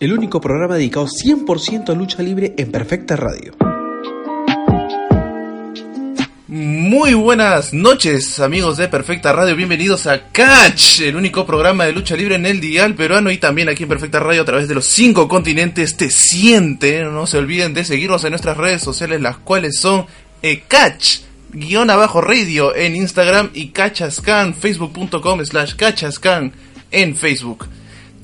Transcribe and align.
El 0.00 0.12
único 0.12 0.40
programa 0.40 0.76
dedicado 0.76 1.06
100% 1.06 1.90
a 1.90 1.94
lucha 1.94 2.22
libre 2.22 2.54
en 2.56 2.70
perfecta 2.70 3.16
radio. 3.16 3.54
Muy 6.46 7.14
buenas 7.14 7.72
noches, 7.72 8.38
amigos 8.38 8.76
de 8.76 8.86
Perfecta 8.88 9.32
Radio. 9.32 9.56
Bienvenidos 9.56 10.06
a 10.06 10.28
Catch, 10.30 11.00
el 11.00 11.16
único 11.16 11.44
programa 11.44 11.84
de 11.84 11.92
lucha 11.92 12.16
libre 12.16 12.36
en 12.36 12.46
el 12.46 12.60
dial 12.60 12.94
peruano 12.94 13.30
y 13.30 13.38
también 13.38 13.68
aquí 13.68 13.82
en 13.82 13.88
Perfecta 13.88 14.20
Radio 14.20 14.42
a 14.42 14.44
través 14.44 14.68
de 14.68 14.74
los 14.74 14.84
cinco 14.84 15.26
continentes. 15.26 15.96
Te 15.96 16.10
siente. 16.10 17.02
No 17.04 17.26
se 17.26 17.38
olviden 17.38 17.74
de 17.74 17.84
seguirnos 17.84 18.22
en 18.24 18.30
nuestras 18.30 18.56
redes 18.56 18.82
sociales, 18.82 19.20
las 19.20 19.38
cuales 19.38 19.80
son 19.80 20.06
eh, 20.42 20.62
Catch 20.68 21.20
guion 21.54 21.88
abajo 21.88 22.20
radio 22.20 22.74
en 22.74 22.96
Instagram 22.96 23.50
y 23.54 23.68
Cachascan, 23.68 24.54
facebook.com 24.54 25.44
slash 25.44 25.74
Cachascan 25.74 26.52
en 26.90 27.16
Facebook. 27.16 27.66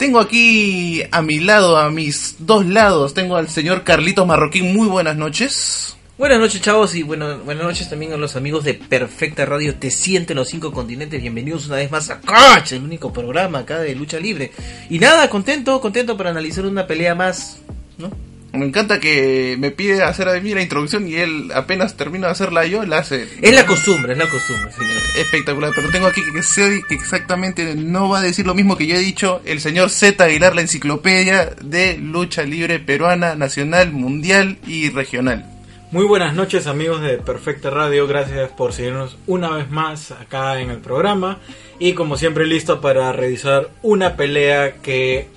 Tengo 0.00 0.18
aquí 0.18 1.02
a 1.10 1.20
mi 1.20 1.40
lado, 1.40 1.76
a 1.76 1.90
mis 1.90 2.36
dos 2.38 2.64
lados, 2.64 3.12
tengo 3.12 3.36
al 3.36 3.50
señor 3.50 3.84
Carlitos 3.84 4.26
Marroquín. 4.26 4.74
Muy 4.74 4.88
buenas 4.88 5.14
noches. 5.14 5.94
Buenas 6.16 6.38
noches, 6.38 6.62
chavos, 6.62 6.94
y 6.94 7.02
bueno, 7.02 7.40
buenas 7.40 7.64
noches 7.64 7.90
también 7.90 8.14
a 8.14 8.16
los 8.16 8.34
amigos 8.34 8.64
de 8.64 8.72
Perfecta 8.72 9.44
Radio. 9.44 9.74
Te 9.74 9.90
sienten 9.90 10.38
los 10.38 10.48
cinco 10.48 10.72
continentes. 10.72 11.20
Bienvenidos 11.20 11.66
una 11.66 11.76
vez 11.76 11.90
más 11.90 12.08
a 12.08 12.18
Catch, 12.18 12.72
el 12.72 12.82
único 12.82 13.12
programa 13.12 13.58
acá 13.58 13.80
de 13.80 13.94
lucha 13.94 14.18
libre. 14.18 14.52
Y 14.88 14.98
nada, 14.98 15.28
contento, 15.28 15.78
contento 15.82 16.16
para 16.16 16.30
analizar 16.30 16.64
una 16.64 16.86
pelea 16.86 17.14
más, 17.14 17.58
¿no? 17.98 18.10
Me 18.52 18.66
encanta 18.66 18.98
que 18.98 19.56
me 19.58 19.70
pide 19.70 20.02
hacer 20.02 20.28
a 20.28 20.40
mí 20.40 20.54
la 20.54 20.62
introducción 20.62 21.06
y 21.06 21.14
él 21.14 21.50
apenas 21.54 21.96
termina 21.96 22.26
de 22.26 22.32
hacerla 22.32 22.66
yo, 22.66 22.84
la 22.84 22.98
hace. 22.98 23.28
Es 23.40 23.54
la 23.54 23.64
costumbre, 23.64 24.12
es 24.12 24.18
la 24.18 24.28
costumbre, 24.28 24.72
señor. 24.72 24.96
Espectacular, 25.18 25.70
pero 25.74 25.88
tengo 25.90 26.06
aquí 26.06 26.20
que 26.32 26.42
sé 26.42 26.82
que 26.88 26.96
exactamente 26.96 27.76
no 27.76 28.08
va 28.08 28.18
a 28.18 28.22
decir 28.22 28.46
lo 28.46 28.54
mismo 28.54 28.76
que 28.76 28.88
yo 28.88 28.96
he 28.96 29.00
dicho 29.00 29.40
el 29.44 29.60
señor 29.60 29.90
Z 29.90 30.24
Aguilar, 30.24 30.56
la 30.56 30.62
enciclopedia 30.62 31.54
de 31.62 31.96
lucha 31.98 32.42
libre 32.42 32.80
peruana, 32.80 33.36
nacional, 33.36 33.92
mundial 33.92 34.58
y 34.66 34.90
regional. 34.90 35.46
Muy 35.92 36.04
buenas 36.04 36.34
noches 36.34 36.66
amigos 36.66 37.02
de 37.02 37.18
Perfecta 37.18 37.70
Radio, 37.70 38.06
gracias 38.06 38.50
por 38.50 38.72
seguirnos 38.72 39.16
una 39.26 39.50
vez 39.50 39.70
más 39.70 40.12
acá 40.12 40.60
en 40.60 40.70
el 40.70 40.78
programa 40.78 41.38
y 41.78 41.94
como 41.94 42.16
siempre 42.16 42.46
listo 42.46 42.80
para 42.80 43.12
revisar 43.12 43.70
una 43.82 44.16
pelea 44.16 44.74
que 44.82 45.28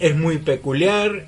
es 0.00 0.16
muy 0.16 0.38
peculiar 0.38 1.26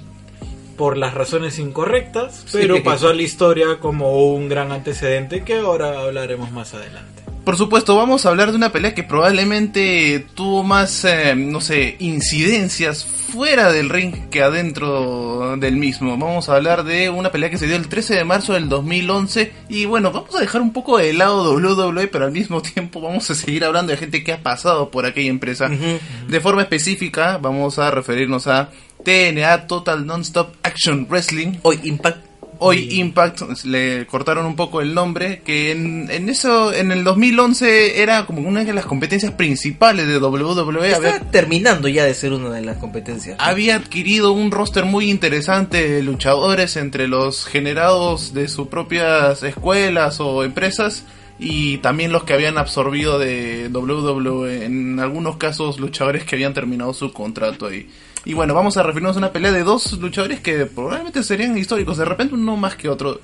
por 0.77 0.97
las 0.97 1.15
razones 1.15 1.59
incorrectas, 1.59 2.47
pero 2.53 2.77
Sí. 2.77 2.83
pasó 2.83 3.09
a 3.09 3.15
la 3.15 3.23
historia 3.23 3.79
como 3.81 4.33
un 4.33 4.49
gran 4.49 4.71
antecedente 4.73 5.43
que 5.45 5.55
ahora 5.55 6.01
hablaremos 6.01 6.51
más 6.53 6.75
adelante. 6.75 7.24
Por 7.45 7.59
supuesto, 7.59 7.95
vamos 7.95 8.25
a 8.25 8.31
hablar 8.31 8.51
de 8.51 8.57
una 8.57 8.73
pelea 8.73 8.95
que 8.95 9.03
probablemente 9.03 10.27
tuvo 10.35 10.63
más, 10.63 11.05
eh, 11.05 11.35
no 11.37 11.61
sé, 11.61 11.97
incidencias 11.99 13.05
fuera 13.05 13.71
del 13.71 13.91
ring 13.91 14.31
que 14.31 14.43
adentro 14.43 15.57
del 15.59 15.77
mismo. 15.77 16.17
Vamos 16.17 16.49
a 16.49 16.57
hablar 16.57 16.85
de 16.85 17.11
una 17.11 17.31
pelea 17.31 17.51
que 17.51 17.59
se 17.59 17.67
dio 17.67 17.77
el 17.77 17.89
13 17.89 18.15
de 18.15 18.25
marzo 18.25 18.55
del 18.55 18.71
2011 18.71 19.53
y 19.69 19.85
bueno, 19.85 20.11
vamos 20.11 20.35
a 20.35 20.41
dejar 20.41 20.63
un 20.63 20.73
poco 20.73 20.97
de 20.97 21.13
lado 21.13 21.53
WWE, 21.53 22.09
pero 22.09 22.25
al 22.25 22.33
mismo 22.33 22.63
tiempo 22.75 23.03
vamos 23.03 23.29
a 23.31 23.35
seguir 23.35 23.65
hablando 23.65 23.91
de 23.91 23.99
gente 23.99 24.25
que 24.25 24.33
ha 24.33 24.43
pasado 24.43 24.91
por 24.91 25.05
aquella 25.05 25.29
empresa. 25.31 25.69
De 25.69 26.41
forma 26.41 26.63
específica, 26.63 27.37
vamos 27.37 27.79
a 27.79 27.91
referirnos 27.91 28.47
a 28.47 28.71
TNA 29.05 29.67
Total 29.67 30.07
Non-Stop 30.07 30.55
Action 30.63 31.07
Wrestling. 31.11 31.59
Hoy 31.63 31.79
Impact. 31.83 32.34
Hoy 32.59 32.89
Impact 33.01 33.65
le 33.65 34.07
cortaron 34.07 34.47
un 34.47 34.57
poco 34.57 34.81
el 34.81 34.95
nombre, 34.95 35.43
que 35.45 35.73
en, 35.73 36.11
en 36.11 36.29
eso, 36.29 36.73
en 36.73 36.93
el 36.93 37.05
2011 37.05 38.03
era 38.03 38.27
como 38.27 38.49
una 38.49 38.65
de 38.65 38.73
las 38.73 38.87
competencias 38.87 39.33
principales 39.33 40.07
de 40.07 40.19
WWE. 40.19 40.87
Está 40.87 40.97
Había, 40.97 41.21
terminando 41.31 41.89
ya 41.89 42.05
de 42.05 42.15
ser 42.15 42.33
una 42.33 42.51
de 42.51 42.63
las 42.63 42.77
competencias. 42.79 43.37
había 43.41 43.77
adquirido 43.77 44.33
un 44.33 44.51
roster 44.51 44.85
muy 44.85 45.11
interesante 45.11 45.89
de 45.89 46.03
luchadores 46.03 46.77
entre 46.77 47.09
los 47.09 47.47
generados 47.47 48.35
de 48.35 48.49
sus 48.49 48.69
propias 48.69 49.43
escuelas 49.43 50.21
o 50.21 50.45
empresas 50.45 51.05
y 51.39 51.79
también 51.79 52.13
los 52.13 52.25
que 52.25 52.33
habían 52.33 52.59
absorbido 52.59 53.19
de 53.19 53.69
WWE. 53.73 54.65
En 54.65 55.01
algunos 55.01 55.37
casos 55.37 55.79
luchadores 55.81 56.25
que 56.25 56.37
habían 56.37 56.55
terminado 56.55 56.95
su 56.95 57.13
contrato 57.13 57.67
ahí. 57.67 57.89
Y 58.14 58.14
bueno, 58.33 58.55
vamos 58.55 58.77
a 58.79 58.83
referirnos 58.83 59.17
a 59.17 59.19
una 59.19 59.33
pelea 59.33 59.53
de 59.53 59.63
dos 59.63 59.93
luchadores 60.01 60.41
que 60.41 60.65
probablemente 60.67 61.23
serían 61.23 61.59
históricos, 61.59 61.99
de 61.99 62.07
repente 62.07 62.35
uno 62.35 62.57
más 62.57 62.75
que 62.77 62.89
otro. 62.89 63.21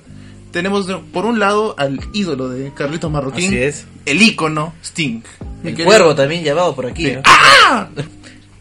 Tenemos 0.51 0.85
de- 0.85 0.97
por 0.97 1.25
un 1.25 1.39
lado 1.39 1.73
al 1.77 1.99
ídolo 2.13 2.49
de 2.49 2.71
Carlitos 2.73 3.09
Marroquín, 3.09 3.47
Así 3.47 3.57
es. 3.57 3.85
el 4.05 4.21
ícono 4.21 4.73
Sting. 4.83 5.21
El 5.63 5.83
cuervo 5.83 6.13
también 6.13 6.43
llamado 6.43 6.75
por 6.75 6.85
aquí. 6.85 7.05
Sí. 7.07 7.11
¿no? 7.13 7.21
¡Ah! 7.25 7.87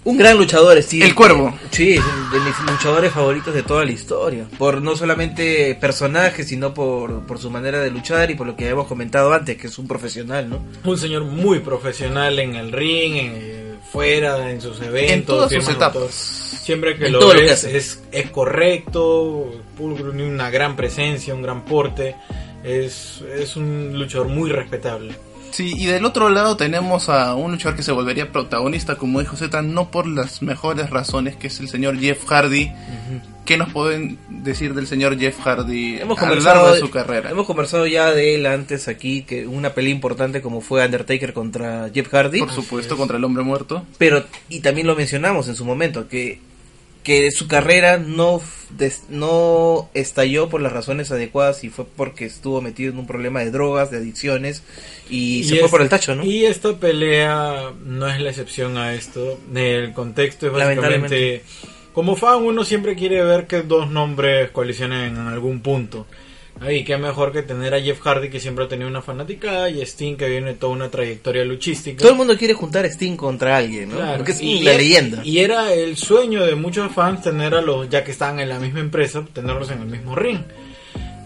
Un 0.03 0.17
gran 0.17 0.39
luchador, 0.39 0.83
sí. 0.83 1.03
El 1.03 1.15
Cuervo. 1.15 1.55
Sí, 1.71 1.93
es 1.93 2.01
uno 2.01 2.31
de 2.33 2.41
mis 2.41 2.59
luchadores 2.73 3.13
favoritos 3.13 3.53
de 3.53 3.63
toda 3.63 3.85
la 3.85 3.91
historia. 3.91 4.47
Por 4.57 4.81
no 4.81 4.97
solamente 4.97 5.75
personaje, 5.79 6.43
sino 6.45 6.73
por, 6.73 7.27
por 7.27 7.39
su 7.39 7.51
manera 7.51 7.81
de 7.81 7.91
luchar 7.91 8.31
y 8.31 8.35
por 8.35 8.47
lo 8.47 8.57
que 8.57 8.67
hemos 8.71 8.87
comentado 8.87 9.31
antes, 9.35 9.59
que 9.59 9.67
es 9.67 9.79
un 9.79 9.87
profesional, 9.87 10.49
¿no? 10.49 10.65
Un 10.85 10.97
señor 10.97 11.25
muy 11.25 11.59
profesional 11.59 12.39
en 12.39 12.55
el 12.55 12.73
ring, 12.73 13.17
en, 13.17 13.60
fuera, 13.91 14.51
en 14.51 14.61
sus 14.61 14.81
eventos. 14.81 15.13
En 15.13 15.25
todas 15.25 15.51
sus 15.51 15.59
firmas 15.59 15.77
etapas. 15.77 15.95
autógrafos. 15.95 16.15
Siempre 16.15 16.97
que 16.97 17.07
En 17.07 17.13
lo 17.13 17.19
todo 17.19 17.35
lo 17.35 17.41
que 17.41 17.47
ves 17.47 17.65
es, 17.65 18.03
es 18.13 18.31
correcto, 18.31 19.51
una 19.79 20.51
gran 20.51 20.77
presencia, 20.77 21.35
un 21.35 21.43
gran 21.43 21.65
porte. 21.65 22.17
Es, 22.63 23.23
es 23.23 23.57
un 23.57 23.99
luchador 23.99 24.29
muy 24.29 24.51
respetable. 24.51 25.15
Sí, 25.51 25.73
y 25.77 25.87
del 25.87 26.05
otro 26.05 26.29
lado 26.29 26.57
tenemos 26.57 27.09
a 27.09 27.35
un 27.35 27.53
luchador 27.53 27.77
que 27.77 27.83
se 27.83 27.93
volvería 27.93 28.33
protagonista, 28.33 28.97
como 28.97 29.21
dijo 29.21 29.37
Z, 29.37 29.63
no 29.63 29.91
por 29.91 30.07
las 30.07 30.43
mejores 30.43 30.91
razones, 30.91 31.37
que 31.37 31.49
es 31.49 31.61
el 31.61 31.69
señor 31.69 31.99
Jeff 31.99 32.25
Hardy. 32.27 32.73
¿Qué 33.45 33.57
nos 33.57 33.73
pueden 33.73 34.19
decir 34.29 34.75
del 34.75 34.87
señor 34.87 35.19
Jeff 35.19 35.41
Hardy 35.41 35.99
Hemos 35.99 36.21
a 36.23 36.33
lo 36.33 36.41
largo 36.41 36.73
de 36.73 36.79
su 36.79 36.91
carrera? 36.91 37.31
hemos 37.31 37.47
conversado 37.47 37.87
ya 37.87 38.13
de 38.13 38.37
él 38.37 38.47
antes 38.47 38.87
aquí, 38.87 39.23
que 39.23 39.47
una 39.47 39.71
pelea 39.71 39.93
importante 39.93 40.41
como 40.41 40.61
fue 40.61 40.85
Undertaker 40.85 41.33
contra 41.33 41.91
Jeff 41.93 42.09
Hardy. 42.09 42.41
Por 42.41 42.53
supuesto, 42.53 42.97
contra 42.97 43.17
el 43.17 43.25
hombre 43.25 43.43
muerto. 43.43 43.85
Pero, 43.99 44.25
y 44.49 44.61
también 44.61 44.87
lo 44.87 44.95
mencionamos 44.95 45.49
en 45.49 45.57
su 45.57 45.65
momento, 45.65 46.07
que, 46.09 46.39
que 47.11 47.29
su 47.33 47.49
carrera 47.49 47.99
no, 47.99 48.41
des- 48.71 49.03
no 49.09 49.91
estalló 49.95 50.49
por 50.49 50.61
las 50.61 50.73
razones 50.73 51.11
adecuadas 51.11 51.65
y 51.65 51.69
fue 51.69 51.85
porque 51.85 52.25
estuvo 52.25 52.61
metido 52.61 52.93
en 52.93 52.99
un 52.99 53.07
problema 53.09 53.41
de 53.41 53.51
drogas, 53.51 53.91
de 53.91 53.97
adicciones 53.97 54.63
y, 55.09 55.43
se 55.43 55.57
fue 55.57 55.69
por 55.69 55.83
el 55.83 55.89
tacho, 55.89 56.15
¿no? 56.15 56.25
Y 56.25 56.47
esta 56.47 56.77
pelea 56.77 57.73
no 57.85 58.07
es 58.07 58.21
la 58.21 58.31
excepción 58.31 58.79
a 58.79 58.95
esto. 58.95 59.41
El 59.53 59.93
contexto 59.93 60.47
es 60.47 60.53
básicamente... 60.53 61.43
Como 61.93 62.15
fan 62.15 62.45
uno 62.45 62.63
siempre 62.65 62.95
quiere 62.95 63.25
ver 63.25 63.49
que 63.49 63.63
dos 63.63 63.91
nombres 63.91 64.53
colisionen 64.53 65.17
en 65.17 65.27
algún 65.27 65.63
punto. 65.63 66.07
Ahí 66.61 66.85
qué 66.85 66.99
mejor 66.99 67.33
que 67.33 67.43
tener 67.43 67.73
a 67.75 67.81
Jeff 67.81 68.01
Hardy 68.03 68.29
que 68.29 68.39
siempre 68.39 68.67
ha 68.67 68.69
tenido 68.69 68.89
una 68.89 69.01
fanática 69.01 69.71
y 69.71 69.81
Sting 69.81 70.17
que 70.17 70.29
viene 70.29 70.53
toda 70.55 70.73
una 70.75 70.91
trayectoria 70.91 71.43
luchística. 71.45 71.99
Todo 71.99 72.11
el 72.11 72.17
mundo 72.19 72.37
quiere 72.37 72.53
juntar 72.53 72.85
a 72.85 72.89
Sting 72.89 73.17
contra 73.17 73.57
alguien, 73.57 73.89
¿no? 73.89 73.97
Claro, 73.97 74.17
Porque 74.19 74.33
es 74.33 74.43
y 74.43 74.61
la 74.61 74.71
era- 74.73 74.79
leyenda. 74.79 75.23
Y 75.25 75.39
era 75.39 75.73
el 75.73 75.97
sueño 75.97 76.45
de 76.45 76.55
muchos 76.57 76.93
fans 76.93 77.23
tener 77.23 77.55
a 77.55 77.63
los, 77.63 77.89
ya 77.89 78.05
que 78.05 78.11
están 78.11 78.41
en 78.41 78.51
la 78.51 78.59
misma 78.59 78.81
empresa, 78.81 79.25
tenerlos 79.33 79.71
en 79.71 79.81
el 79.81 79.87
mismo 79.89 80.15
ring. 80.15 80.41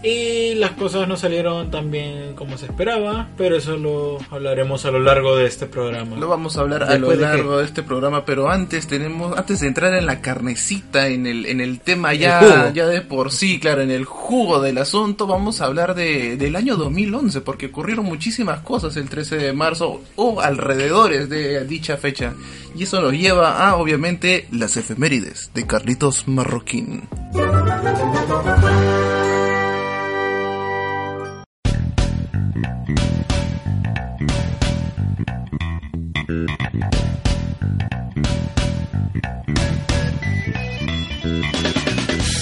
Y 0.05 0.55
las 0.57 0.73
cosas 0.73 1.09
no 1.09 1.17
salieron 1.17 1.71
tan 1.71 1.91
bien 1.91 2.35
como 2.35 2.59
se 2.59 2.67
esperaba, 2.67 3.29
pero 3.39 3.57
eso 3.57 3.79
lo 3.79 4.19
hablaremos 4.31 4.85
a 4.85 4.91
lo 4.91 4.99
largo 4.99 5.35
de 5.35 5.47
este 5.47 5.65
programa. 5.65 6.17
Lo 6.17 6.29
vamos 6.29 6.59
a 6.59 6.61
hablar 6.61 6.83
a 6.83 6.99
lo 6.99 7.15
largo 7.15 7.57
de 7.57 7.65
este 7.65 7.83
programa, 7.83 8.27
pero 8.27 8.51
antes 8.51 8.87
tenemos, 8.87 9.35
antes 9.39 9.61
de 9.61 9.69
entrar 9.69 9.95
en 9.95 10.05
la 10.05 10.21
carnecita, 10.21 11.09
en 11.09 11.27
el, 11.27 11.47
en 11.47 11.63
el 11.63 11.81
tema 11.81 12.13
ya, 12.13 12.71
ya 12.75 12.87
de 12.87 13.01
por 13.01 13.33
sí, 13.33 13.59
claro, 13.59 13.81
en 13.81 13.91
el 13.91 14.05
jugo 14.05 14.61
del 14.61 14.77
asunto, 14.77 15.27
vamos 15.27 15.63
a 15.63 15.65
hablar 15.65 15.95
de, 15.95 16.37
del 16.37 16.55
año 16.57 16.77
2011, 16.77 17.41
porque 17.41 17.67
ocurrieron 17.67 18.05
muchísimas 18.05 18.61
cosas 18.61 18.99
el 18.99 19.09
13 19.09 19.37
de 19.37 19.53
marzo 19.55 20.03
o 20.17 20.39
alrededores 20.43 21.31
de 21.31 21.65
dicha 21.65 21.97
fecha. 21.97 22.35
Y 22.77 22.83
eso 22.83 23.01
nos 23.01 23.13
lleva 23.13 23.67
a, 23.67 23.77
obviamente, 23.77 24.49
las 24.53 24.77
efemérides 24.77 25.51
de 25.55 25.67
Carlitos 25.67 26.29
Marroquín. 26.29 27.09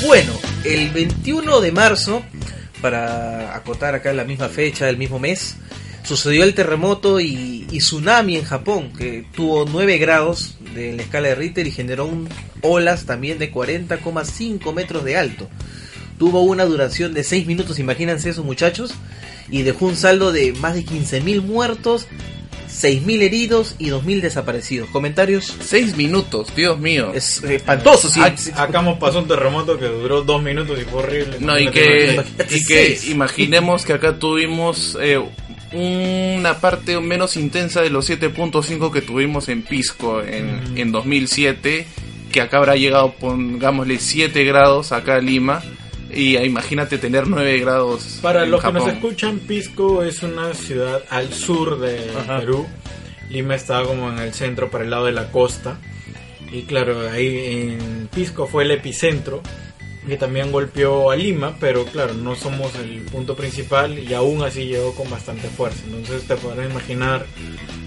Bueno, 0.05 0.33
el 0.65 0.91
21 0.91 1.61
de 1.61 1.73
marzo, 1.73 2.23
para 2.81 3.57
acotar 3.57 3.95
acá 3.95 4.13
la 4.13 4.25
misma 4.25 4.49
fecha, 4.49 4.89
el 4.89 4.97
mismo 4.97 5.19
mes, 5.19 5.57
sucedió 6.03 6.45
el 6.45 6.55
terremoto 6.55 7.21
y, 7.21 7.67
tsunami 7.79 8.37
en 8.37 8.45
Japón, 8.45 8.93
que 8.93 9.25
tuvo 9.35 9.65
9 9.65 9.99
grados 9.99 10.57
de 10.75 10.93
la 10.93 11.03
escala 11.03 11.29
de 11.29 11.35
Richter 11.37 11.67
y 11.67 11.71
generó 11.71 12.07
un, 12.07 12.29
olas 12.63 13.07
también 13.07 13.39
de 13.39 13.53
40,5 13.53 14.75
metros 14.75 15.05
de 15.05 15.17
alto. 15.17 15.49
Tuvo 16.19 16.43
una 16.43 16.65
duración 16.65 17.15
de 17.15 17.25
6 17.25 17.47
minutos, 17.47 17.79
imagínense 17.79 18.31
esos 18.31 18.45
muchachos, 18.45 18.93
y 19.51 19.63
dejó 19.63 19.87
un 19.87 19.97
saldo 19.97 20.33
de 20.33 20.53
más 20.55 20.75
de 20.75 20.85
15.000 20.85 21.43
muertos, 21.43 22.07
6.000 22.71 23.23
heridos 23.23 23.75
y 23.79 23.89
2.000 23.91 24.21
desaparecidos. 24.23 24.89
¿Comentarios? 24.91 25.55
Seis 25.61 25.95
minutos, 25.97 26.55
Dios 26.57 26.79
mío. 26.79 27.13
Es 27.15 27.43
espantoso, 27.43 28.09
sí. 28.09 28.21
Ac- 28.21 28.53
Acá 28.57 28.81
nos 28.81 28.99
pasó 28.99 29.19
un 29.19 29.29
terremoto 29.29 29.79
que 29.79 29.87
duró 29.87 30.23
dos 30.23 30.43
minutos 30.43 30.79
y 30.81 30.85
fue 30.85 31.03
horrible. 31.03 31.37
No, 31.41 31.59
y 31.59 31.65
Imagínate, 31.65 32.45
que, 32.47 32.57
y 32.57 32.65
que 32.65 33.01
imaginemos 33.11 33.85
que 33.85 33.93
acá 33.93 34.19
tuvimos 34.19 34.97
eh, 35.03 35.21
una 35.73 36.61
parte 36.61 36.99
menos 37.01 37.37
intensa 37.37 37.83
de 37.83 37.91
los 37.91 38.09
7.5 38.09 38.91
que 38.93 39.03
tuvimos 39.03 39.49
en 39.49 39.63
Pisco 39.63 40.23
en, 40.23 40.77
en 40.77 40.93
2007, 40.93 41.87
que 42.31 42.41
acá 42.41 42.57
habrá 42.59 42.77
llegado, 42.77 43.13
pongámosle 43.21 43.99
7 43.99 44.45
grados 44.45 44.93
acá 44.93 45.17
a 45.17 45.21
Lima, 45.21 45.63
y 46.15 46.37
eh, 46.37 46.47
imagínate 46.47 46.99
tener 46.99 47.27
9 47.27 47.59
grados. 47.61 48.19
Para 48.23 48.45
en 48.45 48.51
los 48.51 48.63
que 48.63 48.73
nos 48.73 48.89
escuchan, 48.89 49.39
Pisco 49.41 50.03
es 50.03 50.23
una 50.23 50.55
ciudad 50.55 51.03
al 51.11 51.33
sur 51.33 51.79
de 51.79 52.11
Ajá. 52.19 52.41
Perú. 52.41 52.67
Lima 53.31 53.55
está 53.55 53.83
como 53.83 54.11
en 54.11 54.19
el 54.19 54.35
centro, 54.35 54.71
para 54.71 54.85
el 54.85 54.91
lado 54.91 55.07
de 55.07 55.13
la 55.13 55.31
costa. 55.31 55.79
Y 56.51 56.63
claro, 56.63 57.09
ahí 57.11 57.77
en 57.79 58.09
Pisco 58.15 58.47
fue 58.47 58.65
el 58.65 58.73
epicentro, 58.73 59.43
que 60.07 60.17
también 60.17 60.51
golpeó 60.51 61.11
a 61.11 61.17
Lima, 61.17 61.57
pero 61.61 61.85
claro, 61.85 62.13
no 62.15 62.35
somos 62.35 62.75
el 62.75 63.03
punto 63.03 63.37
principal 63.37 63.99
y 63.99 64.13
aún 64.15 64.43
así 64.43 64.65
llegó 64.67 64.95
con 64.95 65.09
bastante 65.09 65.49
fuerza. 65.49 65.81
Entonces 65.87 66.27
te 66.27 66.35
podrán 66.37 66.71
imaginar, 66.71 67.25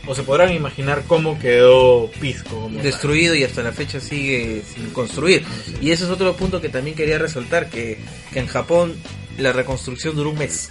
o 0.07 0.15
se 0.15 0.23
podrán 0.23 0.53
imaginar 0.53 1.03
cómo 1.07 1.37
quedó 1.39 2.09
Pisco. 2.21 2.61
como 2.61 2.81
destruido 2.81 3.35
y 3.35 3.43
hasta 3.43 3.63
la 3.63 3.73
fecha 3.73 3.99
sigue 3.99 4.63
sin 4.73 4.91
construir. 4.91 5.43
Y 5.81 5.91
ese 5.91 6.05
es 6.05 6.09
otro 6.09 6.33
punto 6.37 6.61
que 6.61 6.69
también 6.69 6.95
quería 6.95 7.17
resaltar, 7.17 7.69
que, 7.69 7.97
en 8.33 8.47
Japón 8.47 8.95
la 9.37 9.51
reconstrucción 9.51 10.15
duró 10.15 10.29
un 10.29 10.37
mes. 10.37 10.69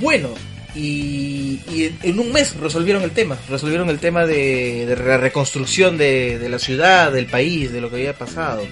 Bueno, 0.00 0.30
y, 0.74 1.60
y 1.70 1.94
en- 2.02 2.18
un 2.18 2.32
mes 2.32 2.56
resolvieron 2.56 3.02
el 3.04 3.12
tema, 3.12 3.38
resolvieron 3.48 3.88
el 3.88 3.98
tema 4.00 4.26
de, 4.26 4.84
de 4.86 4.96
la 4.96 5.16
reconstrucción 5.18 5.96
de 5.96 6.44
la 6.50 6.58
ciudad, 6.58 7.12
del 7.12 7.26
país, 7.26 7.72
de 7.72 7.80
lo 7.80 7.88
que 7.88 7.96
había 7.96 8.14
pasado. 8.18 8.66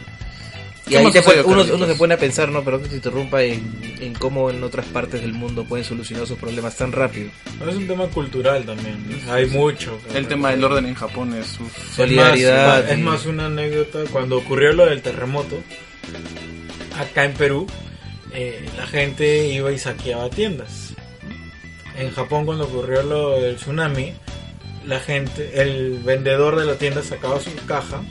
Y 0.91 0.93
¿Qué 0.95 0.99
ahí 0.99 1.05
más 1.05 1.13
te 1.13 1.23
sucedió, 1.23 1.45
pone- 1.45 1.73
uno, 1.73 1.87
se 1.87 1.95
pone 1.95 2.15
a 2.15 2.19
pensar, 2.19 2.49
no, 2.51 2.65
perdón 2.65 2.83
que 2.83 2.89
te 2.89 2.95
interrumpa, 2.97 3.43
en, 3.45 3.81
en 4.01 4.13
cómo 4.15 4.51
en 4.51 4.63
otras 4.65 4.87
partes 4.87 5.21
del 5.21 5.33
mundo 5.33 5.65
pueden 5.65 5.85
solucionar 5.85 6.27
sus 6.27 6.37
problemas 6.39 6.77
tan 6.77 6.91
rápido. 6.91 7.31
Pero 7.59 7.71
es 7.71 7.77
un 7.77 7.87
tema 7.87 8.07
cultural 8.09 8.65
también. 8.65 8.97
¿no? 9.27 9.33
Hay 9.33 9.47
mucho. 9.47 9.97
El 10.15 10.27
tema 10.27 10.51
del 10.51 10.65
orden 10.65 10.87
en 10.87 10.95
Japón 10.95 11.33
es... 11.35 11.47
Es 11.53 11.95
Solidaridad. 11.95 12.83
más, 12.83 12.91
es 12.93 12.99
más 12.99 13.27
una 13.27 13.47
anécdota. 13.47 14.01
Cuando 14.11 14.39
ocurrió 14.39 14.73
lo 14.73 14.87
del 14.87 15.01
terremoto, 15.01 15.63
acá 16.99 17.25
en 17.25 17.35
Perú, 17.35 17.67
eh, 18.33 18.69
la 18.77 18.87
gente 18.87 19.47
iba 19.49 19.71
y 19.73 19.79
saqueaba 19.79 20.29
tiendas. 20.31 20.95
En 21.97 22.11
Japón, 22.11 22.47
cuando 22.47 22.65
ocurrió 22.65 23.03
lo 23.03 23.41
del 23.41 23.57
tsunami, 23.57 24.13
la 24.87 24.99
gente, 25.01 25.61
el 25.63 25.99
vendedor 26.05 26.59
de 26.59 26.65
la 26.67 26.75
tienda 26.77 27.03
sacaba 27.03 27.39
su 27.41 27.51
caja 27.67 28.03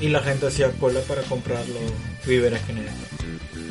y 0.00 0.08
la 0.08 0.20
gente 0.20 0.46
hacía 0.46 0.70
cola 0.72 1.00
para 1.00 1.22
comprar 1.22 1.64
los 1.68 2.26
víveres 2.26 2.60
que 2.62 2.72
necesitaban. 2.72 3.14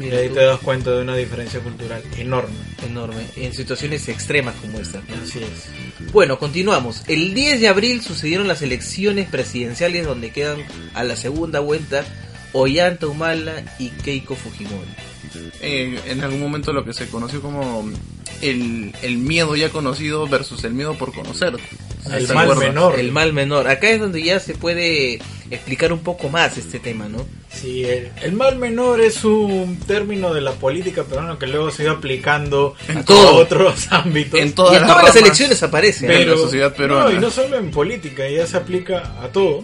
Y 0.02 0.12
ahí 0.16 0.28
tú, 0.30 0.36
te 0.36 0.44
das 0.44 0.60
cuenta 0.60 0.92
de 0.92 1.02
una 1.02 1.16
diferencia 1.16 1.60
cultural 1.60 2.02
enorme. 2.18 2.56
enorme, 2.86 3.26
en 3.36 3.54
situaciones 3.54 4.08
extremas 4.10 4.56
como 4.56 4.80
esta. 4.80 5.02
Así 5.22 5.40
es. 5.40 6.12
Bueno, 6.12 6.40
continuamos. 6.40 7.04
El 7.08 7.34
10 7.34 7.62
de 7.62 7.68
abril 7.68 8.02
sucedieron 8.02 8.48
las 8.48 8.62
elecciones 8.62 9.30
presidenciales 9.30 10.06
donde 10.06 10.32
quedan 10.32 10.60
a 10.94 11.04
la 11.04 11.16
segunda 11.16 11.60
vuelta 11.60 12.06
Ollanta 12.54 13.08
Humala 13.08 13.64
y 13.80 13.90
Keiko 13.90 14.36
Fujimori. 14.36 14.90
eh, 15.62 16.00
en 16.06 16.24
algún 16.24 16.40
momento 16.40 16.74
lo 16.74 16.86
que 16.86 16.94
se 16.94 17.08
conoció 17.08 17.42
como 17.42 17.90
el, 18.42 18.94
el 19.02 19.18
miedo 19.18 19.56
ya 19.56 19.70
conocido 19.70 20.28
versus 20.28 20.64
el 20.64 20.74
miedo 20.74 20.96
por 20.96 21.14
conocer. 21.14 21.58
El 22.12 22.28
¿Se 22.28 22.34
mal 22.34 22.56
menor. 22.58 23.00
El 23.00 23.12
mal 23.12 23.34
menor. 23.34 23.68
Acá 23.68 23.90
es 23.90 24.00
donde 24.00 24.22
ya 24.24 24.40
se 24.40 24.56
puede 24.56 25.20
explicar 25.50 25.94
un 25.94 26.00
poco 26.00 26.30
más 26.30 26.58
este 26.58 26.80
tema, 26.80 27.08
¿no? 27.08 27.26
Sí, 27.52 27.86
el, 27.86 28.12
el 28.22 28.32
mal 28.34 28.58
menor 28.58 29.00
es 29.02 29.24
un 29.24 29.80
término 29.88 30.34
de 30.34 30.42
la 30.42 30.52
política 30.54 31.04
peruana 31.04 31.38
que 31.40 31.48
luego 31.48 31.70
se 31.72 31.84
iba 31.84 31.94
aplicando 31.94 32.76
En 32.88 32.98
a 33.00 33.06
todo. 33.06 33.36
otros 33.36 33.88
ámbitos. 33.92 34.40
En 34.40 34.50
y 34.50 34.52
todas 34.52 34.74
en 34.76 34.82
las 34.82 34.90
todas 34.90 35.04
las 35.04 35.14
ramas. 35.14 35.16
elecciones 35.28 35.64
aparece. 35.64 36.08
¿eh? 36.08 36.22
en 36.24 36.30
la 36.32 36.36
sociedad 36.38 36.76
peruana. 36.76 37.06
No, 37.06 37.12
y 37.16 37.20
no 37.20 37.30
solo 37.32 37.58
en 37.58 37.72
política, 37.72 38.28
ya 38.30 38.46
se 38.48 38.58
aplica 38.58 39.14
a 39.22 39.28
todo. 39.30 39.64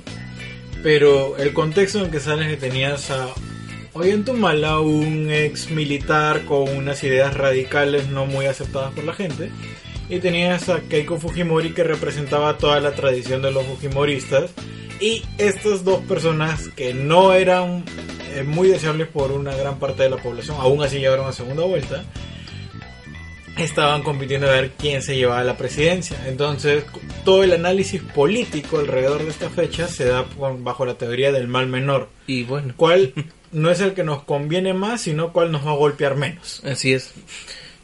Pero 0.82 1.36
el 1.38 1.52
contexto 1.54 2.00
en 2.06 2.10
que 2.12 2.20
sales 2.22 2.48
que 2.48 2.56
tenías 2.58 3.12
a 3.12 3.28
Ollantumala, 3.94 4.80
un 4.80 5.30
ex 5.32 5.72
militar 5.72 6.46
con 6.46 6.70
unas 6.70 7.04
ideas 7.04 7.34
radicales 7.34 8.08
no 8.08 8.26
muy 8.26 8.46
aceptadas 8.46 8.94
por 8.94 9.04
la 9.04 9.14
gente. 9.14 9.50
Y 10.10 10.20
tenías 10.20 10.70
a 10.70 10.82
Keiko 10.82 11.20
Fujimori 11.20 11.74
que 11.74 11.84
representaba 11.84 12.58
toda 12.58 12.80
la 12.80 12.92
tradición 12.92 13.42
de 13.42 13.52
los 13.52 13.66
Fujimoristas. 13.66 14.52
Y 15.00 15.24
estas 15.38 15.84
dos 15.84 16.02
personas 16.02 16.68
que 16.70 16.94
no 16.94 17.34
eran 17.34 17.86
eh, 18.34 18.44
muy 18.44 18.68
deseables 18.68 19.08
por 19.08 19.32
una 19.32 19.56
gran 19.56 19.80
parte 19.80 20.04
de 20.04 20.10
la 20.10 20.18
población, 20.18 20.58
aún 20.60 20.84
así 20.84 20.98
llegaron 20.98 21.28
a 21.28 21.32
segunda 21.32 21.64
vuelta 21.64 22.04
estaban 23.64 24.04
compitiendo 24.04 24.48
a 24.48 24.52
ver 24.52 24.72
quién 24.72 25.02
se 25.02 25.16
llevaba 25.16 25.44
la 25.44 25.58
presidencia. 25.58 26.18
Entonces, 26.28 26.84
todo 27.26 27.44
el 27.44 27.54
análisis 27.54 28.02
político 28.02 28.80
alrededor 28.80 29.24
de 29.24 29.30
esta 29.30 29.50
fecha 29.50 29.88
se 29.88 30.06
da 30.06 30.26
bajo 30.60 30.86
la 30.86 30.96
teoría 30.96 31.32
del 31.32 31.48
mal 31.48 31.68
menor. 31.68 32.10
Y 32.28 32.44
bueno, 32.44 32.74
¿Cuál 32.76 33.14
no 33.52 33.70
es 33.70 33.80
el 33.82 33.94
que 33.94 34.04
nos 34.04 34.24
conviene 34.24 34.74
más, 34.74 35.02
sino 35.02 35.34
cuál 35.34 35.52
nos 35.52 35.66
va 35.66 35.72
a 35.72 35.76
golpear 35.76 36.16
menos? 36.16 36.62
así 36.66 36.94
es. 36.94 37.14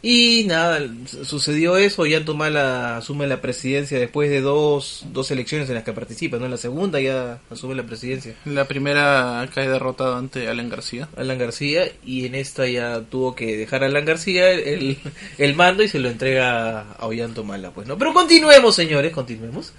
Y 0.07 0.44
nada, 0.44 0.88
sucedió 1.24 1.78
eso, 1.78 2.04
Ollanta 2.04 2.31
Humala 2.31 2.98
asume 2.98 3.25
la 3.25 3.42
presidencia 3.42 3.98
después 3.98 4.30
de 4.30 4.40
dos, 4.40 5.04
dos 5.12 5.31
elecciones 5.31 5.68
en 5.69 5.74
las 5.74 5.84
que 5.84 5.94
participa, 5.94 6.38
¿no? 6.38 6.45
En 6.45 6.52
la 6.52 6.57
segunda 6.57 7.02
ya 7.02 7.40
asume 7.50 7.74
la 7.74 7.81
presidencia. 7.81 8.35
La 8.45 8.68
primera 8.68 9.50
cae 9.52 9.68
derrotada 9.68 10.19
ante 10.19 10.47
Alan 10.47 10.69
García. 10.69 11.09
Alan 11.18 11.40
García 11.40 11.92
y 12.06 12.28
en 12.28 12.35
esta 12.35 12.68
ya 12.68 13.02
tuvo 13.02 13.33
que 13.33 13.57
dejar 13.57 13.81
a 13.81 13.88
Alan 13.88 14.06
García 14.06 14.52
el, 14.52 15.00
el 15.40 15.56
mando 15.56 15.81
y 15.81 15.88
se 15.88 15.97
lo 15.97 16.07
entrega 16.09 16.81
a 16.81 17.07
Ollanta 17.07 17.42
Humala, 17.42 17.71
pues 17.71 17.88
no. 17.88 17.97
Pero 17.97 18.14
continuemos, 18.14 18.76
señores, 18.76 19.12
continuemos. 19.12 19.74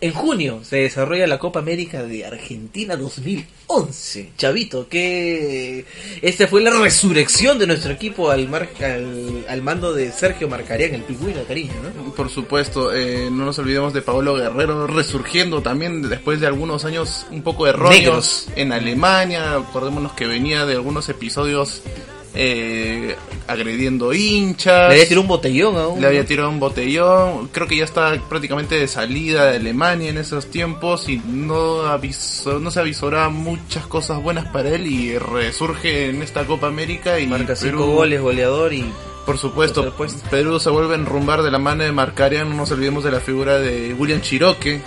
En 0.00 0.12
junio 0.12 0.60
se 0.64 0.76
desarrolla 0.78 1.26
la 1.26 1.38
Copa 1.38 1.60
América 1.60 2.02
de 2.02 2.24
Argentina 2.26 2.96
2011. 2.96 4.30
Chavito, 4.36 4.88
que 4.88 5.84
esta 6.20 6.46
fue 6.48 6.60
la 6.60 6.70
resurrección 6.70 7.58
de 7.58 7.66
nuestro 7.66 7.92
equipo 7.92 8.30
al, 8.30 8.48
mar- 8.48 8.68
al, 8.80 9.44
al 9.48 9.62
mando 9.62 9.92
de 9.92 10.10
Sergio 10.12 10.48
Marcarián, 10.48 10.94
el 10.94 11.02
pingüino, 11.02 11.42
cariño, 11.44 11.72
¿no? 11.96 12.14
Por 12.14 12.28
supuesto, 12.30 12.92
eh, 12.94 13.28
no 13.30 13.44
nos 13.44 13.58
olvidemos 13.58 13.92
de 13.92 14.02
Paolo 14.02 14.34
Guerrero 14.34 14.86
resurgiendo 14.86 15.62
también 15.62 16.08
después 16.08 16.40
de 16.40 16.46
algunos 16.48 16.84
años 16.84 17.26
un 17.30 17.42
poco 17.42 17.66
erróneos 17.66 17.98
Negros. 18.00 18.48
en 18.56 18.72
Alemania. 18.72 19.54
Acordémonos 19.54 20.12
que 20.12 20.26
venía 20.26 20.66
de 20.66 20.74
algunos 20.74 21.08
episodios 21.08 21.82
eh, 22.34 23.16
agrediendo 23.46 24.12
hinchas. 24.12 24.88
Le 24.88 24.94
había 24.94 25.08
tirado 25.08 25.22
un 25.22 25.28
botellón 25.28 25.76
aún. 25.76 26.00
Le 26.00 26.06
había 26.06 26.24
tirado 26.24 26.48
un 26.48 26.60
botellón. 26.60 27.48
Creo 27.48 27.66
que 27.66 27.76
ya 27.76 27.84
está 27.84 28.14
prácticamente 28.28 28.76
de 28.78 28.88
salida 28.88 29.46
de 29.50 29.56
Alemania 29.56 30.10
en 30.10 30.18
esos 30.18 30.46
tiempos 30.50 31.08
y 31.08 31.18
no 31.18 31.82
avisó, 31.82 32.58
no 32.58 32.70
se 32.70 32.80
avisoraba 32.80 33.28
muchas 33.28 33.86
cosas 33.86 34.22
buenas 34.22 34.46
para 34.48 34.70
él 34.70 34.86
y 34.86 35.18
resurge 35.18 36.08
en 36.10 36.22
esta 36.22 36.44
Copa 36.46 36.68
América 36.68 37.18
y 37.20 37.26
Marca 37.26 37.54
cinco 37.56 37.78
Perú- 37.78 37.92
goles, 37.94 38.20
goleador 38.20 38.72
y 38.72 38.84
Por 39.26 39.38
supuesto. 39.38 39.92
Perú 40.30 40.58
se 40.58 40.70
vuelve 40.70 40.94
a 40.94 40.98
enrumbar 40.98 41.42
de 41.42 41.50
la 41.50 41.58
mano 41.58 41.84
de 41.84 41.92
Marcarian, 41.92 42.48
no 42.48 42.56
nos 42.56 42.70
olvidemos 42.72 43.04
de 43.04 43.10
la 43.12 43.20
figura 43.20 43.58
de 43.58 43.94
William 43.94 44.20
Chiroque 44.20 44.80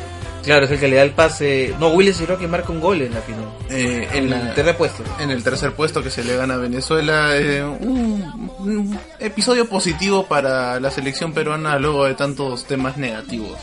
Claro, 0.45 0.65
es 0.65 0.71
el 0.71 0.79
que 0.79 0.87
le 0.87 0.95
da 0.97 1.03
el 1.03 1.11
pase. 1.11 1.73
No, 1.79 1.89
Willis 1.89 2.17
que 2.39 2.47
marca 2.47 2.71
un 2.71 2.79
gol 2.79 3.01
en 3.01 3.13
la 3.13 3.21
final. 3.21 3.45
eh, 3.69 4.07
en, 4.13 4.23
En 4.25 4.29
la- 4.29 4.39
el 4.49 4.53
tercer 4.55 4.77
puesto. 4.77 5.03
en 5.19 5.31
el 5.31 5.43
tercer 5.43 5.71
puesto 5.73 6.01
que 6.03 6.09
se 6.11 6.23
le 6.23 6.35
gana 6.37 6.53
a 6.53 6.57
Venezuela. 6.57 7.35
eh, 7.37 7.63
un, 7.63 8.51
un 8.59 8.99
episodio 9.19 9.67
positivo 9.67 10.25
para 10.27 10.79
la 10.79 10.91
selección 10.91 11.33
peruana 11.33 11.77
luego 11.79 12.05
de 12.05 12.13
tantos 12.13 12.65
temas 12.65 12.97
negativos. 12.97 13.57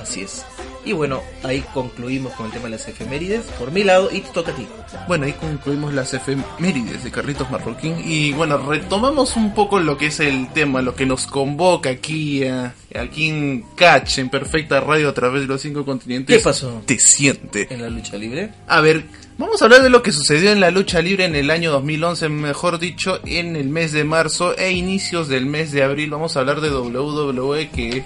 Así 0.00 0.22
es. 0.22 0.44
Y 0.84 0.92
bueno, 0.92 1.22
ahí 1.42 1.62
concluimos 1.74 2.32
con 2.32 2.46
el 2.46 2.52
tema 2.52 2.64
de 2.64 2.70
las 2.70 2.88
efemérides. 2.88 3.42
Por 3.58 3.70
mi 3.70 3.84
lado, 3.84 4.08
y 4.10 4.20
te 4.20 4.30
toca 4.30 4.52
a 4.52 4.54
ti. 4.54 4.66
Bueno, 5.06 5.26
ahí 5.26 5.32
concluimos 5.34 5.92
las 5.92 6.14
efemérides 6.14 7.04
de 7.04 7.10
Carlitos 7.10 7.50
Marroquín 7.50 7.96
y 8.04 8.32
bueno, 8.32 8.58
retomamos 8.58 9.36
un 9.36 9.54
poco 9.54 9.78
lo 9.78 9.96
que 9.96 10.06
es 10.06 10.20
el 10.20 10.52
tema, 10.52 10.82
lo 10.82 10.94
que 10.94 11.06
nos 11.06 11.26
convoca 11.26 11.90
aquí, 11.90 12.42
eh, 12.42 12.70
aquí 12.98 13.28
en 13.28 13.64
Catch, 13.76 14.18
en 14.18 14.30
perfecta 14.30 14.80
radio 14.80 15.10
a 15.10 15.14
través 15.14 15.42
de 15.42 15.48
los 15.48 15.60
cinco 15.60 15.84
continentes. 15.84 16.36
¿Qué 16.36 16.42
pasó? 16.42 16.82
Te 16.86 16.98
siente. 16.98 17.68
En 17.70 17.82
la 17.82 17.90
lucha 17.90 18.16
libre. 18.16 18.50
A 18.66 18.80
ver, 18.80 19.04
Vamos 19.40 19.62
a 19.62 19.64
hablar 19.64 19.82
de 19.82 19.88
lo 19.88 20.02
que 20.02 20.12
sucedió 20.12 20.52
en 20.52 20.60
la 20.60 20.70
lucha 20.70 21.00
libre 21.00 21.24
en 21.24 21.34
el 21.34 21.50
año 21.50 21.70
2011, 21.70 22.28
mejor 22.28 22.78
dicho, 22.78 23.20
en 23.24 23.56
el 23.56 23.70
mes 23.70 23.90
de 23.90 24.04
marzo 24.04 24.54
e 24.54 24.72
inicios 24.72 25.28
del 25.28 25.46
mes 25.46 25.72
de 25.72 25.82
abril. 25.82 26.10
Vamos 26.10 26.36
a 26.36 26.40
hablar 26.40 26.60
de 26.60 26.68
WWE, 26.68 27.70
que 27.70 28.04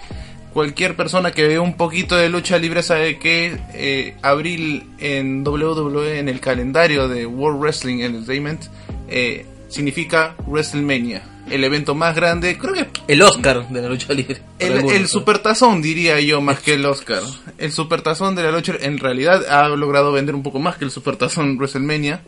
cualquier 0.54 0.94
persona 0.94 1.32
que 1.32 1.46
vea 1.46 1.60
un 1.60 1.76
poquito 1.76 2.14
de 2.14 2.28
lucha 2.28 2.58
libre 2.58 2.82
sabe 2.82 3.18
que 3.18 3.60
eh, 3.74 4.16
abril 4.22 4.86
en 4.98 5.46
WWE, 5.46 6.20
en 6.20 6.28
el 6.28 6.40
calendario 6.40 7.08
de 7.08 7.26
World 7.26 7.60
Wrestling 7.60 7.98
Entertainment, 7.98 8.62
eh, 9.08 9.44
significa 9.68 10.36
WrestleMania. 10.46 11.22
El 11.50 11.64
evento 11.64 11.94
más 11.94 12.14
grande, 12.14 12.56
creo 12.56 12.72
que 12.72 12.86
El 13.06 13.20
Oscar 13.20 13.68
de 13.68 13.82
la 13.82 13.88
lucha 13.88 14.14
libre. 14.14 14.40
El, 14.58 14.72
el 14.90 15.08
supertazón, 15.08 15.82
diría 15.82 16.18
yo, 16.20 16.40
más 16.40 16.60
que 16.60 16.74
el 16.74 16.86
Oscar. 16.86 17.22
El 17.58 17.72
supertazón 17.72 18.34
de 18.34 18.44
la 18.44 18.52
lucha 18.52 18.74
en 18.80 18.98
realidad 18.98 19.44
ha 19.50 19.68
logrado 19.68 20.12
vender 20.12 20.34
un 20.34 20.42
poco 20.42 20.60
más 20.60 20.76
que 20.76 20.84
el 20.84 20.90
supertazón 20.90 21.56
WrestleMania. 21.58 22.22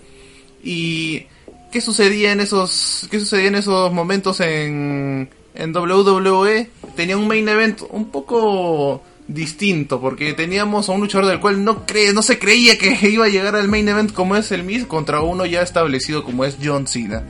¿Y 0.63 1.27
qué 1.71 1.81
sucedía 1.81 2.33
en 2.33 2.41
esos 2.41 3.07
qué 3.11 3.21
sucedía 3.21 3.49
en 3.49 3.55
esos 3.55 3.93
momentos 3.93 4.41
en 4.41 5.29
en 5.57 5.77
WWE? 5.77 6.71
Tenía 6.95 7.17
un 7.17 7.29
main 7.29 7.49
event 7.49 7.83
un 7.91 8.11
poco 8.11 9.03
distinto 9.29 10.01
porque 10.01 10.33
teníamos 10.35 10.89
a 10.89 10.93
un 10.93 11.01
luchador 11.01 11.27
del 11.27 11.41
cual 11.41 11.65
no 11.65 11.85
cree, 11.85 12.13
no 12.13 12.23
se 12.23 12.39
creía 12.39 12.79
que 12.79 12.97
iba 13.11 13.27
a 13.27 13.29
llegar 13.29 13.57
al 13.57 13.69
main 13.69 13.89
event 13.89 14.13
como 14.13 14.37
es 14.37 14.53
el 14.53 14.63
Miz 14.63 14.87
contra 14.87 15.21
uno 15.21 15.47
ya 15.47 15.63
establecido 15.63 16.25
como 16.25 16.45
es 16.45 16.57
John 16.63 16.87
Cena. 16.87 17.25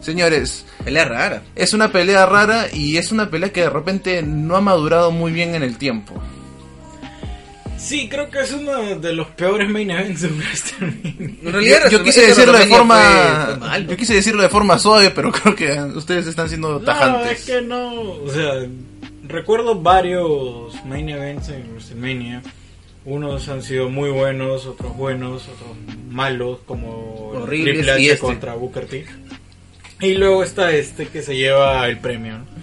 Señores, 0.00 0.66
Pelea 0.84 1.06
rara. 1.06 1.42
es 1.54 1.72
una 1.72 1.90
pelea 1.90 2.26
rara 2.26 2.66
y 2.70 2.98
es 2.98 3.10
una 3.10 3.30
pelea 3.30 3.52
que 3.52 3.62
de 3.62 3.70
repente 3.70 4.22
no 4.22 4.54
ha 4.54 4.60
madurado 4.60 5.10
muy 5.10 5.32
bien 5.32 5.54
en 5.54 5.62
el 5.62 5.78
tiempo. 5.78 6.14
Sí, 7.84 8.08
creo 8.08 8.30
que 8.30 8.40
es 8.40 8.50
uno 8.52 8.96
de 8.96 9.12
los 9.12 9.26
peores 9.28 9.68
main 9.68 9.90
events 9.90 10.22
de 10.22 10.28
WrestleMania. 10.28 11.36
En 11.44 11.52
realidad, 11.52 11.78
Yo, 11.90 11.98
yo 11.98 12.04
quise 12.04 12.26
decirlo 12.26 12.52
de 12.58 12.66
forma 12.66 13.58
fue 13.60 13.84
yo 13.86 13.96
quise 13.96 14.14
decirlo 14.14 14.42
de 14.42 14.48
forma 14.48 14.78
suave, 14.78 15.10
pero 15.10 15.30
creo 15.32 15.54
que 15.54 15.70
ustedes 15.96 16.26
están 16.26 16.48
siendo 16.48 16.78
No, 16.78 16.80
tajantes. 16.80 17.40
es 17.40 17.44
que 17.46 17.60
no. 17.60 17.92
O 18.12 18.30
sea, 18.32 18.54
recuerdo 19.28 19.74
varios 19.80 20.82
main 20.86 21.10
events 21.10 21.50
en 21.50 21.70
WrestleMania. 21.72 22.42
Unos 23.04 23.48
han 23.50 23.62
sido 23.62 23.90
muy 23.90 24.08
buenos, 24.08 24.64
otros 24.64 24.96
buenos, 24.96 25.42
otros 25.48 25.70
malos, 26.08 26.60
como 26.64 27.32
el 27.36 27.42
Horribles, 27.42 27.74
Triple 27.74 27.92
H 27.92 28.06
este. 28.12 28.18
contra 28.18 28.54
Booker 28.54 28.86
T. 28.86 29.04
Y 30.00 30.14
luego 30.14 30.42
está 30.42 30.72
este 30.72 31.08
que 31.08 31.20
se 31.22 31.36
lleva 31.36 31.86
el 31.86 31.98
premio. 31.98 32.38
¿no? 32.38 32.53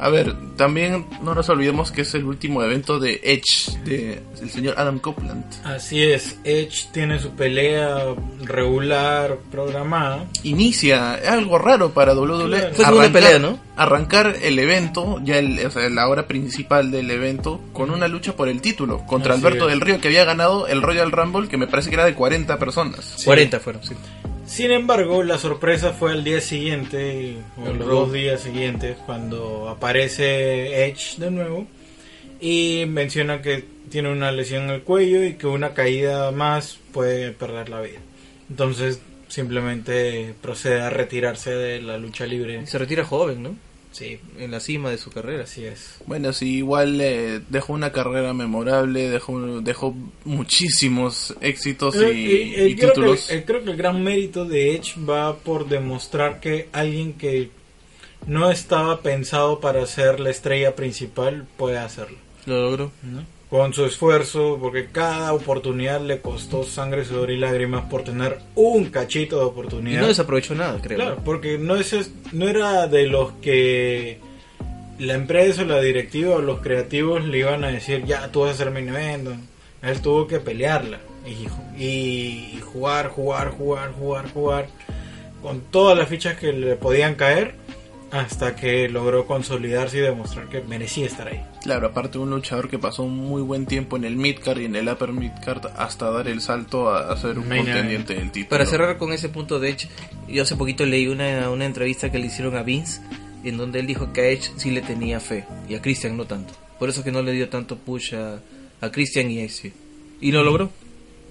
A 0.00 0.08
ver, 0.08 0.34
también 0.56 1.06
no 1.22 1.34
nos 1.34 1.48
olvidemos 1.50 1.92
que 1.92 2.02
es 2.02 2.14
el 2.14 2.24
último 2.24 2.62
evento 2.62 2.98
de 2.98 3.20
Edge 3.22 3.78
de 3.84 4.22
el 4.40 4.50
señor 4.50 4.74
Adam 4.78 4.98
Copeland. 4.98 5.44
Así 5.62 6.02
es, 6.02 6.38
Edge 6.42 6.86
tiene 6.90 7.18
su 7.18 7.30
pelea 7.32 8.14
regular 8.42 9.36
programada. 9.50 10.24
Inicia 10.42 11.14
algo 11.14 11.58
raro 11.58 11.90
para 11.90 12.14
WWE. 12.14 12.48
Claro. 12.48 12.74
Fue 12.74 12.84
segunda 12.86 13.12
pelea, 13.12 13.38
¿no? 13.38 13.58
Arrancar 13.76 14.36
el 14.42 14.58
evento, 14.58 15.20
ya 15.22 15.38
el, 15.38 15.66
o 15.66 15.70
sea, 15.70 15.88
la 15.90 16.08
hora 16.08 16.26
principal 16.26 16.90
del 16.90 17.10
evento, 17.10 17.60
con 17.74 17.90
una 17.90 18.08
lucha 18.08 18.34
por 18.34 18.48
el 18.48 18.62
título 18.62 19.04
contra 19.06 19.34
Así 19.34 19.44
Alberto 19.44 19.66
es. 19.66 19.70
del 19.70 19.80
Río, 19.82 20.00
que 20.00 20.08
había 20.08 20.24
ganado 20.24 20.66
el 20.66 20.80
Royal 20.80 21.12
Rumble, 21.12 21.48
que 21.48 21.58
me 21.58 21.66
parece 21.66 21.90
que 21.90 21.96
era 21.96 22.06
de 22.06 22.14
40 22.14 22.58
personas. 22.58 23.22
40 23.24 23.60
fueron, 23.60 23.82
sí. 23.84 23.94
Sin 24.50 24.72
embargo, 24.72 25.22
la 25.22 25.38
sorpresa 25.38 25.92
fue 25.92 26.10
al 26.10 26.24
día 26.24 26.40
siguiente, 26.40 27.36
o 27.56 27.72
los 27.72 27.86
dos 27.86 28.12
días 28.12 28.40
siguientes, 28.40 28.96
cuando 29.06 29.68
aparece 29.68 30.86
Edge 30.86 31.18
de 31.18 31.30
nuevo 31.30 31.68
y 32.40 32.82
menciona 32.88 33.42
que 33.42 33.64
tiene 33.90 34.10
una 34.10 34.32
lesión 34.32 34.64
en 34.64 34.70
el 34.70 34.82
cuello 34.82 35.22
y 35.22 35.34
que 35.34 35.46
una 35.46 35.72
caída 35.72 36.32
más 36.32 36.80
puede 36.92 37.30
perder 37.30 37.68
la 37.68 37.80
vida. 37.80 38.00
Entonces, 38.50 39.00
simplemente 39.28 40.34
procede 40.42 40.80
a 40.80 40.90
retirarse 40.90 41.52
de 41.52 41.80
la 41.80 41.96
lucha 41.96 42.26
libre. 42.26 42.66
Se 42.66 42.76
retira 42.76 43.04
joven, 43.04 43.44
¿no? 43.44 43.69
Sí, 43.92 44.20
En 44.38 44.52
la 44.52 44.60
cima 44.60 44.90
de 44.90 44.98
su 44.98 45.10
carrera. 45.10 45.42
así 45.44 45.64
es. 45.64 45.96
Bueno, 46.06 46.32
sí, 46.32 46.58
igual 46.58 47.00
eh, 47.00 47.40
dejó 47.48 47.72
una 47.72 47.90
carrera 47.90 48.32
memorable, 48.32 49.10
dejó, 49.10 49.60
dejó 49.62 49.94
muchísimos 50.24 51.34
éxitos 51.40 51.94
y, 51.96 51.98
Eh, 51.98 52.12
y- 52.12 52.60
y 52.62 52.66
y 52.72 52.76
creo, 52.76 52.92
títulos. 52.92 53.26
que, 53.26 53.34
eh, 53.36 53.44
creo 53.44 53.64
que 53.64 53.70
el 53.70 53.76
gran 53.76 54.02
mérito 54.02 54.44
de 54.44 54.74
Edge 54.76 54.94
va 55.08 55.36
por 55.36 55.68
demostrar 55.68 56.40
que 56.40 56.68
alguien 56.72 57.14
que 57.14 57.50
no 58.26 58.50
estaba 58.50 59.00
pensado 59.02 59.60
para 59.60 59.84
ser 59.86 60.20
la 60.20 60.30
estrella 60.30 60.76
principal 60.76 61.46
puede 61.56 61.78
hacerlo. 61.78 62.18
Lo 62.46 62.62
logró. 62.70 62.92
¿no? 63.02 63.24
Con 63.50 63.74
su 63.74 63.84
esfuerzo, 63.84 64.58
porque 64.60 64.86
cada 64.92 65.32
oportunidad 65.32 66.00
le 66.00 66.20
costó 66.20 66.62
sangre, 66.62 67.04
sudor 67.04 67.32
y 67.32 67.36
lágrimas 67.36 67.84
por 67.90 68.04
tener 68.04 68.38
un 68.54 68.86
cachito 68.90 69.38
de 69.40 69.42
Y 69.44 69.48
oportunidad. 69.48 70.00
no 70.02 70.06
desaprovechó 70.06 70.54
nada, 70.54 70.78
creo. 70.80 70.96
Claro, 70.98 71.18
porque 71.24 71.58
no, 71.58 71.74
es, 71.74 72.12
no 72.30 72.48
era 72.48 72.86
de 72.86 73.06
los 73.08 73.32
que 73.42 74.20
la 75.00 75.14
empresa 75.14 75.62
o 75.62 75.64
la 75.64 75.80
directiva 75.80 76.36
o 76.36 76.40
los 76.40 76.60
creativos 76.60 77.24
le 77.24 77.38
iban 77.38 77.64
a 77.64 77.68
decir, 77.72 78.04
ya 78.04 78.30
tú 78.30 78.42
vas 78.42 78.52
a 78.52 78.54
ser 78.54 78.70
main 78.70 78.88
event. 78.88 79.28
Él 79.82 80.00
tuvo 80.00 80.28
que 80.28 80.38
pelearla 80.38 81.00
y- 81.26 81.82
y 81.82 82.60
jugar, 82.60 83.08
jugar, 83.08 83.50
jugar, 83.50 83.92
jugar, 83.98 84.30
jugar 84.32 84.66
con 85.42 85.60
todas 85.72 85.98
las 85.98 86.08
fichas 86.08 86.36
que 86.38 86.52
le 86.52 86.76
podían 86.76 87.14
caer 87.16 87.54
hasta 88.10 88.56
que 88.56 88.88
logró 88.88 89.26
consolidarse 89.26 89.98
y 89.98 90.00
demostrar 90.00 90.48
que 90.48 90.60
merecía 90.62 91.06
estar 91.06 91.28
ahí. 91.28 91.42
Claro, 91.62 91.86
aparte 91.86 92.18
un 92.18 92.30
luchador 92.30 92.68
que 92.68 92.78
pasó 92.78 93.04
un 93.04 93.16
muy 93.16 93.42
buen 93.42 93.66
tiempo 93.66 93.96
en 93.96 94.04
el 94.04 94.16
midcard 94.16 94.60
y 94.60 94.64
en 94.64 94.76
el 94.76 94.88
upper 94.88 95.12
midcard 95.12 95.66
hasta 95.76 96.10
dar 96.10 96.26
el 96.26 96.40
salto 96.40 96.88
a, 96.88 97.12
a 97.12 97.16
ser 97.16 97.38
un 97.38 97.48
Main 97.48 97.64
contendiente 97.64 98.14
del 98.14 98.30
título. 98.30 98.50
Para 98.50 98.66
cerrar 98.66 98.98
con 98.98 99.12
ese 99.12 99.28
punto 99.28 99.60
de 99.60 99.70
Edge, 99.70 99.88
yo 100.28 100.42
hace 100.42 100.56
poquito 100.56 100.84
leí 100.84 101.06
una, 101.06 101.50
una 101.50 101.66
entrevista 101.66 102.10
que 102.10 102.18
le 102.18 102.26
hicieron 102.26 102.56
a 102.56 102.62
Vince, 102.62 103.00
en 103.44 103.56
donde 103.56 103.80
él 103.80 103.86
dijo 103.86 104.12
que 104.12 104.20
a 104.22 104.28
Edge 104.28 104.50
sí 104.56 104.70
le 104.70 104.82
tenía 104.82 105.20
fe, 105.20 105.44
y 105.68 105.74
a 105.74 105.82
Christian 105.82 106.16
no 106.16 106.24
tanto. 106.24 106.54
Por 106.78 106.88
eso 106.88 107.04
que 107.04 107.12
no 107.12 107.22
le 107.22 107.32
dio 107.32 107.48
tanto 107.48 107.76
push 107.76 108.14
a, 108.14 108.40
a 108.80 108.90
Christian 108.90 109.30
y 109.30 109.40
Edge. 109.40 109.72
Y 110.20 110.32
lo 110.32 110.42
logró. 110.42 110.70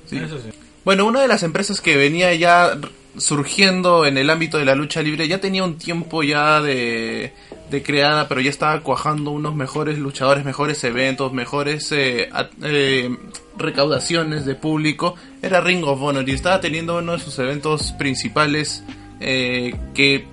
Sí. 0.08 0.18
Eso 0.18 0.40
sí. 0.40 0.50
Bueno, 0.90 1.06
una 1.06 1.22
de 1.22 1.28
las 1.28 1.44
empresas 1.44 1.82
que 1.82 1.98
venía 1.98 2.34
ya 2.34 2.76
surgiendo 3.16 4.08
en 4.08 4.18
el 4.18 4.28
ámbito 4.28 4.58
de 4.58 4.66
la 4.66 4.74
lucha 4.74 5.04
libre 5.04 5.28
ya 5.28 5.40
tenía 5.40 5.64
un 5.64 5.78
tiempo 5.78 6.24
ya 6.24 6.62
de, 6.62 7.32
de 7.70 7.84
creada, 7.84 8.28
pero 8.28 8.42
ya 8.42 8.50
estaba 8.50 8.80
cuajando 8.80 9.30
unos 9.30 9.54
mejores 9.54 10.00
luchadores, 10.00 10.44
mejores 10.46 10.84
eventos, 10.84 11.32
mejores 11.32 11.92
eh, 11.92 12.32
eh, 12.64 13.16
recaudaciones 13.56 14.46
de 14.46 14.56
público. 14.56 15.14
Era 15.44 15.62
Ring 15.62 15.84
of 15.84 16.02
Honor 16.02 16.28
y 16.28 16.32
estaba 16.32 16.60
teniendo 16.60 16.98
uno 16.98 17.12
de 17.12 17.20
sus 17.20 17.38
eventos 17.38 17.92
principales 17.92 18.84
eh, 19.20 19.76
que 19.94 20.26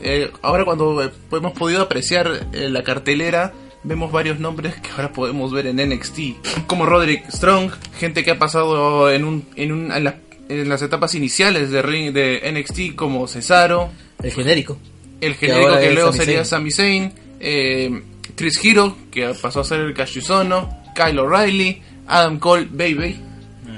eh, 0.00 0.30
ahora 0.42 0.64
cuando 0.64 1.10
hemos 1.32 1.52
podido 1.54 1.82
apreciar 1.82 2.46
eh, 2.52 2.68
la 2.70 2.84
cartelera 2.84 3.52
vemos 3.84 4.10
varios 4.10 4.40
nombres 4.40 4.74
que 4.76 4.90
ahora 4.90 5.12
podemos 5.12 5.52
ver 5.52 5.66
en 5.66 5.76
NXT 5.76 6.66
como 6.66 6.86
Roderick 6.86 7.28
Strong 7.30 7.70
gente 7.98 8.24
que 8.24 8.30
ha 8.32 8.38
pasado 8.38 9.10
en 9.12 9.24
un 9.24 9.44
en, 9.56 9.72
un, 9.72 9.92
en, 9.92 10.04
la- 10.04 10.16
en 10.48 10.68
las 10.68 10.82
etapas 10.82 11.14
iniciales 11.14 11.70
de 11.70 11.82
ring 11.82 12.12
de 12.12 12.40
NXT 12.52 12.94
como 12.96 13.26
Cesaro 13.28 13.90
El 14.22 14.32
genérico. 14.32 14.78
el 15.20 15.36
Que 15.36 15.46
genérico 15.48 15.78
que, 15.78 15.88
es 15.88 15.94
luego 15.94 16.12
Sami 16.12 16.24
sería. 16.24 16.44
Sami 16.44 16.70
Zayn 16.70 17.12
eh, 17.40 18.02
Chris 18.36 18.58
Hero 18.64 18.96
que 19.10 19.32
pasó 19.40 19.60
a 19.60 19.64
ser 19.64 19.80
el 19.80 19.94
Kashizono 19.94 20.82
Kyle 20.94 21.18
O'Reilly 21.18 21.82
Adam 22.06 22.38
Cole 22.38 22.68
Baby 22.70 23.20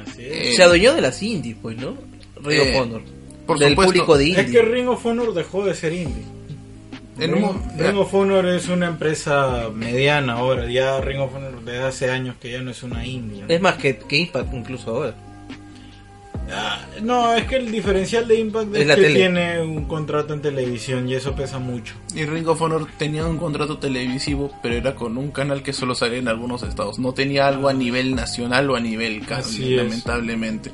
es. 0.08 0.18
Eh, 0.18 0.52
Se 0.56 0.62
adueñó 0.64 0.94
de 0.94 1.00
las 1.00 1.22
indies, 1.22 1.56
pues, 1.62 1.76
¿no? 1.78 1.96
Ring 2.42 2.58
eh, 2.60 2.75
of 2.76 2.82
Honor. 2.82 3.02
por 3.46 3.58
Del 3.58 3.70
supuesto. 3.70 3.92
público 3.92 4.18
de 4.18 4.30
Es 4.32 4.38
indie. 4.38 4.52
que 4.52 4.62
Ring 4.62 4.88
of 4.88 5.06
Honor 5.06 5.32
dejó 5.34 5.64
de 5.64 5.75
ser 5.75 5.92
indie. 5.92 6.25
En 7.18 7.32
Ring, 7.32 7.44
un- 7.44 7.78
Ring 7.78 7.96
of 7.96 8.12
Honor 8.14 8.46
es 8.46 8.68
una 8.68 8.87
empresa 8.88 9.70
mediana 9.75 10.35
ahora. 10.35 10.66
Ya 10.70 11.00
Ring 11.00 11.20
of 11.20 11.35
Honor 11.35 11.62
desde 11.64 11.82
hace 11.82 12.11
años 12.11 12.37
que 12.40 12.52
ya 12.52 12.61
no 12.61 12.70
es 12.70 12.82
una 12.82 13.06
indie. 13.06 13.42
¿no? 13.42 13.49
Es 13.49 13.61
más 13.61 13.76
que, 13.76 13.96
que 13.99 14.16
Impact 14.18 14.52
incluso 14.54 14.90
ahora. 14.90 15.14
Ah, 16.49 16.78
no, 17.02 17.35
es 17.35 17.44
que 17.46 17.56
el 17.56 17.73
diferencial 17.73 18.28
de 18.28 18.38
Impact 18.38 18.73
es, 18.76 18.82
Es 18.82 18.87
la 18.87 18.94
que 18.94 19.02
tele. 19.02 19.14
tiene 19.16 19.61
un 19.62 19.87
contrato 19.87 20.32
en 20.32 20.40
televisión 20.42 21.08
y 21.08 21.14
eso 21.14 21.35
pesa 21.35 21.58
mucho. 21.58 21.94
Y 22.14 22.25
Ring 22.25 22.46
of 22.46 22.62
Honor 22.62 22.87
tenía 22.99 23.26
un 23.26 23.37
contrato 23.37 23.78
televisivo, 23.78 24.52
pero 24.62 24.76
era 24.76 24.94
con 24.94 25.18
un 25.18 25.32
canal 25.32 25.64
que 25.64 25.73
solo 25.73 25.96
salía 25.96 26.18
en 26.18 26.28
algunos 26.28 26.62
estados. 26.62 27.00
No 27.00 27.14
tenía 27.14 27.49
algo 27.49 27.68
a 27.68 27.73
nivel 27.73 28.14
nacional 28.14 28.70
o 28.70 28.76
a 28.76 28.80
nivel 28.80 29.25
es. 29.28 29.58
lamentablemente. 29.58 30.70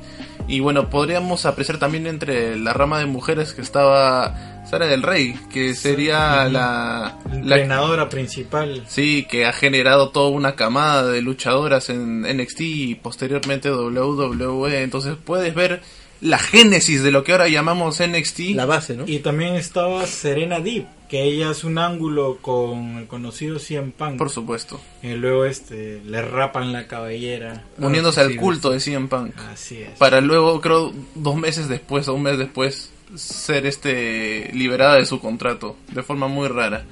Y 0.47 0.59
bueno, 0.59 0.91
podríamos 0.91 1.47
apreciar 1.47 1.79
también 1.79 2.05
entre 2.05 2.55
la 2.57 2.73
rama 2.73 2.99
de 2.99 3.07
mujeres 3.07 3.53
que 3.53 3.61
estaba 3.61 4.52
Sara 4.69 4.87
del 4.87 5.03
Rey, 5.03 5.35
que 5.51 5.75
sería 5.75 6.45
la, 6.45 6.49
La 6.49 7.19
la 7.31 7.39
entrenadora 7.55 8.09
principal. 8.09 8.83
Sí, 8.87 9.27
que 9.29 9.45
ha 9.45 9.53
generado 9.53 10.09
toda 10.09 10.29
una 10.29 10.55
camada 10.55 11.05
de 11.07 11.21
luchadoras 11.21 11.89
en 11.89 12.21
NXT 12.21 12.61
y 12.61 12.95
posteriormente 12.95 13.69
WWE. 13.71 14.81
Entonces 14.83 15.15
puedes 15.23 15.53
ver 15.53 15.81
la 16.21 16.37
génesis 16.37 17.03
de 17.03 17.11
lo 17.11 17.23
que 17.23 17.33
ahora 17.33 17.49
llamamos 17.49 17.99
NXT. 18.01 18.39
La 18.55 18.65
base, 18.65 18.95
¿no? 18.95 19.03
Y 19.05 19.19
también 19.19 19.55
estaba 19.55 20.05
Serena 20.05 20.59
Deep, 20.61 20.85
que 21.09 21.23
ella 21.23 21.49
hace 21.49 21.67
un 21.67 21.77
ángulo 21.77 22.37
con 22.41 22.97
el 22.99 23.07
conocido 23.07 23.59
Cien 23.59 23.91
Punk. 23.91 24.17
Por 24.17 24.29
supuesto. 24.29 24.79
Y 25.01 25.09
luego 25.15 25.43
este 25.43 26.01
le 26.05 26.21
rapan 26.21 26.71
la 26.71 26.87
cabellera. 26.87 27.63
Uniéndose 27.77 28.21
Ah, 28.21 28.23
al 28.23 28.31
sí, 28.31 28.37
culto 28.37 28.71
de 28.71 28.79
CM 28.79 29.09
Punk. 29.09 29.35
Así 29.51 29.79
es. 29.81 29.89
Para 29.99 30.21
luego, 30.21 30.61
creo, 30.61 30.93
dos 31.15 31.35
meses 31.35 31.67
después 31.67 32.07
o 32.07 32.13
un 32.13 32.23
mes 32.23 32.37
después, 32.37 32.89
ser 33.15 33.65
este 33.65 34.49
liberada 34.53 34.95
de 34.95 35.05
su 35.05 35.19
contrato. 35.19 35.75
De 35.89 36.03
forma 36.03 36.27
muy 36.27 36.47
rara. 36.47 36.83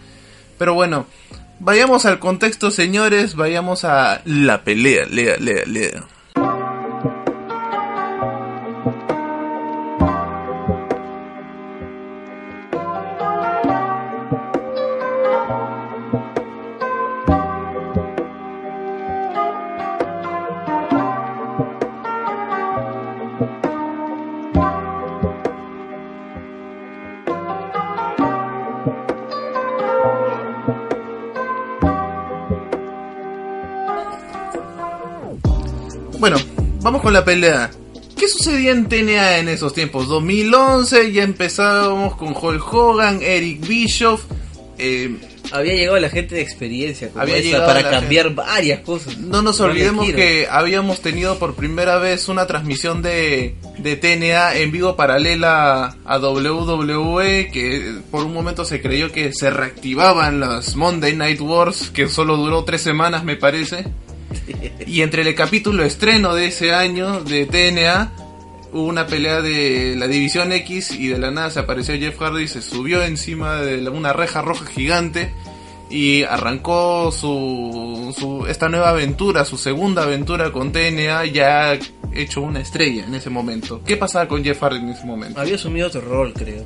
Pero 0.57 0.73
bueno, 0.73 1.07
vayamos 1.59 2.05
al 2.05 2.19
contexto, 2.19 2.71
señores. 2.71 3.35
Vayamos 3.35 3.83
a 3.83 4.21
la 4.25 4.63
pelea. 4.63 5.05
Lea, 5.05 5.37
lea, 5.37 5.63
lea. 5.65 6.03
Con 37.11 37.19
la 37.19 37.25
pelea. 37.25 37.69
¿Qué 38.17 38.25
sucedía 38.29 38.71
en 38.71 38.87
TNA 38.87 39.39
en 39.39 39.49
esos 39.49 39.73
tiempos? 39.73 40.07
2011, 40.07 41.11
ya 41.11 41.23
empezábamos 41.23 42.15
con 42.15 42.29
Hulk 42.29 42.73
Hogan, 42.73 43.19
Eric 43.21 43.67
Bischoff. 43.67 44.23
eh, 44.77 45.17
Había 45.51 45.73
llegado 45.73 45.99
la 45.99 46.09
gente 46.09 46.35
de 46.35 46.41
experiencia 46.41 47.09
como 47.09 47.21
Había 47.23 47.35
esa 47.37 47.43
llegado 47.43 47.65
para 47.65 47.89
cambiar 47.89 48.33
varias 48.33 48.79
cosas. 48.79 49.17
no 49.17 49.41
nos 49.41 49.59
olvidemos 49.59 50.05
que 50.05 50.47
habíamos 50.49 51.01
tenido 51.01 51.37
por 51.37 51.55
primera 51.55 51.97
vez 51.97 52.29
una 52.29 52.47
transmisión 52.47 53.01
de, 53.01 53.55
de 53.79 53.95
TNA 53.97 54.55
en 54.55 54.71
vivo 54.71 54.95
paralela 54.95 55.97
a 56.05 56.17
WWE, 56.17 57.49
que 57.51 57.95
por 58.09 58.23
un 58.23 58.31
momento 58.33 58.63
se 58.63 58.81
creyó 58.81 59.11
que 59.11 59.33
se 59.33 59.49
reactivaban 59.49 60.39
las 60.39 60.77
Monday 60.77 61.13
Night 61.17 61.41
Wars, 61.41 61.91
que 61.93 62.07
solo 62.07 62.37
duró 62.37 62.63
tres 62.63 62.81
semanas 62.81 63.25
me 63.25 63.35
parece. 63.35 63.85
Y 64.85 65.01
entre 65.01 65.21
el 65.21 65.35
capítulo 65.35 65.83
estreno 65.83 66.33
de 66.35 66.47
ese 66.47 66.73
año 66.73 67.21
de 67.21 67.45
TNA 67.45 68.11
hubo 68.73 68.83
una 68.83 69.05
pelea 69.05 69.41
de 69.41 69.95
la 69.97 70.07
División 70.07 70.51
X 70.51 70.91
y 70.91 71.07
de 71.07 71.19
la 71.19 71.31
nada 71.31 71.49
se 71.49 71.59
apareció 71.59 71.95
Jeff 71.97 72.17
Hardy, 72.17 72.47
se 72.47 72.61
subió 72.61 73.03
encima 73.03 73.61
de 73.61 73.87
una 73.89 74.13
reja 74.13 74.41
roja 74.41 74.65
gigante 74.65 75.33
y 75.89 76.23
arrancó 76.23 77.11
su, 77.11 78.15
su 78.17 78.45
esta 78.47 78.69
nueva 78.69 78.89
aventura, 78.89 79.43
su 79.43 79.57
segunda 79.57 80.03
aventura 80.03 80.51
con 80.51 80.71
TNA 80.71 81.25
ya 81.25 81.77
hecho 82.13 82.41
una 82.41 82.61
estrella 82.61 83.05
en 83.05 83.13
ese 83.13 83.29
momento. 83.29 83.81
¿Qué 83.85 83.97
pasaba 83.97 84.27
con 84.27 84.43
Jeff 84.43 84.61
Hardy 84.61 84.79
en 84.79 84.89
ese 84.89 85.05
momento? 85.05 85.39
Había 85.39 85.55
asumido 85.55 85.87
otro 85.87 86.01
rol, 86.01 86.33
creo. 86.33 86.63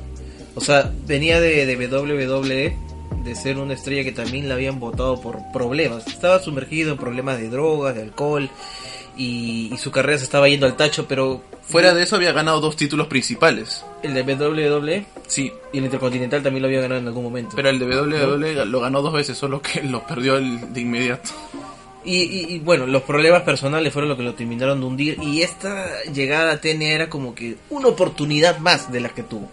O 0.54 0.60
sea, 0.60 0.92
venía 1.06 1.40
de, 1.40 1.66
de 1.66 1.86
WWE, 1.86 2.76
de 3.26 3.34
ser 3.34 3.58
una 3.58 3.74
estrella 3.74 4.02
que 4.04 4.12
también 4.12 4.48
la 4.48 4.54
habían 4.54 4.80
votado 4.80 5.20
por 5.20 5.38
problemas. 5.52 6.06
Estaba 6.06 6.38
sumergido 6.40 6.92
en 6.92 6.98
problemas 6.98 7.38
de 7.38 7.50
drogas, 7.50 7.94
de 7.94 8.02
alcohol, 8.02 8.48
y, 9.18 9.70
y 9.72 9.76
su 9.78 9.90
carrera 9.90 10.16
se 10.18 10.24
estaba 10.24 10.48
yendo 10.48 10.64
al 10.66 10.76
tacho, 10.76 11.06
pero 11.06 11.42
Fuera 11.68 11.92
de 11.94 12.04
eso 12.04 12.14
había 12.16 12.30
ganado 12.32 12.60
dos 12.60 12.76
títulos 12.76 13.08
principales. 13.08 13.84
el 14.04 14.14
de 14.14 14.22
WWE 14.22 15.04
Sí, 15.26 15.52
y 15.72 15.78
el 15.78 15.84
Intercontinental 15.84 16.40
también 16.42 16.62
lo 16.62 16.68
había 16.68 16.80
ganado 16.80 17.00
en 17.00 17.08
algún 17.08 17.24
momento. 17.24 17.56
pero 17.56 17.68
el 17.70 17.78
de 17.80 17.86
WWE 17.86 18.64
lo 18.66 18.80
ganó 18.80 19.02
dos 19.02 19.12
veces, 19.12 19.36
solo 19.36 19.60
que 19.60 19.82
lo 19.82 20.06
perdió 20.06 20.36
el- 20.36 20.72
de 20.72 20.80
inmediato. 20.80 21.30
Y, 22.04 22.18
y- 22.22 22.54
y, 22.54 22.58
bueno, 22.60 22.86
los 22.86 23.02
problemas 23.02 23.42
personales 23.42 23.92
fueron 23.92 24.08
lo 24.08 24.16
que 24.16 24.22
lo 24.22 24.34
terminaron 24.34 24.78
de 24.78 24.86
hundir. 24.86 25.18
Y 25.20 25.42
esta 25.42 26.04
llegada 26.04 26.52
a 26.52 26.60
TNA 26.60 26.84
era 26.90 27.10
como 27.10 27.34
que 27.34 27.56
una 27.68 27.88
oportunidad 27.88 28.58
más 28.58 28.92
de 28.92 29.00
las 29.00 29.10
que 29.12 29.24
tuvo. 29.24 29.50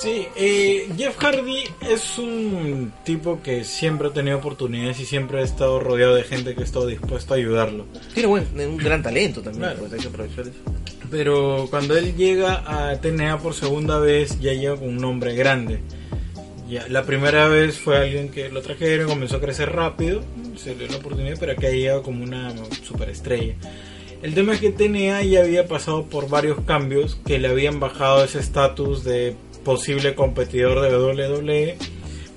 Sí, 0.00 0.26
eh, 0.34 0.88
Jeff 0.96 1.16
Hardy 1.18 1.64
es 1.90 2.16
un 2.18 2.90
tipo 3.04 3.42
que 3.42 3.64
siempre 3.64 4.08
ha 4.08 4.12
tenido 4.12 4.38
oportunidades 4.38 4.98
y 5.00 5.04
siempre 5.04 5.40
ha 5.40 5.42
estado 5.42 5.78
rodeado 5.78 6.14
de 6.14 6.22
gente 6.22 6.54
que 6.54 6.62
ha 6.62 6.64
estado 6.64 6.86
dispuesto 6.86 7.34
a 7.34 7.36
ayudarlo. 7.36 7.84
Tiene 8.14 8.26
buen, 8.28 8.46
un 8.58 8.78
gran 8.78 9.02
talento 9.02 9.42
también, 9.42 9.64
Claro. 9.64 9.80
pues 9.80 9.92
hay 9.92 10.00
que 10.00 10.08
aprovechar 10.08 10.40
eso. 10.48 10.58
Pero 11.10 11.66
cuando 11.68 11.98
él 11.98 12.16
llega 12.16 12.62
a 12.90 12.98
TNA 12.98 13.38
por 13.38 13.52
segunda 13.52 13.98
vez, 13.98 14.40
ya 14.40 14.54
llega 14.54 14.76
con 14.76 14.88
un 14.88 14.96
nombre 14.96 15.34
grande. 15.34 15.80
Ya, 16.68 16.86
la 16.88 17.02
primera 17.04 17.48
vez 17.48 17.78
fue 17.78 17.98
alguien 17.98 18.30
que 18.30 18.48
lo 18.48 18.62
trajeron, 18.62 19.08
comenzó 19.08 19.36
a 19.36 19.40
crecer 19.40 19.70
rápido, 19.72 20.22
se 20.56 20.70
le 20.70 20.76
dio 20.84 20.88
la 20.92 20.96
oportunidad, 20.96 21.36
pero 21.38 21.52
acá 21.52 21.68
llega 21.68 22.00
como 22.00 22.22
una 22.24 22.54
superestrella. 22.84 23.54
El 24.22 24.34
tema 24.34 24.54
es 24.54 24.60
que 24.60 24.70
TNA 24.70 25.22
ya 25.24 25.40
había 25.40 25.66
pasado 25.68 26.04
por 26.06 26.28
varios 26.28 26.60
cambios 26.64 27.18
que 27.26 27.38
le 27.38 27.48
habían 27.48 27.80
bajado 27.80 28.22
ese 28.24 28.38
estatus 28.38 29.02
de 29.02 29.34
posible 29.64 30.14
competidor 30.14 30.80
de 30.80 30.96
WWE, 30.96 31.76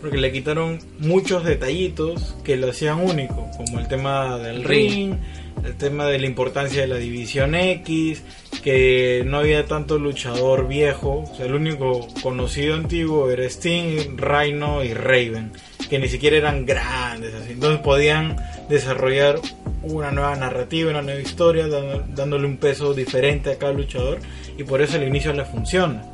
porque 0.01 0.17
le 0.17 0.31
quitaron 0.31 0.79
muchos 0.99 1.45
detallitos 1.45 2.35
que 2.43 2.57
lo 2.57 2.69
hacían 2.69 2.99
único, 2.99 3.49
como 3.55 3.79
el 3.79 3.87
tema 3.87 4.37
del 4.37 4.63
ring, 4.63 5.15
el 5.63 5.77
tema 5.77 6.07
de 6.07 6.19
la 6.19 6.27
importancia 6.27 6.81
de 6.81 6.87
la 6.87 6.97
división 6.97 7.55
X, 7.55 8.21
que 8.63 9.23
no 9.25 9.37
había 9.37 9.65
tanto 9.65 9.97
luchador 9.99 10.67
viejo, 10.67 11.23
o 11.31 11.35
sea, 11.35 11.45
el 11.45 11.55
único 11.55 12.07
conocido 12.21 12.75
antiguo 12.75 13.29
era 13.29 13.45
Sting, 13.45 14.17
Rhino 14.17 14.83
y 14.83 14.93
Raven, 14.93 15.53
que 15.89 15.99
ni 15.99 16.09
siquiera 16.09 16.37
eran 16.37 16.65
grandes, 16.65 17.33
así. 17.33 17.53
entonces 17.53 17.79
podían 17.79 18.35
desarrollar 18.69 19.39
una 19.83 20.11
nueva 20.11 20.35
narrativa, 20.35 20.91
una 20.91 21.01
nueva 21.01 21.21
historia, 21.21 21.67
dándole 21.67 22.45
un 22.45 22.57
peso 22.57 22.93
diferente 22.93 23.51
a 23.51 23.57
cada 23.57 23.73
luchador, 23.73 24.19
y 24.57 24.63
por 24.63 24.81
eso 24.81 24.97
al 24.97 25.07
inicio 25.07 25.31
le 25.33 25.45
funciona. 25.45 26.12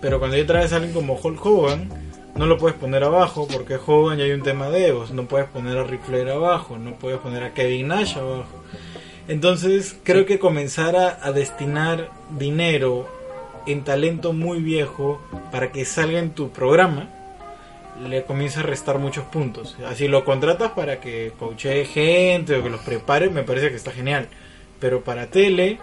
Pero 0.00 0.18
cuando 0.18 0.36
ya 0.36 0.46
traes 0.46 0.72
a 0.72 0.76
alguien 0.76 0.94
como 0.94 1.18
Hulk 1.20 1.44
Hogan, 1.44 1.88
no 2.36 2.46
lo 2.46 2.56
puedes 2.58 2.76
poner 2.76 3.02
abajo 3.04 3.48
porque 3.52 3.78
Hogan 3.84 4.18
ya 4.18 4.24
hay 4.24 4.32
un 4.32 4.42
tema 4.42 4.68
de 4.70 4.88
egos. 4.88 5.10
No 5.10 5.26
puedes 5.26 5.48
poner 5.48 5.76
a 5.78 5.84
Ric 5.84 6.02
Flair 6.02 6.28
abajo, 6.28 6.78
no 6.78 6.92
puedes 6.92 7.18
poner 7.18 7.42
a 7.42 7.54
Kevin 7.54 7.88
Nash 7.88 8.16
abajo. 8.16 8.62
Entonces 9.26 9.96
creo 10.04 10.24
que 10.24 10.38
comenzar 10.38 10.96
a, 10.96 11.18
a 11.22 11.32
destinar 11.32 12.10
dinero 12.38 13.08
en 13.66 13.84
talento 13.84 14.32
muy 14.32 14.60
viejo 14.60 15.20
para 15.52 15.72
que 15.72 15.84
salga 15.84 16.18
en 16.18 16.30
tu 16.30 16.50
programa 16.50 17.10
le 18.06 18.24
comienza 18.24 18.60
a 18.60 18.62
restar 18.62 18.98
muchos 18.98 19.24
puntos. 19.24 19.76
Así 19.86 20.08
lo 20.08 20.24
contratas 20.24 20.72
para 20.72 21.00
que 21.00 21.32
coachee 21.38 21.84
gente 21.84 22.56
o 22.56 22.62
que 22.62 22.70
los 22.70 22.80
prepare, 22.80 23.30
me 23.30 23.42
parece 23.42 23.70
que 23.70 23.76
está 23.76 23.90
genial. 23.90 24.28
Pero 24.80 25.02
para 25.02 25.26
tele, 25.26 25.78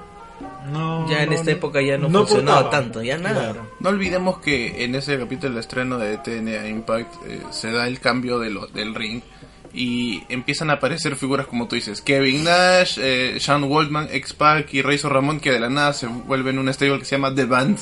no. 0.72 1.10
Ya 1.10 1.24
en 1.24 1.30
no- 1.30 1.36
esta 1.36 1.52
época 1.52 1.82
ya 1.82 1.98
no 1.98 2.10
funcionaba 2.10 2.70
tanto, 2.70 3.02
ya 3.04 3.18
nada. 3.18 3.52
Claro. 3.52 3.70
No 3.80 3.90
olvidemos 3.90 4.40
que 4.40 4.84
en 4.84 4.96
ese 4.96 5.18
capítulo 5.18 5.54
de 5.56 5.60
estreno 5.62 5.98
de 5.98 6.18
TNA 6.18 6.68
Impact 6.68 7.14
eh, 7.28 7.42
se 7.52 7.72
da 7.72 7.88
el 7.88 8.00
cambio 8.00 8.40
de 8.40 8.50
lo- 8.50 8.68
del 8.68 8.94
ring 8.96 9.22
y 9.74 10.24
empiezan 10.30 10.70
a 10.70 10.74
aparecer 10.74 11.16
figuras 11.18 11.48
como 11.48 11.68
tú 11.68 11.76
dices, 11.76 12.02
Kevin 12.02 12.46
Nash, 12.46 12.98
eh, 13.02 13.38
Sean 13.40 13.64
Waldman, 13.66 14.08
X-Pac 14.12 14.74
y 14.74 14.82
Razor 14.82 15.12
Ramón 15.14 15.40
que 15.40 15.52
de 15.52 15.60
la 15.60 15.70
nada 15.70 15.92
se 15.94 16.08
vuelven 16.08 16.60
un 16.60 16.74
stable 16.74 17.00
que 17.00 17.06
se 17.06 17.16
llama 17.18 17.36
The 17.36 17.46
Band. 17.46 17.78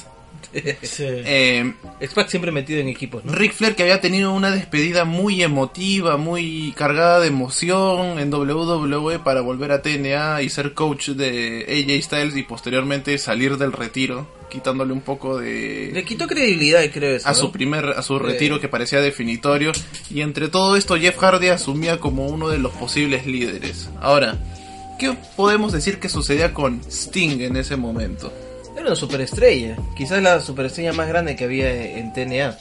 Sí. 0.81 1.03
Eh, 1.25 1.73
X-Pac 2.01 2.27
siempre 2.29 2.51
metido 2.51 2.79
en 2.79 2.87
equipos, 2.87 3.23
¿no? 3.25 3.31
Ric 3.33 3.53
Flair 3.53 3.75
que 3.75 3.83
había 3.83 3.99
tenido 4.01 4.31
una 4.33 4.51
despedida 4.51 5.03
muy 5.05 5.41
emotiva, 5.41 6.17
muy 6.17 6.73
cargada 6.77 7.19
de 7.19 7.27
emoción 7.27 8.19
en 8.19 8.33
WWE 8.33 9.19
para 9.19 9.41
volver 9.41 9.71
a 9.71 9.81
TNA 9.81 10.41
y 10.41 10.49
ser 10.49 10.73
coach 10.73 11.09
de 11.09 11.65
AJ 11.67 12.03
Styles 12.03 12.37
y 12.37 12.43
posteriormente 12.43 13.17
salir 13.17 13.57
del 13.57 13.71
retiro, 13.71 14.27
quitándole 14.51 14.93
un 14.93 15.01
poco 15.01 15.37
de 15.39 15.89
Le 15.93 16.03
quitó 16.03 16.27
credibilidad, 16.27 16.83
creo 16.93 17.15
eso. 17.15 17.27
a 17.27 17.31
¿no? 17.31 17.37
su 17.37 17.51
primer 17.51 17.85
a 17.85 18.01
su 18.03 18.15
Eh. 18.17 18.19
retiro 18.19 18.59
que 18.59 18.67
parecía 18.67 19.01
definitorio 19.01 19.71
y 20.09 20.21
entre 20.21 20.49
todo 20.49 20.75
esto 20.75 20.95
Jeff 20.97 21.17
Hardy 21.17 21.47
asumía 21.47 21.99
como 21.99 22.27
uno 22.27 22.49
de 22.49 22.59
los 22.59 22.71
posibles 22.73 23.25
líderes. 23.25 23.89
Ahora, 24.01 24.37
¿qué 24.99 25.15
podemos 25.35 25.71
decir 25.73 25.99
que 25.99 26.09
sucedía 26.09 26.53
con 26.53 26.81
Sting 26.89 27.41
en 27.41 27.55
ese 27.57 27.75
momento? 27.77 28.31
Era 28.75 28.87
una 28.87 28.95
superestrella. 28.95 29.75
Quizás 29.95 30.21
la 30.21 30.39
superestrella 30.39 30.93
más 30.93 31.07
grande 31.07 31.35
que 31.35 31.43
había 31.43 31.71
en 31.71 32.13
TNA. 32.13 32.57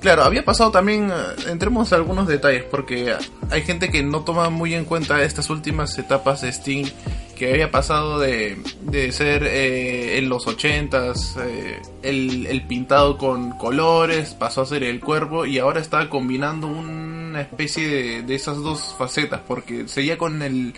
Claro, 0.00 0.22
había 0.22 0.44
pasado 0.44 0.70
también, 0.70 1.10
eh, 1.10 1.50
entremos 1.50 1.92
a 1.92 1.96
algunos 1.96 2.28
detalles, 2.28 2.64
porque 2.64 3.14
hay 3.50 3.62
gente 3.62 3.90
que 3.90 4.02
no 4.02 4.22
toma 4.22 4.50
muy 4.50 4.74
en 4.74 4.84
cuenta 4.84 5.22
estas 5.22 5.50
últimas 5.50 5.98
etapas 5.98 6.42
de 6.42 6.50
Sting, 6.50 6.86
que 7.34 7.50
había 7.50 7.70
pasado 7.70 8.18
de, 8.18 8.56
de 8.82 9.10
ser 9.10 9.42
eh, 9.44 10.18
en 10.18 10.28
los 10.28 10.46
80s 10.46 11.36
eh, 11.42 11.82
el, 12.02 12.66
pintado 12.68 13.18
con 13.18 13.58
colores, 13.58 14.34
pasó 14.34 14.62
a 14.62 14.66
ser 14.66 14.84
el 14.84 15.00
cuerpo 15.00 15.44
y 15.44 15.58
ahora 15.58 15.80
está 15.80 16.08
combinando 16.08 16.66
una 16.68 17.40
especie 17.40 17.88
de, 17.88 18.22
de 18.22 18.34
esas 18.34 18.58
dos 18.58 18.94
facetas, 18.96 19.40
porque 19.46 19.88
seguía 19.88 20.16
con 20.18 20.40
el, 20.42 20.74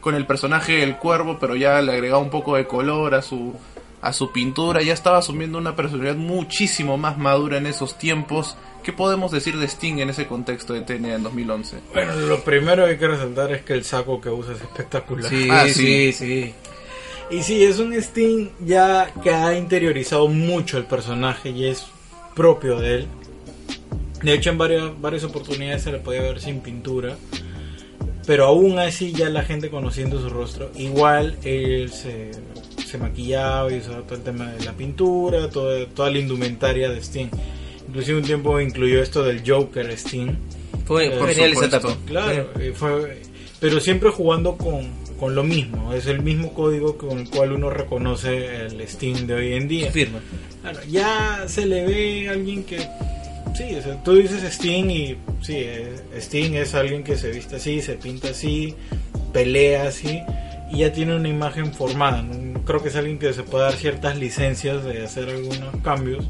con 0.00 0.14
el 0.14 0.26
personaje 0.26 0.78
del 0.78 0.96
cuervo, 0.96 1.38
pero 1.38 1.54
ya 1.54 1.82
le 1.82 1.92
agregaba 1.92 2.22
un 2.22 2.30
poco 2.30 2.56
de 2.56 2.66
color 2.66 3.14
a 3.14 3.22
su, 3.22 3.54
a 4.02 4.12
su 4.12 4.32
pintura, 4.32 4.82
ya 4.82 4.92
estaba 4.94 5.18
asumiendo 5.18 5.58
una 5.58 5.76
personalidad 5.76 6.16
muchísimo 6.16 6.96
más 6.96 7.18
madura 7.18 7.58
en 7.58 7.66
esos 7.66 7.98
tiempos. 7.98 8.56
¿Qué 8.82 8.92
podemos 8.94 9.30
decir 9.30 9.58
de 9.58 9.66
Sting 9.68 9.98
en 9.98 10.08
ese 10.10 10.26
contexto 10.26 10.72
de 10.72 10.80
TNA 10.80 11.16
en 11.16 11.22
2011? 11.22 11.76
Bueno, 11.92 12.16
lo 12.16 12.42
primero 12.42 12.84
que 12.86 12.92
hay 12.92 12.98
que 12.98 13.08
resaltar 13.08 13.52
es 13.52 13.62
que 13.62 13.74
el 13.74 13.84
saco 13.84 14.20
que 14.20 14.30
usa 14.30 14.54
es 14.54 14.60
espectacular. 14.62 15.28
Sí, 15.30 15.48
Ah, 15.50 15.66
sí, 15.66 16.12
sí. 16.12 16.12
sí. 16.12 16.54
Y 17.30 17.42
sí, 17.42 17.62
es 17.62 17.78
un 17.78 17.92
Sting 17.92 18.48
ya 18.64 19.12
que 19.22 19.30
ha 19.30 19.56
interiorizado 19.56 20.26
mucho 20.28 20.78
el 20.78 20.84
personaje 20.84 21.50
y 21.50 21.66
es 21.66 21.86
propio 22.34 22.80
de 22.80 22.94
él. 22.96 23.06
De 24.22 24.32
hecho, 24.34 24.50
en 24.50 24.58
varias, 24.58 25.00
varias 25.00 25.24
oportunidades 25.24 25.82
se 25.82 25.92
le 25.92 25.98
podía 25.98 26.22
ver 26.22 26.40
sin 26.40 26.60
pintura. 26.60 27.16
Pero 28.26 28.46
aún 28.46 28.78
así 28.78 29.12
ya 29.12 29.28
la 29.28 29.42
gente 29.42 29.70
conociendo 29.70 30.20
su 30.20 30.28
rostro, 30.30 30.70
igual 30.76 31.36
él 31.42 31.90
se, 31.92 32.30
se 32.90 32.98
maquillaba 32.98 33.72
y 33.72 33.78
usaba 33.78 34.02
todo 34.02 34.16
el 34.16 34.22
tema 34.22 34.50
de 34.52 34.64
la 34.64 34.72
pintura, 34.72 35.48
toda, 35.48 35.84
toda 35.86 36.10
la 36.10 36.18
indumentaria 36.18 36.90
de 36.90 36.98
Sting. 36.98 37.28
Inclusive 37.88 38.18
un 38.18 38.24
tiempo 38.24 38.60
incluyó 38.60 39.02
esto 39.02 39.22
del 39.24 39.42
Joker 39.46 39.90
Sting. 39.92 40.32
Fue, 40.84 41.06
Eh, 41.06 41.20
genial 41.34 41.52
esa 41.52 41.66
etapa. 41.66 41.96
Claro, 42.06 42.50
eh, 42.58 42.72
fue- 42.74 43.22
pero 43.60 43.78
siempre 43.80 44.10
jugando 44.10 44.56
con, 44.56 44.88
con 45.18 45.34
lo 45.34 45.44
mismo. 45.44 45.92
Es 45.92 46.06
el 46.06 46.20
mismo 46.22 46.52
código 46.54 46.96
con 46.96 47.18
el 47.18 47.28
cual 47.30 47.52
uno 47.52 47.68
reconoce 47.70 48.66
el 48.66 48.86
Steam 48.88 49.26
de 49.26 49.34
hoy 49.34 49.52
en 49.54 49.68
día. 49.68 49.90
firma. 49.92 50.20
Claro, 50.62 50.80
ya 50.90 51.44
se 51.46 51.66
le 51.66 51.86
ve 51.86 52.28
a 52.28 52.32
alguien 52.32 52.64
que. 52.64 52.78
Sí, 53.56 53.74
o 53.78 53.82
sea, 53.82 54.02
tú 54.02 54.14
dices 54.14 54.42
Steam 54.52 54.90
y. 54.90 55.16
Sí, 55.42 55.54
eh, 55.56 55.94
Steam 56.18 56.54
es 56.54 56.74
alguien 56.74 57.02
que 57.04 57.16
se 57.16 57.30
viste 57.30 57.56
así, 57.56 57.80
se 57.82 57.94
pinta 57.94 58.28
así, 58.28 58.74
pelea 59.32 59.88
así. 59.88 60.20
Y 60.72 60.78
ya 60.78 60.92
tiene 60.92 61.16
una 61.16 61.28
imagen 61.28 61.72
formada. 61.72 62.22
¿no? 62.22 62.64
Creo 62.64 62.82
que 62.82 62.88
es 62.88 62.96
alguien 62.96 63.18
que 63.18 63.32
se 63.32 63.42
puede 63.42 63.64
dar 63.64 63.74
ciertas 63.74 64.16
licencias 64.16 64.84
de 64.84 65.04
hacer 65.04 65.28
algunos 65.28 65.76
cambios. 65.82 66.24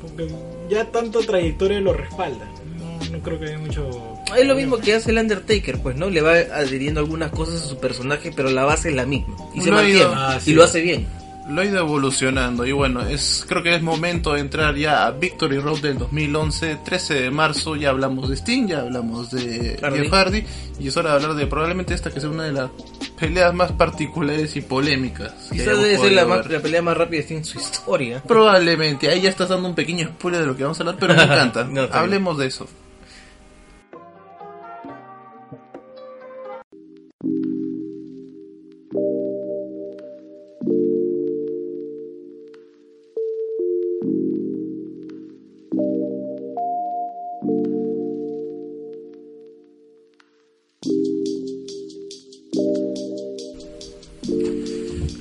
Porque 0.00 0.28
ya 0.68 0.84
tanta 0.86 1.18
trayectoria 1.20 1.80
lo 1.80 1.92
respalda. 1.92 2.46
No, 2.78 3.16
no 3.16 3.22
creo 3.22 3.38
que 3.38 3.46
haya 3.46 3.58
mucho. 3.58 4.16
Es 4.36 4.46
lo 4.46 4.54
mismo 4.54 4.78
que 4.78 4.94
hace 4.94 5.10
el 5.10 5.18
Undertaker, 5.18 5.78
pues, 5.82 5.96
¿no? 5.96 6.08
Le 6.08 6.20
va 6.20 6.34
adhiriendo 6.34 7.00
algunas 7.00 7.32
cosas 7.32 7.62
a 7.62 7.66
su 7.66 7.78
personaje, 7.78 8.32
pero 8.34 8.50
la 8.50 8.64
base 8.64 8.90
es 8.90 8.94
la 8.94 9.06
misma. 9.06 9.34
Y 9.54 9.60
se 9.60 9.70
mantiene. 9.72 10.04
Ah, 10.14 10.38
sí. 10.40 10.52
Y 10.52 10.54
lo 10.54 10.62
hace 10.62 10.80
bien. 10.80 11.06
Lo 11.50 11.60
ha 11.62 11.64
ido 11.64 11.78
evolucionando 11.78 12.64
y 12.64 12.72
bueno, 12.72 13.02
es 13.02 13.44
creo 13.48 13.62
que 13.62 13.74
es 13.74 13.82
momento 13.82 14.32
de 14.34 14.40
entrar 14.40 14.74
ya 14.76 15.06
a 15.06 15.10
Victory 15.10 15.58
Road 15.58 15.80
del 15.80 15.98
2011, 15.98 16.78
13 16.84 17.14
de 17.14 17.30
marzo, 17.30 17.76
ya 17.76 17.90
hablamos 17.90 18.28
de 18.28 18.36
Sting, 18.36 18.66
ya 18.68 18.80
hablamos 18.80 19.30
de 19.30 19.78
Hardy. 19.82 19.98
Jeff 19.98 20.12
Hardy 20.12 20.44
y 20.78 20.88
es 20.88 20.96
hora 20.96 21.10
de 21.10 21.16
hablar 21.16 21.34
de 21.34 21.46
probablemente 21.46 21.94
esta 21.94 22.10
que 22.10 22.20
sea 22.20 22.30
una 22.30 22.44
de 22.44 22.52
las 22.52 22.70
peleas 23.18 23.52
más 23.52 23.72
particulares 23.72 24.56
y 24.56 24.60
polémicas. 24.62 25.32
Quizás 25.52 25.76
debe 25.78 25.98
ser 25.98 26.12
la, 26.12 26.24
más- 26.24 26.46
la 26.48 26.60
pelea 26.60 26.80
más 26.82 26.96
rápida 26.96 27.22
en 27.30 27.44
su 27.44 27.58
historia. 27.58 28.22
Probablemente, 28.26 29.08
ahí 29.10 29.20
ya 29.20 29.28
estás 29.30 29.48
dando 29.50 29.68
un 29.68 29.74
pequeño 29.74 30.06
spoiler 30.08 30.40
de 30.40 30.46
lo 30.46 30.56
que 30.56 30.62
vamos 30.62 30.78
a 30.80 30.82
hablar, 30.84 30.96
pero 30.98 31.14
me 31.14 31.22
encanta. 31.24 31.64
No. 31.64 31.82
Hablemos 31.92 32.38
de 32.38 32.46
eso. 32.46 32.66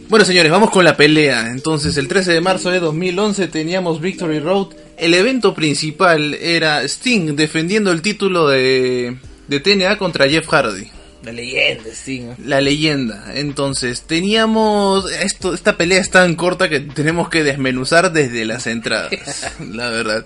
Bueno 0.10 0.26
señores, 0.26 0.52
vamos 0.52 0.72
con 0.72 0.84
la 0.84 0.98
pelea. 0.98 1.52
Entonces, 1.52 1.96
el 1.98 2.08
13 2.08 2.34
de 2.34 2.42
marzo 2.42 2.72
de 2.72 2.80
2011 2.80 3.48
teníamos 3.48 4.02
Victory 4.02 4.40
Road. 4.40 4.70
El 4.98 5.14
evento 5.14 5.54
principal 5.54 6.34
era 6.34 6.82
Sting 6.82 7.36
defendiendo 7.36 7.92
el 7.92 8.02
título 8.02 8.48
de, 8.48 9.18
de 9.48 9.60
TNA 9.60 10.00
contra 10.00 10.28
Jeff 10.28 10.48
Hardy. 10.48 10.88
La 11.22 11.32
leyenda. 11.32 11.84
¿no? 12.08 12.36
La 12.44 12.60
leyenda. 12.60 13.34
Entonces, 13.36 14.02
teníamos... 14.02 15.12
Esto, 15.12 15.54
esta 15.54 15.78
pelea 15.78 16.02
es 16.02 16.10
tan 16.10 16.34
corta 16.36 16.70
que 16.70 16.80
tenemos 16.80 17.30
que 17.30 17.44
desmenuzar 17.44 18.12
desde 18.12 18.46
las 18.46 18.66
entradas. 18.66 19.12
la 19.60 19.92
verdad. 19.92 20.26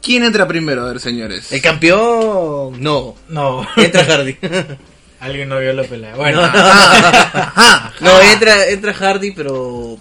¿Quién 0.00 0.24
entra 0.24 0.48
primero? 0.48 0.86
A 0.86 0.88
ver, 0.88 1.00
señores. 1.00 1.52
El 1.52 1.60
campeón. 1.60 2.82
No. 2.82 3.16
No, 3.28 3.68
Entra 3.76 4.04
Hardy. 4.06 4.38
alguien 5.22 5.48
no 5.48 5.60
vio 5.60 5.72
la 5.72 5.84
pelea. 5.84 6.14
Bueno, 6.16 6.42
no, 8.00 8.20
entra, 8.20 8.68
entra 8.68 8.92
Hardy, 8.92 9.30
pero. 9.30 9.96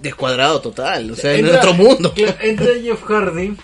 Descuadrado 0.00 0.60
total. 0.60 1.10
O 1.10 1.16
sea, 1.16 1.34
en 1.34 1.48
otro 1.48 1.72
mundo. 1.72 2.12
Entra 2.40 2.68
Jeff 2.82 3.02
Hardy. 3.04 3.56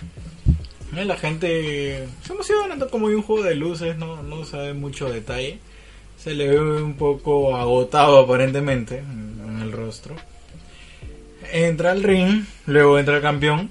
La 0.93 1.15
gente 1.15 2.07
se 2.23 2.33
emociona 2.33 2.85
como 2.87 3.07
hay 3.07 3.15
un 3.15 3.23
juego 3.23 3.43
de 3.43 3.55
luces, 3.55 3.97
no, 3.97 4.21
no 4.21 4.45
sabe 4.45 4.73
mucho 4.73 5.09
detalle. 5.09 5.59
Se 6.17 6.33
le 6.35 6.47
ve 6.47 6.59
un 6.59 6.95
poco 6.95 7.55
agotado 7.55 8.19
aparentemente 8.19 8.99
en, 8.99 9.41
en 9.47 9.61
el 9.61 9.71
rostro. 9.71 10.15
Entra 11.51 11.91
al 11.91 12.03
ring, 12.03 12.45
luego 12.67 12.99
entra 12.99 13.15
el 13.15 13.21
campeón 13.21 13.69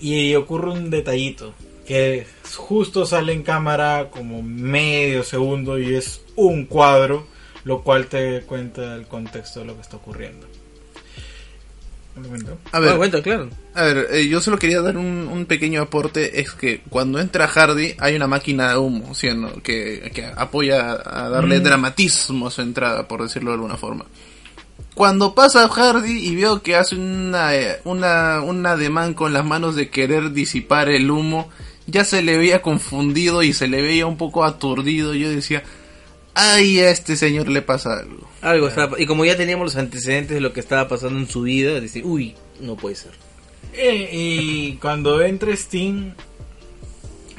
y 0.00 0.34
ocurre 0.34 0.70
un 0.70 0.90
detallito 0.90 1.54
que 1.90 2.24
justo 2.54 3.04
sale 3.04 3.32
en 3.32 3.42
cámara 3.42 4.10
como 4.12 4.44
medio 4.44 5.24
segundo 5.24 5.76
y 5.76 5.96
es 5.96 6.20
un 6.36 6.66
cuadro, 6.66 7.26
lo 7.64 7.82
cual 7.82 8.06
te 8.06 8.42
cuenta 8.42 8.94
el 8.94 9.08
contexto 9.08 9.58
de 9.58 9.66
lo 9.66 9.74
que 9.74 9.80
está 9.80 9.96
ocurriendo. 9.96 10.46
¿Un 12.14 12.22
momento? 12.22 12.58
A 12.70 12.78
ver, 12.78 12.92
Ah, 12.92 13.20
claro. 13.20 13.50
A 13.74 13.82
ver, 13.82 14.06
eh, 14.12 14.28
yo 14.28 14.40
solo 14.40 14.56
quería 14.56 14.80
dar 14.80 14.96
un, 14.96 15.28
un 15.32 15.46
pequeño 15.46 15.82
aporte, 15.82 16.40
es 16.40 16.52
que 16.52 16.80
cuando 16.88 17.18
entra 17.18 17.48
Hardy 17.48 17.96
hay 17.98 18.14
una 18.14 18.28
máquina 18.28 18.70
de 18.70 18.78
humo, 18.78 19.12
¿sí 19.12 19.26
no? 19.34 19.60
que, 19.60 20.12
que 20.14 20.26
apoya 20.26 20.92
a 20.92 21.28
darle 21.28 21.58
dramatismo 21.58 22.46
a 22.46 22.50
su 22.52 22.62
entrada, 22.62 23.08
por 23.08 23.20
decirlo 23.20 23.50
de 23.50 23.54
alguna 23.56 23.76
forma. 23.76 24.04
Cuando 24.94 25.34
pasa 25.34 25.68
Hardy 25.68 26.28
y 26.28 26.36
veo 26.36 26.62
que 26.62 26.76
hace 26.76 26.94
una, 26.94 27.52
eh, 27.56 27.80
una, 27.82 28.42
un 28.42 28.64
ademán 28.64 29.14
con 29.14 29.32
las 29.32 29.44
manos 29.44 29.74
de 29.74 29.88
querer 29.88 30.30
disipar 30.30 30.88
el 30.88 31.10
humo, 31.10 31.50
ya 31.90 32.04
se 32.04 32.22
le 32.22 32.36
veía 32.38 32.62
confundido 32.62 33.42
y 33.42 33.52
se 33.52 33.68
le 33.68 33.82
veía 33.82 34.06
un 34.06 34.16
poco 34.16 34.44
aturdido, 34.44 35.14
yo 35.14 35.28
decía, 35.30 35.62
ay, 36.34 36.80
a 36.80 36.90
este 36.90 37.16
señor 37.16 37.48
le 37.48 37.62
pasa 37.62 37.98
algo. 38.00 38.28
Algo 38.42 38.68
estaba- 38.68 39.00
Y 39.00 39.06
como 39.06 39.24
ya 39.24 39.36
teníamos 39.36 39.64
los 39.66 39.76
antecedentes 39.76 40.34
de 40.34 40.40
lo 40.40 40.52
que 40.52 40.60
estaba 40.60 40.88
pasando 40.88 41.18
en 41.18 41.28
su 41.28 41.42
vida, 41.42 41.80
decir, 41.80 42.04
uy, 42.04 42.34
no 42.60 42.76
puede 42.76 42.94
ser. 42.96 43.12
Eh, 43.74 44.08
y 44.12 44.72
cuando 44.76 45.22
entra 45.22 45.52
Sting, 45.52 46.12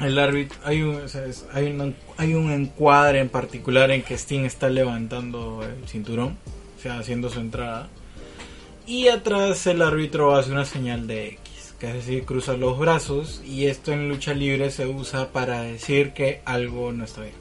el 0.00 0.18
árbitro, 0.18 0.58
hay 0.64 0.82
un, 0.82 0.96
o 0.96 1.08
sea, 1.08 1.24
es- 1.26 1.44
hay, 1.52 1.66
un, 1.66 1.94
hay 2.16 2.34
un 2.34 2.50
encuadre 2.50 3.20
en 3.20 3.28
particular 3.28 3.90
en 3.90 4.02
que 4.02 4.14
Sting 4.14 4.44
está 4.44 4.68
levantando 4.68 5.62
el 5.62 5.88
cinturón, 5.88 6.36
o 6.78 6.82
sea, 6.82 6.98
haciendo 6.98 7.28
su 7.30 7.38
entrada. 7.40 7.88
Y 8.86 9.08
atrás 9.08 9.66
el 9.68 9.80
árbitro 9.82 10.34
hace 10.34 10.50
una 10.50 10.64
señal 10.64 11.06
de 11.06 11.28
X, 11.28 11.38
que 11.82 11.88
es 11.88 11.94
decir, 11.94 12.24
cruza 12.24 12.52
los 12.56 12.78
brazos. 12.78 13.42
Y 13.44 13.66
esto 13.66 13.92
en 13.92 14.08
lucha 14.08 14.32
libre 14.34 14.70
se 14.70 14.86
usa 14.86 15.32
para 15.32 15.62
decir 15.62 16.12
que 16.12 16.40
algo 16.44 16.92
no 16.92 17.04
está 17.04 17.22
bien. 17.22 17.34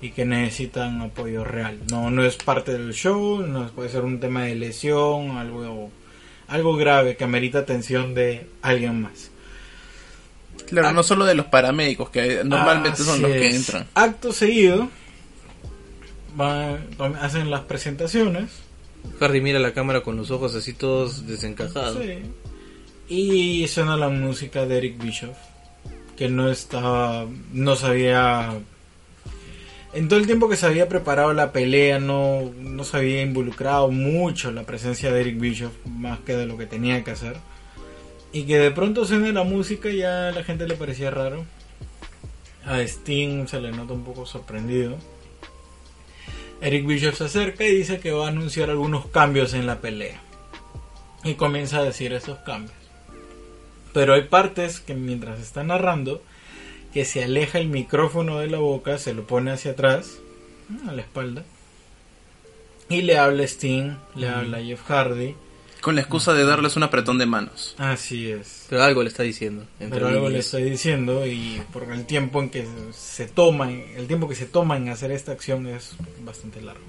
Y 0.00 0.10
que 0.12 0.24
necesitan 0.24 1.02
apoyo 1.02 1.44
real. 1.44 1.78
No, 1.90 2.10
no 2.10 2.24
es 2.24 2.36
parte 2.36 2.72
del 2.72 2.94
show, 2.94 3.40
no 3.46 3.68
puede 3.68 3.90
ser 3.90 4.02
un 4.04 4.18
tema 4.18 4.44
de 4.44 4.54
lesión, 4.54 5.36
algo 5.36 5.90
algo 6.48 6.76
grave 6.76 7.16
que 7.16 7.24
amerita 7.24 7.58
atención 7.58 8.14
de 8.14 8.46
alguien 8.62 9.02
más. 9.02 9.30
Claro, 10.68 10.92
no 10.92 11.02
solo 11.02 11.26
de 11.26 11.34
los 11.34 11.46
paramédicos, 11.46 12.08
que 12.08 12.42
normalmente 12.44 13.02
son 13.02 13.20
los 13.20 13.30
que 13.30 13.48
es. 13.48 13.56
entran. 13.56 13.86
Acto 13.94 14.32
seguido, 14.32 14.88
va- 16.40 16.78
hacen 17.20 17.50
las 17.50 17.62
presentaciones. 17.62 18.50
Hardy 19.20 19.40
mira 19.40 19.58
la 19.58 19.72
cámara 19.72 20.00
con 20.02 20.16
los 20.16 20.30
ojos 20.30 20.54
así 20.54 20.72
todos 20.72 21.26
desencajados. 21.26 22.02
Sí. 22.02 22.18
Y 23.08 23.68
suena 23.68 23.96
la 23.96 24.08
música 24.08 24.66
de 24.66 24.78
Eric 24.78 25.00
Bischoff, 25.00 25.36
que 26.16 26.28
no 26.28 26.50
estaba, 26.50 27.26
no 27.52 27.76
sabía... 27.76 28.58
En 29.92 30.08
todo 30.08 30.18
el 30.18 30.26
tiempo 30.26 30.48
que 30.48 30.56
se 30.56 30.66
había 30.66 30.88
preparado 30.88 31.32
la 31.32 31.52
pelea, 31.52 32.00
no, 32.00 32.52
no 32.58 32.84
se 32.84 32.96
había 32.96 33.22
involucrado 33.22 33.90
mucho 33.90 34.50
la 34.50 34.64
presencia 34.64 35.12
de 35.12 35.20
Eric 35.20 35.38
Bischoff, 35.38 35.72
más 35.86 36.18
que 36.20 36.36
de 36.36 36.46
lo 36.46 36.58
que 36.58 36.66
tenía 36.66 37.02
que 37.04 37.12
hacer. 37.12 37.36
Y 38.32 38.42
que 38.42 38.58
de 38.58 38.72
pronto 38.72 39.06
suene 39.06 39.32
la 39.32 39.44
música 39.44 39.88
ya 39.88 40.28
a 40.28 40.32
la 40.32 40.42
gente 40.42 40.66
le 40.66 40.74
parecía 40.74 41.10
raro. 41.10 41.46
A 42.66 42.80
Sting 42.80 43.46
se 43.46 43.60
le 43.60 43.70
nota 43.70 43.94
un 43.94 44.04
poco 44.04 44.26
sorprendido. 44.26 44.96
Eric 46.60 46.86
Bischoff 46.86 47.18
se 47.18 47.24
acerca 47.24 47.64
y 47.64 47.74
dice 47.74 48.00
que 48.00 48.10
va 48.10 48.26
a 48.26 48.30
anunciar 48.30 48.68
algunos 48.68 49.06
cambios 49.06 49.54
en 49.54 49.66
la 49.66 49.80
pelea. 49.80 50.20
Y 51.22 51.34
comienza 51.34 51.78
a 51.78 51.84
decir 51.84 52.12
esos 52.12 52.38
cambios. 52.38 52.85
Pero 53.96 54.12
hay 54.12 54.24
partes 54.24 54.80
que 54.80 54.92
mientras 54.92 55.40
está 55.40 55.64
narrando, 55.64 56.22
que 56.92 57.06
se 57.06 57.24
aleja 57.24 57.58
el 57.58 57.68
micrófono 57.68 58.38
de 58.40 58.46
la 58.46 58.58
boca, 58.58 58.98
se 58.98 59.14
lo 59.14 59.26
pone 59.26 59.50
hacia 59.50 59.70
atrás, 59.70 60.18
a 60.86 60.92
la 60.92 61.00
espalda. 61.00 61.46
Y 62.90 63.00
le 63.00 63.16
habla 63.16 63.44
a 63.44 63.46
Sting, 63.46 63.96
le 64.14 64.28
habla 64.28 64.58
a 64.58 64.62
Jeff 64.62 64.82
Hardy. 64.86 65.34
Con 65.80 65.94
la 65.94 66.02
excusa 66.02 66.34
de 66.34 66.44
darles 66.44 66.76
un 66.76 66.82
apretón 66.82 67.16
de 67.16 67.24
manos. 67.24 67.74
Así 67.78 68.30
es. 68.30 68.66
Pero 68.68 68.82
algo 68.82 69.02
le 69.02 69.08
está 69.08 69.22
diciendo. 69.22 69.64
entre 69.80 69.98
Pero 69.98 70.08
algo 70.08 70.28
le 70.28 70.40
estoy 70.40 70.64
diciendo 70.64 71.26
y 71.26 71.62
por 71.72 71.84
el 71.84 72.04
tiempo 72.04 72.42
en 72.42 72.50
que 72.50 72.66
se 72.92 73.24
toma, 73.24 73.70
el 73.72 74.06
tiempo 74.06 74.28
que 74.28 74.34
se 74.34 74.44
toma 74.44 74.76
en 74.76 74.90
hacer 74.90 75.10
esta 75.10 75.32
acción 75.32 75.66
es 75.68 75.96
bastante 76.22 76.60
largo. 76.60 76.84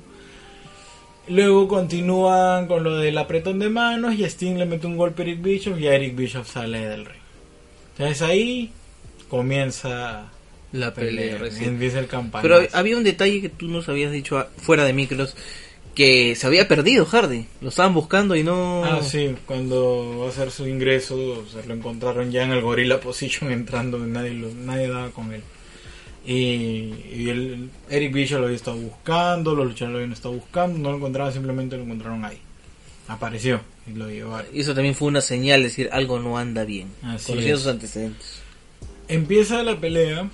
Luego 1.29 1.67
continúan 1.67 2.67
con 2.67 2.83
lo 2.83 2.97
del 2.97 3.17
apretón 3.17 3.59
de 3.59 3.69
manos 3.69 4.15
y 4.15 4.23
Sting 4.23 4.55
le 4.57 4.65
mete 4.65 4.87
un 4.87 4.95
golpe 4.97 5.23
a 5.23 5.25
Eric 5.25 5.41
Bischoff 5.41 5.79
y 5.79 5.87
Eric 5.87 6.15
Bischoff 6.15 6.49
sale 6.49 6.87
del 6.87 7.05
ring. 7.05 7.17
Entonces 7.97 8.21
ahí 8.21 8.71
comienza 9.29 10.25
La 10.71 10.93
pelea 10.93 11.37
recién. 11.37 11.69
empieza 11.71 11.99
el 11.99 12.07
campanazo. 12.07 12.47
Pero 12.47 12.67
había 12.73 12.97
un 12.97 13.03
detalle 13.03 13.41
que 13.41 13.49
tú 13.49 13.67
nos 13.67 13.87
habías 13.89 14.11
dicho 14.11 14.45
fuera 14.57 14.83
de 14.85 14.93
micros. 14.93 15.35
Que 15.95 16.35
se 16.35 16.45
había 16.45 16.67
perdido 16.67 17.07
Hardy. 17.07 17.47
Lo 17.59 17.69
estaban 17.69 17.95
buscando 17.95 18.35
y 18.35 18.43
no... 18.43 18.85
Ah, 18.85 19.01
sí, 19.01 19.33
cuando 19.47 20.19
va 20.19 20.25
a 20.27 20.29
hacer 20.29 20.51
su 20.51 20.67
ingreso, 20.67 21.43
se 21.47 21.67
lo 21.67 21.73
encontraron 21.73 22.29
ya 22.31 22.43
en 22.43 22.51
el 22.51 22.61
Gorilla 22.61 22.99
Position 22.99 23.51
entrando, 23.51 23.97
nadie, 23.97 24.35
lo- 24.35 24.53
nadie 24.53 24.87
daba 24.89 25.09
con 25.09 25.33
él. 25.33 25.41
Y, 26.27 26.93
y 27.15 27.29
el, 27.29 27.69
Eric 27.89 28.13
Bischoff 28.13 28.41
lo 28.41 28.45
había 28.47 28.57
estado 28.57 28.75
buscando, 28.75 29.55
los 29.55 29.65
luchadores 29.65 29.93
lo 29.93 29.97
habían 29.99 30.11
estado 30.11 30.35
buscando, 30.35 30.77
no 30.77 30.91
lo 30.91 30.97
encontraban, 30.97 31.31
simplemente 31.31 31.77
lo 31.77 31.83
encontraron 31.83 32.25
ahí. 32.25 32.37
Apareció 33.07 33.61
y 33.87 33.97
lo 33.97 34.09
llevaron. 34.09 34.51
Y 34.53 34.59
eso 34.59 34.75
también 34.75 34.93
fue 34.93 35.07
una 35.07 35.21
señal, 35.21 35.61
de 35.61 35.69
decir, 35.69 35.89
algo 35.93 36.19
no 36.19 36.37
anda 36.37 36.65
bien. 36.65 36.89
Conociendo 37.25 37.57
sus 37.57 37.67
antecedentes. 37.67 38.41
Empieza 39.07 39.63
la 39.63 39.79
pelea 39.79 40.29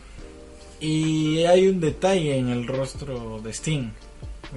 y 0.80 1.44
hay 1.44 1.68
un 1.68 1.80
detalle 1.80 2.38
en 2.38 2.50
el 2.50 2.66
rostro 2.66 3.40
de 3.44 3.52
Sting. 3.54 3.92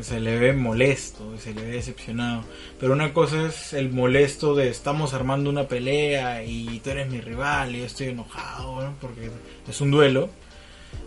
Se 0.01 0.21
le 0.21 0.39
ve 0.39 0.55
molesto, 0.55 1.37
se 1.39 1.53
le 1.53 1.61
ve 1.63 1.73
decepcionado. 1.73 2.45
Pero 2.81 2.95
una 2.95 3.13
cosa 3.13 3.49
es 3.49 3.75
el 3.75 3.91
molesto 3.91 4.55
de 4.55 4.71
estamos 4.71 5.13
armando 5.13 5.51
una 5.51 5.69
pelea 5.69 6.43
y 6.45 6.81
tú 6.81 6.91
eres 6.91 7.11
mi 7.11 7.21
rival 7.21 7.77
y 7.77 7.81
yo 7.81 7.85
estoy 7.85 8.09
enojado 8.09 8.83
¿no? 8.83 8.95
porque 9.03 9.31
es 9.69 9.81
un 9.83 9.91
duelo. 9.91 10.31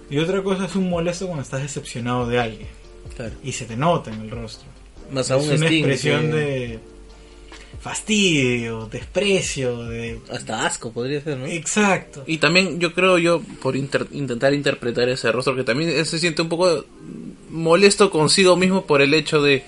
Y 0.10 0.18
otra 0.18 0.42
cosa 0.44 0.66
es 0.66 0.76
un 0.76 0.90
molesto 0.90 1.26
cuando 1.28 1.44
estás 1.44 1.62
decepcionado 1.62 2.28
de 2.28 2.40
alguien 2.40 2.68
Claro. 3.16 3.34
y 3.44 3.52
se 3.52 3.66
te 3.66 3.76
nota 3.78 4.12
en 4.12 4.22
el 4.22 4.30
rostro. 4.32 4.68
Más 5.12 5.30
aún 5.32 5.44
es 5.52 5.58
una 5.60 5.66
Sting, 5.68 5.78
expresión 5.80 6.22
que- 6.32 6.36
de 6.38 6.80
fastidio, 7.82 8.88
desprecio, 8.92 9.86
de... 9.86 10.20
Hasta 10.32 10.66
asco 10.66 10.92
podría 10.92 11.22
ser, 11.22 11.38
¿no? 11.38 11.46
Exacto. 11.46 12.24
Y 12.28 12.38
también 12.38 12.80
yo 12.80 12.94
creo 12.94 13.18
yo, 13.18 13.42
por 13.62 13.76
inter- 13.76 14.08
intentar 14.12 14.54
interpretar 14.54 15.08
ese 15.10 15.32
rostro, 15.32 15.56
que 15.56 15.64
también 15.64 16.06
se 16.06 16.20
siente 16.20 16.42
un 16.42 16.50
poco 16.50 16.86
molesto 17.50 18.10
consigo 18.10 18.56
mismo 18.58 18.86
por 18.86 19.02
el 19.02 19.14
hecho 19.14 19.42
de 19.42 19.64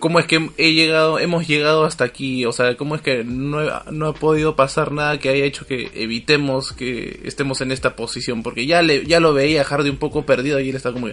cómo 0.00 0.18
es 0.18 0.26
que 0.26 0.50
he 0.56 0.72
llegado, 0.72 1.18
hemos 1.20 1.46
llegado 1.46 1.84
hasta 1.84 2.02
aquí, 2.04 2.44
o 2.44 2.52
sea, 2.52 2.76
cómo 2.76 2.96
es 2.96 3.02
que 3.02 3.22
no, 3.22 3.62
he- 3.62 3.70
no 3.92 4.08
ha 4.08 4.14
podido 4.14 4.56
pasar 4.56 4.90
nada 4.90 5.18
que 5.20 5.28
haya 5.28 5.44
hecho 5.44 5.66
que 5.66 5.90
evitemos 5.94 6.72
que 6.72 7.20
estemos 7.24 7.60
en 7.60 7.70
esta 7.70 7.94
posición, 7.94 8.42
porque 8.42 8.66
ya 8.66 8.82
le, 8.82 9.06
ya 9.06 9.20
lo 9.20 9.32
veía 9.32 9.62
Hardy 9.62 9.90
un 9.90 9.98
poco 9.98 10.26
perdido 10.26 10.58
y 10.58 10.70
él 10.70 10.76
está 10.76 10.92
como 10.92 11.06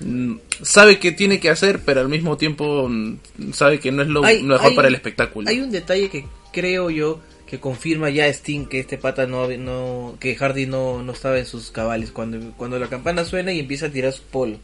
mm, 0.00 0.34
sabe 0.62 0.98
que 0.98 1.12
tiene 1.12 1.40
que 1.40 1.48
hacer, 1.48 1.80
pero 1.86 2.00
al 2.02 2.08
mismo 2.10 2.36
tiempo 2.36 2.88
mm, 2.88 3.52
sabe 3.52 3.80
que 3.80 3.90
no 3.92 4.02
es 4.02 4.08
lo 4.08 4.22
Hay- 4.24 4.42
mejor 4.42 4.70
hay- 4.70 4.76
para 4.76 4.88
el 4.88 4.94
espectáculo. 4.94 5.48
Hay 5.48 5.60
un 5.60 5.70
detalle 5.70 6.10
que 6.10 6.26
creo 6.52 6.90
yo 6.90 7.20
que 7.46 7.60
confirma 7.60 8.10
ya 8.10 8.26
Sting 8.26 8.66
que 8.66 8.80
este 8.80 8.98
pata 8.98 9.26
no, 9.28 9.46
no 9.48 10.16
que 10.18 10.34
Hardy 10.34 10.66
no, 10.66 11.02
no 11.04 11.12
estaba 11.12 11.38
en 11.38 11.46
sus 11.46 11.70
cabales 11.70 12.10
cuando 12.10 12.38
cuando 12.56 12.76
la 12.80 12.88
campana 12.88 13.24
suena 13.24 13.52
y 13.52 13.60
empieza 13.60 13.86
a 13.86 13.90
tirar 13.90 14.12
su 14.12 14.22
polo. 14.24 14.58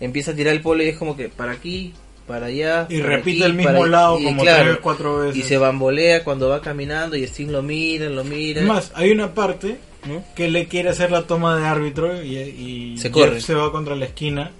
Empieza 0.00 0.30
a 0.30 0.34
tirar 0.36 0.54
el 0.54 0.60
polo 0.60 0.84
y 0.84 0.88
es 0.88 0.96
como 0.96 1.16
que 1.16 1.28
para 1.28 1.50
aquí, 1.50 1.92
para 2.28 2.46
allá. 2.46 2.86
Y 2.88 2.98
para 3.00 3.16
repite 3.16 3.38
aquí, 3.38 3.50
el 3.50 3.54
mismo 3.54 3.72
para- 3.72 3.86
lado 3.88 4.20
y 4.20 4.24
como 4.24 4.42
claro, 4.42 4.64
tres, 4.64 4.78
cuatro 4.80 5.18
veces. 5.18 5.36
Y 5.36 5.42
se 5.42 5.58
bambolea 5.58 6.22
cuando 6.22 6.48
va 6.48 6.60
caminando 6.60 7.16
y 7.16 7.24
Sting 7.24 7.48
lo 7.50 7.62
mira, 7.62 8.08
lo 8.08 8.22
mira. 8.22 8.62
Más, 8.62 8.92
hay 8.94 9.10
una 9.10 9.34
parte 9.34 9.78
¿no? 10.06 10.22
que 10.36 10.48
le 10.48 10.68
quiere 10.68 10.90
hacer 10.90 11.10
la 11.10 11.22
toma 11.22 11.56
de 11.56 11.66
árbitro 11.66 12.22
y, 12.22 12.36
y 12.36 12.98
Se 12.98 13.04
Jeff 13.04 13.12
corre. 13.12 13.40
se 13.40 13.54
va 13.54 13.72
contra 13.72 13.96
la 13.96 14.04
esquina 14.04 14.52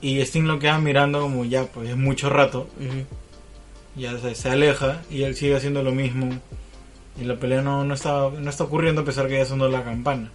y 0.00 0.18
Sting 0.20 0.42
lo 0.46 0.58
queda 0.58 0.78
mirando 0.78 1.20
como 1.20 1.44
ya, 1.44 1.64
pues 1.66 1.88
es 1.90 1.96
mucho 1.96 2.28
rato, 2.30 2.68
ya 3.96 4.18
se, 4.18 4.34
se 4.34 4.48
aleja 4.50 5.02
y 5.10 5.22
él 5.22 5.36
sigue 5.36 5.56
haciendo 5.56 5.82
lo 5.82 5.92
mismo 5.92 6.28
y 7.20 7.24
la 7.24 7.36
pelea 7.36 7.62
no, 7.62 7.84
no, 7.84 7.94
está, 7.94 8.28
no 8.36 8.50
está 8.50 8.64
ocurriendo 8.64 9.02
a 9.02 9.04
pesar 9.04 9.28
que 9.28 9.38
ya 9.38 9.44
sonó 9.46 9.68
la 9.68 9.84
campana. 9.84 10.30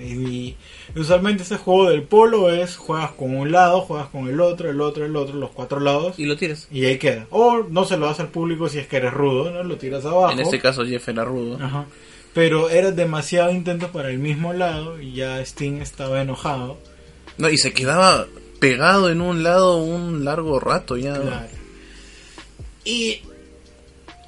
Y, 0.00 0.12
y 0.12 0.56
usualmente 0.96 1.42
este 1.44 1.56
juego 1.56 1.88
del 1.90 2.02
polo 2.02 2.50
es 2.50 2.76
juegas 2.76 3.12
con 3.12 3.34
un 3.36 3.52
lado, 3.52 3.80
juegas 3.80 4.08
con 4.08 4.28
el 4.28 4.40
otro, 4.40 4.70
el 4.70 4.80
otro, 4.80 5.04
el 5.06 5.16
otro, 5.16 5.36
los 5.36 5.50
cuatro 5.50 5.80
lados 5.80 6.18
Y 6.18 6.26
lo 6.26 6.36
tiras. 6.36 6.68
y 6.70 6.84
ahí 6.84 6.98
queda. 6.98 7.26
O 7.30 7.64
no 7.70 7.84
se 7.84 7.96
lo 7.96 8.06
das 8.06 8.20
al 8.20 8.28
público 8.28 8.68
si 8.68 8.78
es 8.78 8.86
que 8.86 8.96
eres 8.98 9.12
rudo, 9.14 9.50
¿no? 9.50 9.62
Lo 9.62 9.76
tiras 9.76 10.04
abajo. 10.04 10.32
En 10.32 10.40
este 10.40 10.60
caso 10.60 10.84
Jeff 10.84 11.08
era 11.08 11.24
rudo. 11.24 11.58
Ajá. 11.62 11.86
Pero 12.34 12.70
era 12.70 12.90
demasiado 12.92 13.50
intento 13.50 13.88
para 13.90 14.10
el 14.10 14.18
mismo 14.18 14.52
lado 14.52 15.00
y 15.00 15.12
ya 15.14 15.40
Sting 15.40 15.80
estaba 15.80 16.20
enojado. 16.20 16.78
No, 17.38 17.48
y 17.48 17.56
se 17.56 17.72
quedaba 17.72 18.26
pegado 18.60 19.10
en 19.10 19.20
un 19.20 19.42
lado 19.42 19.76
un 19.78 20.24
largo 20.24 20.60
rato 20.60 20.96
ya. 20.96 21.14
Claro. 21.14 21.46
Y 22.84 23.22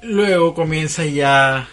luego 0.01 0.53
comienza 0.53 1.05
ya 1.05 1.67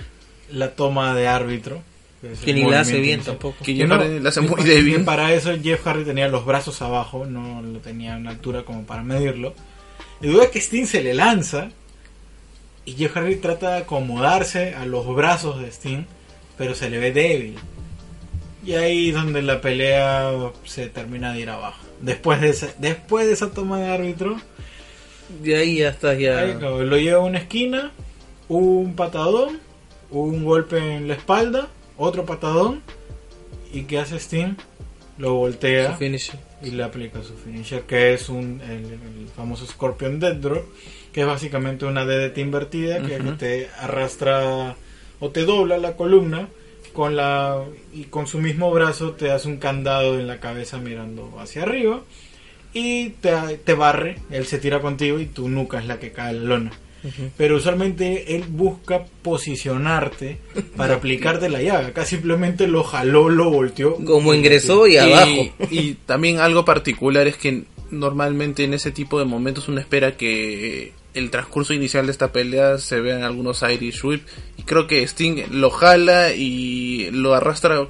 la 0.51 0.75
toma 0.75 1.15
de 1.15 1.29
árbitro. 1.29 1.83
Es 2.23 2.41
Que 2.41 2.51
el 2.51 2.57
ni 2.57 2.71
la 2.71 2.81
hace 2.81 3.01
bien 3.01 3.21
tampoco. 3.21 3.65
Que 3.65 3.75
Jeff 3.75 3.89
no, 3.89 3.97
Hardy 3.97 4.21
la 4.21 4.29
hace 4.31 4.41
muy 4.41 4.63
débil. 4.63 4.97
que 4.97 5.05
Para 5.05 5.33
eso 5.33 5.53
Jeff 5.63 5.83
Hardy 5.85 6.05
tenía 6.05 6.29
los 6.29 6.45
brazos 6.45 6.81
abajo, 6.83 7.27
no 7.27 7.63
lo 7.63 7.79
tenía 7.81 8.15
a 8.15 8.19
una 8.19 8.31
altura 8.31 8.65
como 8.65 8.85
para 8.85 9.03
medirlo. 9.03 9.55
Y 10.21 10.29
duda 10.29 10.51
que 10.51 10.59
Sting 10.61 10.87
se 10.87 11.03
le 11.03 11.15
lanza 11.15 11.71
y 12.85 12.93
Jeff 12.93 13.13
Hardy 13.15 13.37
trata 13.37 13.73
de 13.73 13.77
acomodarse 13.83 14.75
a 14.75 14.87
los 14.87 15.07
brazos 15.15 15.61
de 15.61 15.69
Sting, 15.69 16.05
pero 16.57 16.75
se 16.75 16.89
le 16.91 16.99
ve 16.99 17.13
débil. 17.13 17.57
Y 18.65 18.73
ahí 18.75 19.11
es 19.11 19.15
donde 19.15 19.43
la 19.43 19.61
pelea 19.61 20.33
se 20.65 20.89
termina 20.89 21.33
de 21.33 21.41
ir 21.41 21.51
abajo. 21.51 21.79
Después 22.01 22.41
de 22.41 22.49
esa, 22.51 22.69
después 22.79 23.27
de 23.27 23.33
esa 23.33 23.51
toma 23.51 23.79
de 23.79 23.89
árbitro, 23.89 24.39
De 25.43 25.57
ahí 25.57 25.79
ya 25.79 25.91
estás 25.91 26.19
ya. 26.19 26.39
ahí 26.41 26.55
lo 26.61 26.97
lleva 26.97 27.19
a 27.21 27.25
una 27.25 27.39
esquina, 27.39 27.93
un 28.49 28.95
patadón, 28.97 29.61
un 30.11 30.45
golpe 30.45 30.79
en 30.79 31.09
la 31.09 31.15
espalda, 31.15 31.69
otro 31.99 32.25
patadón, 32.25 32.83
y 33.73 33.83
¿qué 33.83 33.99
hace 33.99 34.17
Sting? 34.17 34.55
Lo 35.19 35.35
voltea 35.35 35.99
y 36.63 36.71
le 36.71 36.83
aplica 36.85 37.23
su 37.23 37.35
finisher, 37.35 37.83
que 37.83 38.15
es 38.15 38.29
un, 38.29 38.61
el, 38.63 38.85
el 38.93 39.29
famoso 39.37 39.67
Scorpion 39.67 40.21
Dead 40.21 40.37
Drop, 40.37 40.65
que 41.13 41.23
es 41.23 41.27
básicamente 41.27 41.85
una 41.85 42.05
DDT 42.05 42.39
invertida 42.39 43.03
que 43.03 43.19
te 43.39 43.69
arrastra 43.79 44.77
o 45.21 45.31
te 45.31 45.45
dobla 45.45 45.79
la 45.79 45.97
columna 45.97 46.49
con 46.93 47.17
la 47.17 47.65
y 47.93 48.05
con 48.05 48.27
su 48.27 48.39
mismo 48.39 48.71
brazo 48.71 49.13
te 49.13 49.31
hace 49.31 49.49
un 49.49 49.59
candado 49.59 50.19
en 50.19 50.27
la 50.27 50.41
cabeza 50.41 50.79
mirando 50.79 51.37
hacia 51.39 51.63
arriba 51.63 52.03
y 52.73 53.11
te, 53.11 53.33
te 53.59 53.75
barre, 53.75 54.17
él 54.31 54.47
se 54.47 54.59
tira 54.59 54.81
contigo 54.81 55.19
y 55.19 55.27
tu 55.27 55.49
nuca 55.49 55.79
es 55.79 55.87
la 55.87 55.99
que 55.99 56.13
cae 56.13 56.31
a 56.31 56.33
la 56.33 56.43
lona. 56.43 56.73
Pero 57.37 57.57
usualmente 57.57 58.35
él 58.37 58.45
busca 58.49 59.05
posicionarte 59.23 60.39
para 60.77 60.95
aplicarte 60.97 61.49
la 61.49 61.63
llaga. 61.63 61.89
Acá 61.89 62.05
simplemente 62.05 62.67
lo 62.67 62.83
jaló, 62.85 63.29
lo 63.29 63.51
volteó. 63.51 63.95
Como 64.05 64.35
ingresó 64.35 64.87
y 64.87 64.95
Y, 64.95 64.97
abajo. 64.99 65.51
y 65.71 65.95
también 66.07 66.39
algo 66.41 66.65
particular 66.65 67.27
es 67.29 67.37
que 67.37 67.65
normalmente 67.91 68.65
en 68.65 68.75
ese 68.75 68.91
tipo 68.91 69.19
de 69.19 69.25
momentos 69.25 69.69
uno 69.69 69.81
espera 69.81 70.17
que 70.17 70.93
el 71.15 71.31
transcurso 71.31 71.73
inicial 71.73 72.07
de 72.07 72.13
esta 72.13 72.33
pelea 72.33 72.79
se 72.79 73.01
vean 73.01 73.23
algunos 73.23 73.63
Irish 73.63 74.05
Whip 74.05 74.23
y 74.57 74.63
creo 74.65 74.87
que 74.87 75.03
Sting 75.03 75.45
lo 75.53 75.71
jala 75.71 76.33
y 76.35 77.11
lo 77.13 77.35
arrastra 77.35 77.89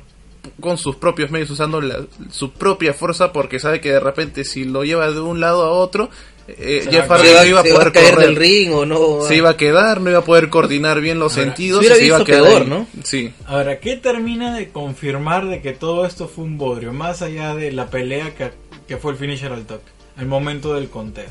con 0.60 0.78
sus 0.78 0.96
propios 0.96 1.30
medios 1.30 1.50
usando 1.50 1.80
la- 1.80 2.06
su 2.30 2.52
propia 2.52 2.94
fuerza 2.94 3.32
porque 3.32 3.58
sabe 3.58 3.80
que 3.80 3.90
de 3.92 4.00
repente 4.00 4.44
si 4.44 4.64
lo 4.64 4.84
lleva 4.84 5.10
de 5.10 5.20
un 5.20 5.40
lado 5.40 5.64
a 5.64 5.70
otro 5.70 6.08
eh, 6.48 6.88
Jeff 6.90 7.08
Hardy 7.08 7.28
no 7.28 7.44
iba 7.44 7.60
a 7.60 7.62
poder 7.62 7.88
a 7.88 7.92
caer 7.92 8.14
correr 8.14 8.26
del 8.28 8.36
ring 8.36 8.72
o 8.72 8.86
no. 8.86 9.22
se 9.22 9.36
iba 9.36 9.50
a 9.50 9.56
quedar 9.56 10.00
no 10.00 10.10
iba 10.10 10.20
a 10.20 10.24
poder 10.24 10.48
coordinar 10.48 11.00
bien 11.00 11.18
los 11.18 11.36
Ahora, 11.36 11.44
sentidos 11.44 11.86
se 11.86 11.92
y 11.92 11.96
se 11.96 12.06
iba 12.06 12.16
a 12.18 12.24
quedar 12.24 12.42
peor. 12.42 12.66
¿no? 12.66 12.86
sí 13.04 13.32
Ahora, 13.46 13.80
¿qué 13.80 13.96
termina 13.96 14.54
de 14.54 14.70
confirmar 14.70 15.46
de 15.46 15.60
que 15.60 15.72
todo 15.72 16.06
esto 16.06 16.26
fue 16.26 16.44
un 16.44 16.58
bodrio? 16.58 16.92
Más 16.92 17.22
allá 17.22 17.54
de 17.54 17.70
la 17.72 17.90
pelea 17.90 18.34
que, 18.34 18.50
que 18.86 18.96
fue 18.96 19.12
el 19.12 19.18
finisher 19.18 19.52
al 19.52 19.66
toque, 19.66 19.90
el 20.18 20.26
momento 20.26 20.74
del 20.74 20.88
conteo. 20.88 21.28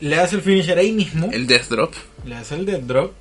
Le 0.00 0.16
hace 0.16 0.36
el 0.36 0.42
finisher 0.42 0.78
ahí 0.78 0.92
mismo, 0.92 1.30
el 1.32 1.46
Death 1.46 1.68
Drop 1.68 1.94
le 2.24 2.34
hace 2.36 2.54
el 2.54 2.66
dead 2.66 2.80
drop, 2.80 3.12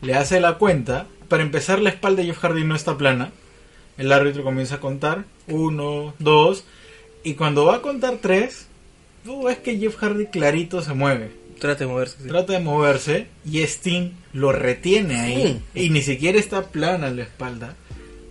le 0.00 0.14
hace 0.14 0.40
la 0.40 0.54
cuenta. 0.54 1.06
Para 1.28 1.42
empezar, 1.42 1.80
la 1.80 1.90
espalda 1.90 2.22
de 2.22 2.28
Jeff 2.28 2.38
Hardy 2.38 2.64
no 2.64 2.74
está 2.74 2.96
plana. 2.96 3.32
El 3.96 4.12
árbitro 4.12 4.42
comienza 4.42 4.76
a 4.76 4.80
contar: 4.80 5.24
uno, 5.46 6.14
dos, 6.18 6.64
y 7.22 7.34
cuando 7.34 7.64
va 7.64 7.76
a 7.76 7.82
contar 7.82 8.18
tres, 8.20 8.67
tú 9.28 9.42
ves 9.44 9.58
que 9.58 9.76
Jeff 9.78 9.96
Hardy 9.96 10.26
clarito 10.26 10.80
se 10.80 10.94
mueve. 10.94 11.30
Trate 11.60 11.84
de 11.84 11.90
moverse. 11.90 12.16
sí. 12.22 12.28
Trata 12.28 12.54
de 12.54 12.60
moverse 12.60 13.26
y 13.44 13.60
Sting 13.60 14.12
lo 14.32 14.52
retiene 14.52 15.20
ahí. 15.20 15.62
Y 15.74 15.90
ni 15.90 16.00
siquiera 16.00 16.38
está 16.38 16.62
plana 16.62 17.10
la 17.10 17.24
espalda. 17.24 17.74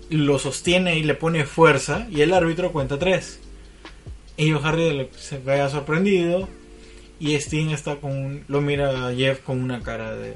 Lo 0.10 0.40
sostiene 0.40 0.98
y 0.98 1.04
le 1.04 1.14
pone 1.14 1.46
fuerza. 1.46 2.08
Y 2.10 2.22
el 2.22 2.34
árbitro 2.34 2.72
cuenta 2.72 2.98
tres. 2.98 3.40
Y 4.38 4.46
Jeff 4.52 4.64
Hardy 4.64 5.08
se 5.18 5.38
vaya 5.38 5.70
sorprendido. 5.70 6.50
y 7.20 7.36
Sting 7.36 7.70
está 7.72 7.98
con 7.98 8.12
un- 8.12 8.44
lo 8.48 8.62
mira 8.62 9.08
a 9.08 9.14
Jeff 9.14 9.40
con 9.42 9.62
una 9.62 9.82
cara 9.84 10.16
de 10.16 10.36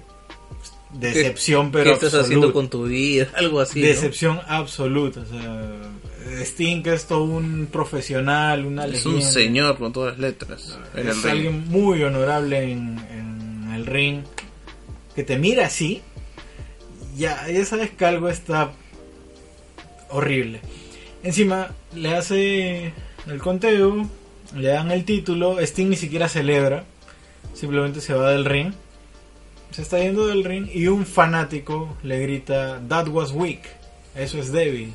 decepción, 0.94 1.72
pero 1.72 1.86
¿Qué 1.86 1.92
estás 1.92 2.14
haciendo 2.16 2.52
con 2.54 2.70
tu 2.70 2.84
vida? 2.86 3.28
Algo 3.36 3.60
así. 3.62 3.80
¿no? 3.82 3.88
Decepción 3.88 4.40
absoluta, 4.48 5.22
o 5.22 5.26
sea, 5.26 5.72
Sting 6.42 6.84
que 6.84 6.94
es 6.94 7.06
todo 7.06 7.24
un 7.24 7.68
profesional, 7.72 8.66
una 8.66 8.86
Es 8.86 9.06
un 9.06 9.22
señor 9.22 9.78
con 9.78 9.92
todas 9.92 10.14
las 10.14 10.20
letras. 10.20 10.80
En 10.94 11.02
el 11.02 11.08
es 11.10 11.24
ring. 11.24 11.32
alguien 11.32 11.68
muy 11.70 12.04
honorable 12.04 12.72
en, 12.72 13.00
en 13.12 13.72
el 13.74 13.86
ring 13.86 14.24
que 15.16 15.24
te 15.24 15.38
mira 15.38 15.66
así 15.66 16.02
ya, 17.18 17.48
ya 17.50 17.66
sabes 17.66 17.92
que 17.92 18.06
algo 18.06 18.30
está 18.30 18.72
horrible 20.10 20.62
encima 21.24 21.72
le 21.96 22.16
hace 22.16 22.94
el 23.28 23.40
conteo 23.40 24.08
le 24.56 24.70
dan 24.70 24.92
el 24.92 25.04
título 25.06 25.60
Sting 25.60 25.90
ni 25.90 25.96
siquiera 25.96 26.30
celebra 26.30 26.86
simplemente 27.54 28.02
se 28.02 28.14
va 28.14 28.32
del 28.32 28.46
ring 28.46 28.74
se 29.72 29.82
está 29.82 30.00
yendo 30.00 30.28
del 30.28 30.44
ring 30.44 30.70
y 30.74 30.88
un 30.88 31.06
fanático 31.06 31.98
le 32.04 32.20
grita 32.20 32.82
that 32.88 33.08
was 33.08 33.32
weak 33.32 33.62
eso 34.16 34.38
es 34.40 34.52
débil 34.52 34.94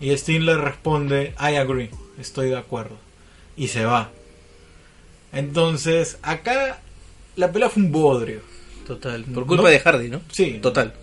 y 0.00 0.10
Sting 0.10 0.40
le 0.40 0.56
responde 0.56 1.34
I 1.40 1.56
agree 1.56 1.90
estoy 2.20 2.50
de 2.50 2.58
acuerdo 2.58 2.96
y 3.56 3.68
se 3.68 3.84
va 3.84 4.10
entonces, 5.32 6.18
acá 6.22 6.80
la 7.36 7.52
pelea 7.52 7.68
fue 7.68 7.82
un 7.82 7.92
bodrio. 7.92 8.40
Total. 8.86 9.24
Por 9.24 9.42
No. 9.42 9.46
culpa 9.46 9.68
de 9.68 9.78
Hardy, 9.80 10.08
¿no? 10.08 10.22
Sí. 10.30 10.58
Total. 10.62 10.94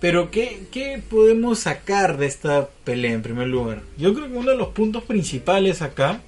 Pero, 0.00 0.30
¿qué, 0.30 0.62
¿qué 0.72 1.00
podemos 1.08 1.60
sacar 1.60 2.16
de 2.16 2.26
esta 2.26 2.68
pelea 2.84 3.12
en 3.12 3.22
primer 3.22 3.46
lugar? 3.46 3.82
Yo 3.96 4.12
creo 4.14 4.26
que 4.28 4.36
uno 4.36 4.50
de 4.50 4.56
los 4.56 4.68
puntos 4.68 5.04
principales 5.04 5.82
acá 5.82 6.20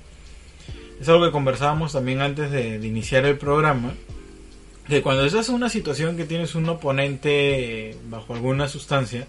es 1.00 1.08
algo 1.08 1.24
que 1.24 1.32
conversábamos 1.32 1.92
también 1.92 2.20
antes 2.20 2.50
de, 2.50 2.78
de 2.78 2.86
iniciar 2.86 3.24
el 3.26 3.38
programa. 3.38 3.94
Que 4.86 5.02
cuando 5.02 5.24
estás 5.24 5.48
en 5.48 5.54
una 5.56 5.68
situación 5.68 6.16
que 6.16 6.24
tienes 6.24 6.54
un 6.54 6.68
oponente 6.68 7.96
bajo 8.08 8.34
alguna 8.34 8.68
sustancia, 8.68 9.26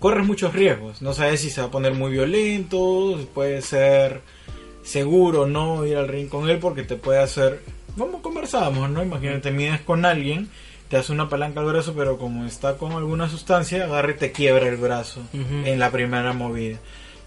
corres 0.00 0.26
muchos 0.26 0.52
riesgos. 0.52 1.02
No 1.02 1.12
sabes 1.12 1.42
si 1.42 1.50
se 1.50 1.60
va 1.60 1.68
a 1.68 1.70
poner 1.70 1.94
muy 1.94 2.10
violento, 2.10 3.16
si 3.18 3.26
puede 3.26 3.62
ser 3.62 4.22
seguro 4.82 5.46
no 5.46 5.86
ir 5.86 5.96
al 5.96 6.08
ring 6.08 6.28
con 6.28 6.48
él 6.50 6.58
porque 6.58 6.82
te 6.82 6.96
puede 6.96 7.20
hacer, 7.20 7.62
como 7.96 8.22
conversábamos, 8.22 8.90
¿no? 8.90 9.02
Imagínate, 9.02 9.52
mides 9.52 9.82
con 9.82 10.04
alguien, 10.04 10.48
te 10.88 10.96
hace 10.96 11.12
una 11.12 11.28
palanca 11.28 11.60
al 11.60 11.66
brazo, 11.66 11.94
pero 11.94 12.18
como 12.18 12.46
está 12.46 12.76
con 12.76 12.92
alguna 12.92 13.28
sustancia, 13.28 13.84
agarra 13.84 14.12
y 14.12 14.16
te 14.16 14.32
quiebra 14.32 14.66
el 14.66 14.76
brazo 14.76 15.20
en 15.32 15.78
la 15.78 15.90
primera 15.90 16.32
movida. 16.32 16.78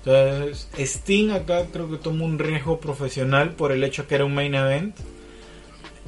Entonces, 0.03 0.67
Sting 0.77 1.31
acá 1.31 1.67
creo 1.71 1.89
que 1.89 1.97
tomó 1.97 2.25
un 2.25 2.37
riesgo 2.37 2.79
profesional 2.79 3.51
por 3.51 3.71
el 3.71 3.83
hecho 3.85 4.05
que 4.07 4.15
era 4.15 4.25
un 4.25 4.33
main 4.33 4.55
event. 4.55 4.97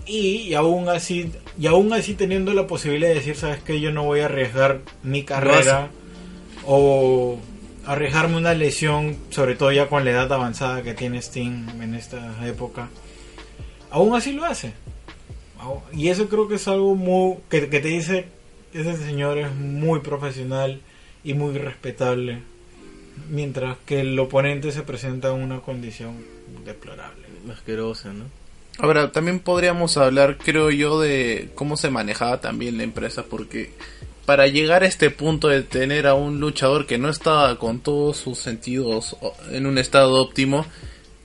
Y, 0.07 0.41
y 0.41 0.53
aún 0.53 0.89
así, 0.89 1.31
y 1.57 1.67
aún 1.67 1.93
así 1.93 2.13
teniendo 2.13 2.53
la 2.53 2.67
posibilidad 2.67 3.09
de 3.09 3.15
decir, 3.15 3.35
sabes 3.35 3.63
que 3.63 3.79
yo 3.79 3.91
no 3.91 4.03
voy 4.03 4.19
a 4.19 4.25
arriesgar 4.25 4.81
mi 5.01 5.23
carrera 5.23 5.89
o 6.65 7.37
arriesgarme 7.85 8.37
una 8.37 8.53
lesión, 8.53 9.17
sobre 9.29 9.55
todo 9.55 9.71
ya 9.71 9.87
con 9.87 10.03
la 10.03 10.11
edad 10.11 10.31
avanzada 10.31 10.81
que 10.81 10.93
tiene 10.93 11.21
Sting 11.21 11.81
en 11.81 11.95
esta 11.95 12.47
época. 12.47 12.89
Aún 13.91 14.15
así 14.15 14.33
lo 14.33 14.45
hace. 14.45 14.73
Y 15.93 16.09
eso 16.09 16.27
creo 16.27 16.47
que 16.47 16.55
es 16.55 16.67
algo 16.67 16.95
muy 16.95 17.37
que, 17.49 17.69
que 17.69 17.79
te 17.79 17.87
dice 17.87 18.27
ese 18.75 18.97
señor 18.97 19.37
es 19.37 19.53
muy 19.55 20.01
profesional 20.01 20.81
y 21.23 21.33
muy 21.33 21.57
respetable, 21.57 22.39
mientras 23.29 23.77
que 23.85 24.01
el 24.01 24.19
oponente 24.19 24.71
se 24.71 24.81
presenta 24.81 25.29
en 25.29 25.41
una 25.41 25.61
condición 25.61 26.17
deplorable. 26.65 27.25
Asquerosa, 27.51 28.11
¿no? 28.11 28.25
Ahora, 28.77 29.13
también 29.13 29.39
podríamos 29.39 29.95
hablar, 29.95 30.37
creo 30.37 30.69
yo, 30.71 30.99
de 30.99 31.51
cómo 31.55 31.77
se 31.77 31.89
manejaba 31.89 32.41
también 32.41 32.75
la 32.75 32.83
empresa, 32.83 33.23
porque 33.23 33.71
para 34.25 34.47
llegar 34.47 34.83
a 34.83 34.87
este 34.87 35.11
punto 35.11 35.47
de 35.47 35.61
tener 35.61 36.07
a 36.07 36.15
un 36.15 36.39
luchador 36.39 36.85
que 36.85 36.97
no 36.97 37.09
estaba 37.09 37.57
con 37.57 37.79
todos 37.79 38.17
sus 38.17 38.39
sentidos 38.39 39.15
en 39.51 39.65
un 39.65 39.77
estado 39.77 40.13
óptimo 40.15 40.65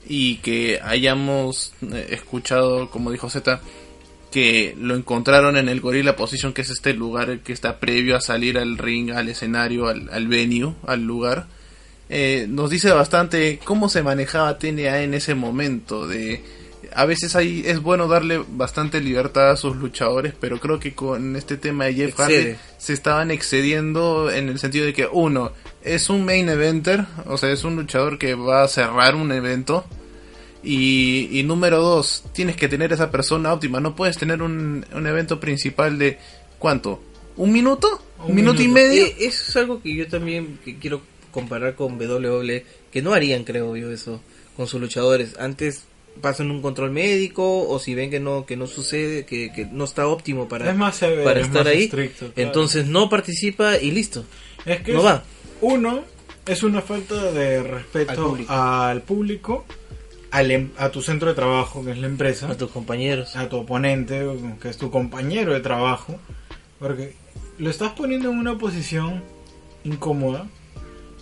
y 0.06 0.36
que 0.36 0.80
hayamos 0.82 1.72
eh, 1.82 2.08
escuchado, 2.10 2.90
como 2.90 3.10
dijo 3.10 3.30
Z, 3.30 3.60
que 4.30 4.74
lo 4.78 4.94
encontraron 4.94 5.56
en 5.56 5.68
el 5.68 5.80
Gorilla 5.80 6.16
Position, 6.16 6.52
que 6.52 6.62
es 6.62 6.70
este 6.70 6.94
lugar 6.94 7.40
que 7.40 7.52
está 7.52 7.78
previo 7.80 8.16
a 8.16 8.20
salir 8.20 8.58
al 8.58 8.78
ring, 8.78 9.10
al 9.12 9.28
escenario, 9.28 9.88
al, 9.88 10.08
al 10.10 10.28
venue, 10.28 10.74
al 10.86 11.02
lugar. 11.02 11.46
Eh, 12.08 12.46
nos 12.48 12.70
dice 12.70 12.90
bastante 12.90 13.60
cómo 13.62 13.88
se 13.88 14.02
manejaba 14.02 14.58
TNA 14.58 15.02
en 15.02 15.14
ese 15.14 15.34
momento. 15.34 16.06
De 16.06 16.42
a 16.94 17.04
veces 17.04 17.36
ahí 17.36 17.62
es 17.64 17.80
bueno 17.80 18.08
darle 18.08 18.42
bastante 18.48 19.00
libertad 19.00 19.50
a 19.50 19.56
sus 19.56 19.76
luchadores, 19.76 20.34
pero 20.38 20.58
creo 20.58 20.78
que 20.80 20.94
con 20.94 21.36
este 21.36 21.56
tema 21.56 21.86
de 21.86 21.94
Jeff 21.94 22.14
Hardy 22.16 22.56
se 22.78 22.92
estaban 22.92 23.30
excediendo 23.30 24.30
en 24.30 24.48
el 24.48 24.58
sentido 24.58 24.86
de 24.86 24.92
que 24.92 25.08
uno 25.10 25.52
es 25.82 26.10
un 26.10 26.24
main 26.24 26.48
eventer, 26.48 27.06
o 27.26 27.36
sea, 27.36 27.50
es 27.50 27.64
un 27.64 27.76
luchador 27.76 28.18
que 28.18 28.34
va 28.34 28.62
a 28.62 28.68
cerrar 28.68 29.14
un 29.14 29.32
evento. 29.32 29.84
Y, 30.62 31.28
y 31.32 31.42
número 31.42 31.80
dos, 31.80 32.24
tienes 32.34 32.54
que 32.54 32.68
tener 32.68 32.92
esa 32.92 33.10
persona 33.10 33.52
óptima. 33.52 33.80
No 33.80 33.96
puedes 33.96 34.18
tener 34.18 34.42
un, 34.42 34.84
un 34.92 35.06
evento 35.06 35.40
principal 35.40 35.98
de 35.98 36.18
¿cuánto? 36.58 37.02
¿Un 37.36 37.50
minuto? 37.50 38.02
¿Un, 38.18 38.30
Un 38.30 38.36
minuto, 38.36 38.62
y 38.62 38.68
medio? 38.68 39.06
Eh, 39.06 39.16
eso 39.20 39.44
es 39.48 39.56
algo 39.56 39.80
que 39.80 39.94
yo 39.94 40.06
también 40.06 40.58
que 40.62 40.76
quiero 40.78 41.00
comparar 41.30 41.76
con 41.76 41.98
WWE, 41.98 42.66
que 42.92 43.00
no 43.00 43.14
harían, 43.14 43.44
creo 43.44 43.74
yo, 43.76 43.90
eso 43.90 44.20
con 44.56 44.66
sus 44.66 44.80
luchadores. 44.80 45.38
Antes 45.38 45.84
pasan 46.20 46.50
un 46.50 46.60
control 46.62 46.90
médico 46.90 47.66
o 47.68 47.78
si 47.78 47.94
ven 47.94 48.10
que 48.10 48.20
no 48.20 48.44
que 48.46 48.56
no 48.56 48.66
sucede, 48.66 49.24
que, 49.24 49.52
que 49.52 49.64
no 49.66 49.84
está 49.84 50.06
óptimo 50.06 50.48
para, 50.48 50.70
Es 50.70 50.76
más 50.76 50.96
severo, 50.96 51.24
para 51.24 51.40
es 51.40 51.46
estar 51.46 51.64
más 51.64 51.72
ahí, 51.74 51.84
estricto, 51.84 52.18
claro. 52.32 52.32
entonces 52.36 52.86
no 52.86 53.08
participa 53.08 53.76
y 53.78 53.90
listo. 53.90 54.24
Es 54.66 54.82
que 54.82 54.92
No 54.92 55.00
es- 55.00 55.04
va. 55.06 55.22
uno 55.62 56.04
es 56.46 56.62
una 56.62 56.80
falta 56.82 57.30
de 57.32 57.58
Al 57.58 57.64
respeto 57.68 58.28
público. 58.28 58.52
al 58.52 59.02
público, 59.02 59.64
al 60.30 60.50
em- 60.50 60.70
a 60.76 60.90
tu 60.90 61.00
centro 61.02 61.28
de 61.28 61.34
trabajo, 61.34 61.84
que 61.84 61.92
es 61.92 61.98
la 61.98 62.06
empresa. 62.06 62.48
A 62.50 62.56
tus 62.56 62.70
compañeros. 62.70 63.34
a 63.36 63.48
tu 63.48 63.56
oponente, 63.58 64.26
que 64.60 64.68
es 64.68 64.76
tu 64.76 64.90
compañero 64.90 65.52
de 65.54 65.60
trabajo, 65.60 66.18
porque 66.78 67.14
lo 67.58 67.70
estás 67.70 67.92
poniendo 67.92 68.30
en 68.30 68.38
una 68.38 68.58
posición 68.58 69.22
incómoda, 69.84 70.46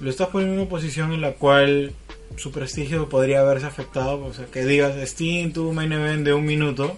lo 0.01 0.11
estás 0.11 0.29
poniendo 0.29 0.55
en 0.55 0.61
una 0.61 0.69
posición 0.71 1.13
en 1.13 1.21
la 1.21 1.33
cual 1.33 1.93
su 2.37 2.51
prestigio 2.53 3.09
podría 3.09 3.41
haberse 3.41 3.67
afectado, 3.67 4.25
o 4.25 4.33
sea, 4.33 4.47
que 4.47 4.65
digas, 4.65 4.95
Steam 5.09 5.53
tuvo 5.53 5.71
un 5.71 5.77
main 5.77 5.93
event 5.93 6.25
de 6.25 6.33
un 6.35 6.45
minuto 6.45 6.97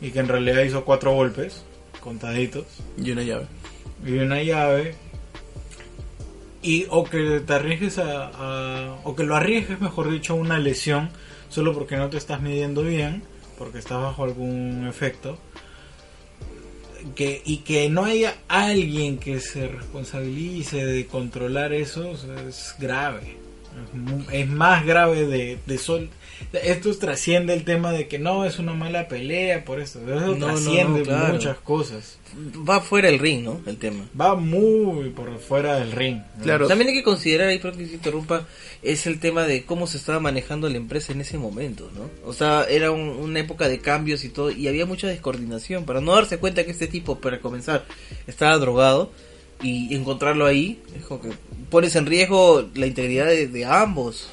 y 0.00 0.10
que 0.10 0.18
en 0.20 0.28
realidad 0.28 0.62
hizo 0.62 0.84
cuatro 0.84 1.12
golpes, 1.12 1.62
contaditos, 2.00 2.64
Y 3.02 3.10
una 3.12 3.22
llave. 3.22 3.46
y 4.04 4.12
una 4.18 4.42
llave, 4.42 4.94
y 6.62 6.86
o 6.90 7.04
que 7.04 7.40
te 7.46 7.52
arriesgues 7.52 7.98
a, 7.98 8.30
a- 8.34 8.98
o 9.04 9.14
que 9.14 9.22
lo 9.24 9.36
arriesgues, 9.36 9.80
mejor 9.80 10.10
dicho, 10.10 10.32
a 10.32 10.36
una 10.36 10.58
lesión, 10.58 11.10
solo 11.48 11.72
porque 11.72 11.96
no 11.96 12.10
te 12.10 12.16
estás 12.16 12.40
midiendo 12.40 12.82
bien, 12.82 13.22
porque 13.56 13.78
estás 13.78 14.00
bajo 14.02 14.24
algún 14.24 14.86
efecto, 14.88 15.38
que, 17.14 17.40
y 17.44 17.58
que 17.58 17.88
no 17.88 18.04
haya 18.04 18.36
alguien 18.48 19.18
que 19.18 19.38
se 19.38 19.68
responsabilice 19.68 20.84
de 20.84 21.06
controlar 21.06 21.72
eso, 21.72 22.10
o 22.10 22.16
sea, 22.16 22.34
es 22.48 22.74
grave. 22.80 23.36
Es 24.32 24.48
más 24.48 24.84
grave 24.86 25.26
de, 25.26 25.58
de 25.66 25.78
sol. 25.78 26.08
Esto 26.52 26.94
trasciende 26.98 27.54
el 27.54 27.64
tema 27.64 27.92
de 27.92 28.08
que 28.08 28.18
no 28.18 28.44
es 28.44 28.58
una 28.58 28.74
mala 28.74 29.08
pelea 29.08 29.64
por 29.64 29.80
esto. 29.80 30.00
Eso 30.00 30.08
No, 30.20 30.20
no, 30.20 30.34
no, 30.36 30.46
trasciende 30.46 31.02
claro. 31.02 31.32
muchas 31.34 31.56
cosas. 31.58 32.18
Va 32.68 32.80
fuera 32.80 33.08
el 33.08 33.18
ring, 33.18 33.42
¿no? 33.44 33.60
El 33.66 33.78
tema. 33.78 34.04
Va 34.20 34.34
muy 34.34 35.10
por 35.10 35.38
fuera 35.38 35.76
del 35.76 35.92
ring. 35.92 36.18
¿no? 36.36 36.42
Claro. 36.44 36.66
También 36.68 36.88
hay 36.90 36.94
que 36.96 37.02
considerar, 37.02 37.48
ahí 37.48 37.58
perdón 37.58 37.78
que 37.80 37.86
se 37.86 37.94
interrumpa, 37.94 38.46
es 38.82 39.06
el 39.06 39.18
tema 39.18 39.44
de 39.44 39.64
cómo 39.64 39.86
se 39.86 39.96
estaba 39.96 40.20
manejando 40.20 40.68
la 40.68 40.76
empresa 40.76 41.12
en 41.12 41.22
ese 41.22 41.38
momento, 41.38 41.90
¿no? 41.94 42.10
O 42.28 42.34
sea, 42.34 42.64
era 42.68 42.90
un- 42.90 43.08
una 43.08 43.40
época 43.40 43.68
de 43.68 43.78
cambios 43.78 44.24
y 44.24 44.28
todo, 44.28 44.50
y 44.50 44.68
había 44.68 44.84
mucha 44.84 45.06
descoordinación. 45.06 45.84
Para 45.84 46.00
no 46.02 46.14
darse 46.14 46.36
cuenta 46.38 46.64
que 46.64 46.70
este 46.72 46.86
tipo, 46.86 47.18
para 47.18 47.40
comenzar, 47.40 47.86
estaba 48.26 48.58
drogado 48.58 49.10
y 49.62 49.94
encontrarlo 49.94 50.46
ahí, 50.46 50.80
es 50.96 51.04
como 51.04 51.20
que 51.20 51.30
pones 51.70 51.96
en 51.96 52.06
riesgo 52.06 52.66
la 52.74 52.86
integridad 52.86 53.26
de, 53.26 53.48
de 53.48 53.64
ambos. 53.64 54.28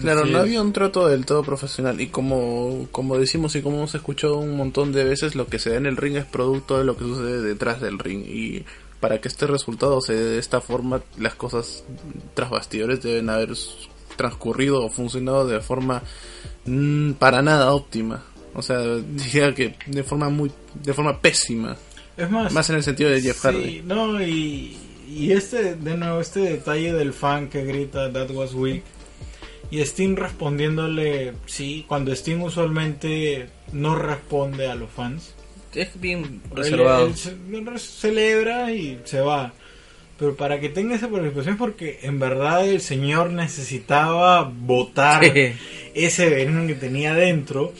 Claro, 0.00 0.22
Así 0.22 0.32
no 0.32 0.38
había 0.38 0.60
un 0.60 0.72
trato 0.72 1.08
del 1.08 1.24
todo 1.24 1.42
profesional 1.42 2.00
y 2.00 2.08
como, 2.08 2.86
como 2.92 3.18
decimos 3.18 3.56
y 3.56 3.62
como 3.62 3.78
hemos 3.78 3.94
escuchado 3.94 4.36
un 4.36 4.56
montón 4.56 4.92
de 4.92 5.04
veces, 5.04 5.34
lo 5.34 5.46
que 5.46 5.58
se 5.58 5.70
da 5.70 5.76
en 5.76 5.86
el 5.86 5.96
ring 5.96 6.16
es 6.16 6.26
producto 6.26 6.78
de 6.78 6.84
lo 6.84 6.96
que 6.96 7.04
sucede 7.04 7.40
detrás 7.40 7.80
del 7.80 7.98
ring 7.98 8.22
y 8.26 8.64
para 9.00 9.20
que 9.20 9.28
este 9.28 9.46
resultado 9.46 10.00
se 10.00 10.14
dé 10.14 10.24
de 10.24 10.38
esta 10.38 10.60
forma, 10.60 11.00
las 11.16 11.34
cosas 11.34 11.84
tras 12.34 12.50
bastidores 12.50 13.02
deben 13.02 13.30
haber 13.30 13.50
transcurrido 14.16 14.84
o 14.84 14.90
funcionado 14.90 15.46
de 15.46 15.60
forma 15.60 16.02
mm, 16.66 17.12
para 17.12 17.40
nada 17.42 17.72
óptima. 17.72 18.24
O 18.54 18.62
sea, 18.62 18.78
diría 18.96 19.54
que 19.54 19.76
de 19.86 20.02
forma 20.02 20.28
muy, 20.28 20.50
de 20.74 20.92
forma 20.92 21.20
pésima. 21.20 21.76
Es 22.18 22.30
más, 22.30 22.52
Más 22.52 22.68
en 22.70 22.76
el 22.76 22.82
sentido 22.82 23.10
de 23.10 23.20
Jeff 23.22 23.36
sí, 23.36 23.42
Hardy. 23.42 23.82
no, 23.84 24.20
y, 24.22 24.76
y 25.08 25.32
este, 25.32 25.74
de 25.76 25.96
nuevo, 25.96 26.20
este 26.20 26.40
detalle 26.40 26.92
del 26.92 27.12
fan 27.12 27.48
que 27.48 27.64
grita 27.64 28.12
That 28.12 28.30
was 28.32 28.52
weak. 28.54 28.82
Y 29.70 29.80
Sting 29.80 30.16
respondiéndole, 30.16 31.34
sí, 31.46 31.84
cuando 31.88 32.10
Sting 32.12 32.40
usualmente 32.40 33.48
no 33.72 33.94
responde 33.94 34.66
a 34.66 34.74
los 34.74 34.90
fans. 34.90 35.34
Es 35.74 36.00
bien 36.00 36.40
reservado. 36.54 37.06
él 37.06 37.14
ce- 37.14 37.36
él 37.52 37.78
celebra 37.78 38.72
y 38.72 38.98
se 39.04 39.20
va. 39.20 39.52
Pero 40.18 40.34
para 40.34 40.58
que 40.58 40.70
tenga 40.70 40.96
esa 40.96 41.08
participación 41.08 41.54
es 41.54 41.58
porque 41.58 42.00
en 42.02 42.18
verdad 42.18 42.66
el 42.66 42.80
señor 42.80 43.30
necesitaba 43.30 44.42
votar 44.42 45.22
Sí. 45.24 45.52
ese 45.94 46.28
veneno 46.30 46.66
que 46.66 46.74
tenía 46.74 47.14
dentro 47.14 47.72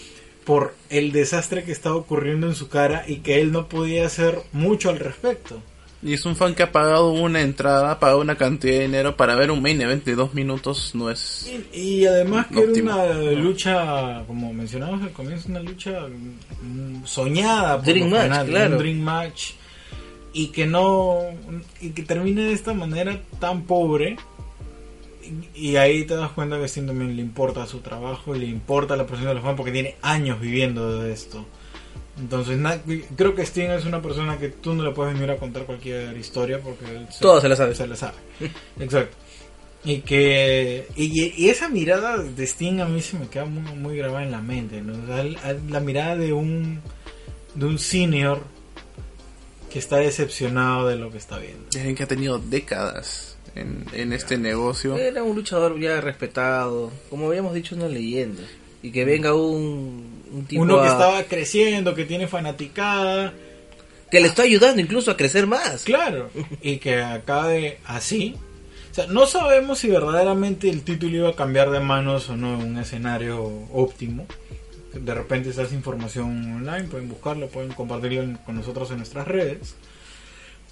por 0.49 0.75
el 0.89 1.13
desastre 1.13 1.63
que 1.63 1.73
estaba 1.73 1.97
ocurriendo 1.97 2.47
en 2.47 2.55
su 2.55 2.71
cara 2.71 3.05
y 3.07 3.17
que 3.17 3.39
él 3.39 3.53
no 3.53 3.69
podía 3.69 4.07
hacer 4.07 4.39
mucho 4.53 4.89
al 4.89 4.99
respecto. 4.99 5.61
Y 6.03 6.15
es 6.15 6.25
un 6.25 6.37
fan 6.37 6.55
que 6.55 6.63
ha 6.63 6.73
pagado 6.73 7.13
una 7.13 7.43
entrada, 7.43 7.91
ha 7.91 7.99
pagado 8.01 8.23
una 8.23 8.37
cantidad 8.37 8.73
de 8.73 8.81
dinero 8.81 9.15
para 9.15 9.37
ver 9.37 9.51
un 9.51 9.61
main 9.61 9.79
event 9.79 10.07
de 10.07 10.15
dos 10.15 10.33
minutos, 10.33 10.93
no 10.95 11.11
es... 11.11 11.53
Y, 11.71 11.79
y 11.79 12.07
además 12.07 12.47
que 12.47 12.61
Óptimo. 12.61 12.99
era 12.99 13.19
una 13.19 13.33
lucha, 13.33 14.25
como 14.27 14.55
mencionamos 14.55 15.03
al 15.03 15.13
comienzo, 15.13 15.51
una 15.51 15.61
lucha 15.61 16.07
mm, 16.63 17.05
soñada 17.05 17.77
por 17.77 17.85
Dream 17.85 18.09
match, 18.09 18.49
claro. 18.49 18.73
un 18.73 18.79
dream 18.79 19.01
match 19.01 19.51
y 20.33 20.47
que 20.47 20.65
no 20.65 21.25
y 21.83 21.91
que 21.91 22.05
termine 22.05 22.45
de 22.45 22.53
esta 22.55 22.73
manera 22.73 23.21
tan 23.39 23.65
pobre 23.65 24.17
y, 25.55 25.77
ahí 25.77 26.05
te 26.05 26.15
das 26.15 26.33
cuenta 26.33 26.61
que 26.61 26.69
también 26.69 27.17
le 27.17 27.23
importa 27.23 27.67
su 27.67 27.81
trabajo 27.81 28.35
y 28.35 28.41
le 28.41 28.47
importa 28.47 28.97
la 28.97 29.07
presión 29.07 29.29
de 29.29 29.35
los 29.35 29.43
fans 29.43 29.57
porque 29.57 29.73
tiene 29.73 29.97
años 30.03 30.41
viviendo 30.41 31.01
de 31.01 31.13
esto. 31.13 31.45
Entonces, 32.19 32.59
na- 32.59 32.81
creo 33.17 33.35
que 33.35 33.43
Sting 33.43 33.71
es 33.71 33.85
una 33.85 34.03
persona 34.03 34.39
que 34.39 34.49
tú 34.49 34.75
no 34.75 34.83
le 34.83 34.91
puedes 34.91 35.15
venir 35.15 35.31
a 35.31 35.37
contar 35.37 35.65
cualquier 35.65 36.17
historia 36.17 36.61
porque 36.61 36.85
él 36.85 37.07
Todo 37.21 37.41
se 37.41 37.49
la 37.49 37.57
sabe. 37.57 37.75
Se 37.75 37.87
la 37.87 37.97
sabe. 37.97 38.17
Exacto. 38.81 39.17
Y 39.85 40.01
que 40.01 40.89
y, 40.97 41.45
y 41.45 41.49
esa 41.49 41.69
mirada 41.69 42.19
de 42.19 42.45
Sting 42.45 42.81
a 42.81 42.87
mí 42.87 43.01
se 43.01 43.17
me 43.19 43.29
queda 43.29 43.45
muy, 43.45 43.73
muy 43.77 43.97
grabada 43.97 44.25
en 44.25 44.33
la 44.33 44.41
mente, 44.43 44.83
¿no? 44.83 44.93
O 44.93 45.07
sea, 45.07 45.23
la, 45.23 45.57
la 45.69 45.81
mirada 45.81 46.17
de 46.17 46.33
un 46.33 46.81
de 47.55 47.67
un 47.67 47.79
senior 47.79 48.43
que 49.79 49.83
está 49.85 49.99
decepcionado 49.99 50.89
de 50.89 50.97
lo 50.97 51.11
que 51.13 51.19
está 51.19 51.39
viendo. 51.39 51.65
Dicen 51.71 51.95
que 51.95 52.03
ha 52.03 52.09
tenido 52.09 52.39
décadas 52.41 53.37
en, 53.55 53.85
en 53.93 54.13
este 54.13 54.37
negocio. 54.37 54.97
Era 54.97 55.23
un 55.23 55.37
luchador 55.37 55.79
ya 55.79 56.01
respetado, 56.01 56.91
como 57.11 57.29
habíamos 57.29 57.55
dicho, 57.55 57.77
una 57.77 57.87
leyenda. 57.89 58.43
Y 58.83 58.91
que 58.91 59.05
venga 59.05 59.35
un, 59.35 60.23
un 60.33 60.45
tipo 60.47 60.63
Uno 60.63 60.81
que 60.83 60.89
a- 60.89 60.93
estaba 60.93 61.23
creciendo, 61.25 61.95
que 61.95 62.05
tiene 62.05 62.27
fanaticada, 62.27 63.33
que 64.11 64.21
le 64.21 64.29
está 64.29 64.43
ayudando 64.43 64.81
incluso 64.81 65.11
a 65.13 65.17
crecer 65.17 65.47
más. 65.47 65.85
claro, 65.85 66.31
y 66.63 66.79
que 66.79 67.01
acabe 67.03 67.79
así. 67.87 68.35
O 68.91 68.95
sea, 68.95 69.07
no 69.07 69.27
sabemos 69.27 69.79
si 69.81 69.89
verdaderamente 69.89 70.69
el 70.71 70.83
título 70.83 71.17
iba 71.17 71.29
a 71.31 71.37
cambiar 71.37 71.71
de 71.71 71.79
manos 71.81 72.29
o 72.31 72.37
no 72.37 72.55
en 72.61 72.67
un 72.71 72.79
escenario 72.79 73.45
óptimo. 73.73 74.27
De 74.93 75.15
repente 75.15 75.51
esa 75.51 75.63
es 75.63 75.73
información 75.73 76.55
online, 76.57 76.85
pueden 76.89 77.09
buscarlo, 77.09 77.49
pueden 77.49 77.73
compartirlo 77.73 78.23
en- 78.23 78.37
con 78.37 78.57
nosotros 78.57 78.91
en 78.91 78.99
nuestras 78.99 79.29
redes. 79.29 79.75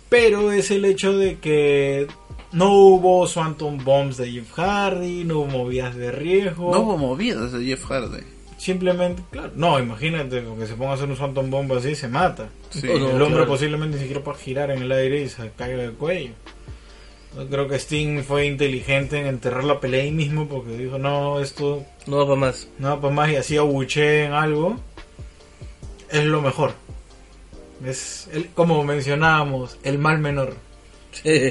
Pero 0.08 0.52
es 0.52 0.70
el 0.70 0.84
hecho 0.84 1.16
de 1.18 1.38
que 1.38 2.06
no 2.52 2.72
hubo 2.72 3.26
Swanton 3.26 3.82
Bombs 3.84 4.16
de 4.16 4.30
Jeff 4.30 4.52
Hardy, 4.56 5.24
no 5.24 5.38
hubo 5.40 5.46
movidas 5.46 5.96
de 5.96 6.12
riesgo. 6.12 6.72
No 6.72 6.80
hubo 6.82 6.96
movidas 6.96 7.52
de 7.52 7.64
Jeff 7.64 7.84
Hardy. 7.84 8.22
Simplemente, 8.56 9.22
claro, 9.30 9.52
no, 9.54 9.78
imagínate 9.78 10.42
que 10.58 10.66
se 10.66 10.74
ponga 10.74 10.92
a 10.92 10.94
hacer 10.94 11.08
un 11.10 11.16
Swanton 11.16 11.50
Bomb 11.50 11.72
así, 11.74 11.94
se 11.94 12.08
mata. 12.08 12.48
Sí. 12.70 12.86
No. 12.86 12.94
el 12.94 13.02
hombre 13.22 13.28
claro. 13.28 13.46
posiblemente 13.48 13.96
ni 13.96 14.02
siquiera 14.02 14.22
pueda 14.24 14.38
girar 14.38 14.70
en 14.70 14.80
el 14.82 14.92
aire 14.92 15.22
y 15.22 15.28
se 15.28 15.50
caiga 15.56 15.76
del 15.82 15.92
cuello. 15.92 16.30
Creo 17.50 17.68
que 17.68 17.76
Sting 17.78 18.22
fue 18.22 18.46
inteligente 18.46 19.18
en 19.20 19.26
enterrar 19.26 19.64
la 19.64 19.78
pelea 19.80 20.02
ahí 20.02 20.10
mismo 20.10 20.48
porque 20.48 20.76
dijo, 20.76 20.98
no, 20.98 21.40
esto 21.40 21.84
No 22.06 22.16
va 22.18 22.24
para 22.26 22.36
más. 22.40 22.68
no 22.78 22.88
va 22.88 23.00
para 23.00 23.14
más 23.14 23.30
y 23.30 23.36
así 23.36 23.56
abuché 23.56 24.24
en 24.24 24.32
algo. 24.32 24.76
Es 26.10 26.24
lo 26.24 26.40
mejor. 26.40 26.72
Es, 27.84 28.28
el, 28.32 28.48
como 28.48 28.82
mencionábamos, 28.84 29.76
el 29.82 29.98
mal 29.98 30.18
menor. 30.18 30.54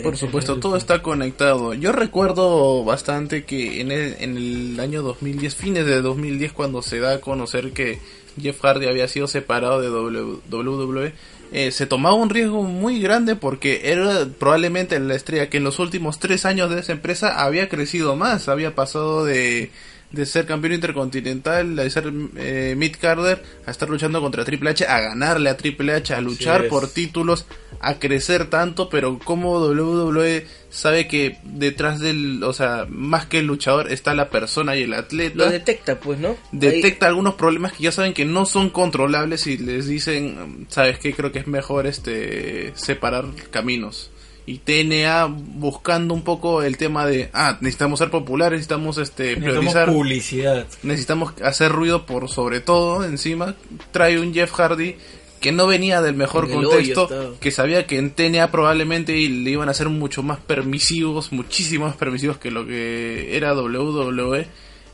Por 0.04 0.16
supuesto, 0.16 0.60
todo 0.60 0.76
está 0.78 1.02
conectado. 1.02 1.74
Yo 1.74 1.92
recuerdo 1.92 2.84
bastante 2.84 3.46
que 3.46 3.82
en 3.82 3.92
el, 3.92 4.16
en 4.20 4.38
el 4.38 4.80
año 4.80 5.02
2010, 5.02 5.56
fines 5.56 5.86
de 5.88 6.02
2010, 6.02 6.54
cuando 6.54 6.82
se 6.84 7.00
da 7.00 7.16
a 7.16 7.20
conocer 7.22 7.72
que 7.72 8.00
Jeff 8.40 8.60
Hardy 8.62 8.86
había 8.88 9.08
sido 9.08 9.28
separado 9.28 9.82
de 9.82 9.88
W- 9.88 10.40
WWE, 10.52 11.14
eh, 11.52 11.72
se 11.72 11.86
tomaba 11.86 12.16
un 12.16 12.30
riesgo 12.30 12.64
muy 12.64 13.00
grande 13.00 13.36
porque 13.36 13.82
era 13.92 14.26
probablemente 14.40 15.00
la 15.00 15.16
estrella 15.16 15.50
que 15.50 15.58
en 15.58 15.64
los 15.64 15.80
últimos 15.80 16.20
tres 16.20 16.46
años 16.46 16.70
de 16.70 16.80
esa 16.80 16.92
empresa 16.92 17.44
había 17.44 17.70
crecido 17.70 18.16
más, 18.16 18.50
había 18.50 18.76
pasado 18.76 19.26
de, 19.26 19.72
de 20.12 20.26
ser 20.26 20.46
campeón 20.46 20.74
intercontinental, 20.74 21.76
de 21.76 21.90
ser 21.90 22.12
eh, 22.38 22.76
mid 22.78 22.96
Carter, 23.00 23.44
a 23.66 23.72
estar 23.72 23.90
luchando 23.90 24.22
contra 24.22 24.46
Triple 24.46 24.72
H, 24.72 24.86
a 24.88 25.00
ganarle 25.00 25.50
a 25.50 25.58
Triple 25.58 25.94
H, 25.94 26.14
a 26.14 26.22
luchar 26.22 26.68
por 26.68 26.90
títulos, 26.90 27.46
a 27.80 28.00
crecer 28.00 28.50
tanto, 28.50 28.90
pero 28.90 29.20
como 29.20 29.60
WWE 29.60 30.48
sabe 30.76 31.08
que 31.08 31.38
detrás 31.44 32.00
del, 32.00 32.44
o 32.44 32.52
sea, 32.54 32.86
más 32.90 33.26
que 33.26 33.40
el 33.40 33.46
luchador 33.48 33.92
está 33.92 34.14
la 34.14 34.30
persona 34.30 34.76
y 34.76 34.84
el 34.84 34.94
atleta 34.94 35.38
Lo 35.38 35.50
detecta, 35.50 36.00
pues, 36.00 36.20
¿no? 36.20 36.30
Ahí- 36.30 36.36
detecta 36.52 37.08
algunos 37.08 37.36
problemas 37.36 37.72
que 37.74 37.84
ya 37.84 37.92
saben 37.92 38.14
que 38.14 38.26
no 38.26 38.46
son 38.46 38.70
controlables 38.70 39.48
y 39.48 39.58
les 39.58 39.88
dicen, 39.88 40.68
sabes 40.70 41.00
qué, 41.00 41.14
creo 41.14 41.32
que 41.32 41.40
es 41.40 41.48
mejor 41.48 41.88
este 41.88 42.74
separar 42.76 43.26
caminos. 43.52 44.12
Y 44.48 44.60
TNA 44.60 45.26
buscando 45.26 46.14
un 46.14 46.24
poco 46.24 46.62
el 46.62 46.78
tema 46.78 47.08
de, 47.08 47.32
ah, 47.34 47.58
necesitamos 47.62 47.98
ser 47.98 48.12
populares, 48.12 48.58
necesitamos 48.58 48.98
este 49.00 49.38
Necesitamos 49.38 49.74
priorizar, 49.74 49.88
publicidad. 49.92 50.68
necesitamos 50.84 51.34
hacer 51.42 51.72
ruido 51.72 52.06
por 52.06 52.30
sobre 52.30 52.60
todo 52.60 53.04
encima, 53.06 53.56
trae 53.92 54.20
un 54.20 54.34
Jeff 54.36 54.52
Hardy 54.52 54.98
que 55.40 55.52
no 55.52 55.68
venía 55.68 56.02
del 56.02 56.16
mejor 56.16 56.50
contexto, 56.50 57.36
que 57.40 57.52
sabía 57.52 57.86
que 57.86 57.98
en 57.98 58.12
TNA 58.12 58.52
probablemente 58.52 59.14
le 59.14 59.50
iban 59.50 59.70
a 59.70 59.74
ser 59.74 59.90
mucho 59.90 60.24
más 60.24 60.40
permisivos, 60.40 61.32
muchísimo 61.32 61.86
más 61.86 61.96
permisivos 61.96 62.38
que 62.38 62.52
lo 62.52 62.66
que 62.66 63.36
era 63.36 63.54
WWE. 63.54 64.48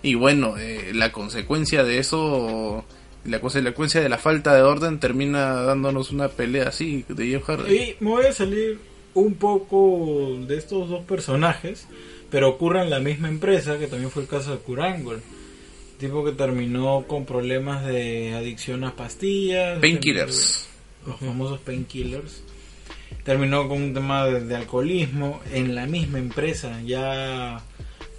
Y 0.03 0.15
bueno, 0.15 0.55
eh, 0.57 0.91
la 0.93 1.11
consecuencia 1.11 1.83
de 1.83 1.99
eso, 1.99 2.83
la 3.23 3.39
consecuencia 3.39 4.01
de 4.01 4.09
la 4.09 4.17
falta 4.17 4.55
de 4.55 4.63
orden 4.63 4.99
termina 4.99 5.61
dándonos 5.61 6.11
una 6.11 6.27
pelea 6.27 6.69
así 6.69 7.05
de 7.07 7.27
Jeff 7.27 7.45
Hardy. 7.47 7.73
Y 7.73 7.95
me 7.99 8.09
voy 8.09 8.25
a 8.25 8.33
salir 8.33 8.79
un 9.13 9.35
poco 9.35 10.37
de 10.47 10.57
estos 10.57 10.89
dos 10.89 11.03
personajes, 11.03 11.87
pero 12.29 12.49
ocurre 12.49 12.81
en 12.81 12.89
la 12.89 12.99
misma 12.99 13.27
empresa, 13.27 13.77
que 13.77 13.87
también 13.87 14.09
fue 14.09 14.23
el 14.23 14.27
caso 14.27 14.51
de 14.51 14.57
Kurangol. 14.57 15.21
Tipo 16.01 16.25
que 16.25 16.31
terminó 16.33 17.05
con 17.07 17.25
problemas 17.25 17.85
de 17.85 18.33
adicción 18.33 18.83
a 18.83 18.95
pastillas. 18.95 19.79
Painkillers. 19.79 20.67
Los 21.07 21.17
famosos 21.19 21.59
painkillers. 21.59 22.43
Terminó 23.23 23.67
con 23.69 23.81
un 23.81 23.93
tema 23.93 24.25
de, 24.25 24.41
de 24.41 24.55
alcoholismo 24.55 25.39
en 25.53 25.75
la 25.75 25.85
misma 25.85 26.17
empresa. 26.17 26.81
Ya 26.83 27.61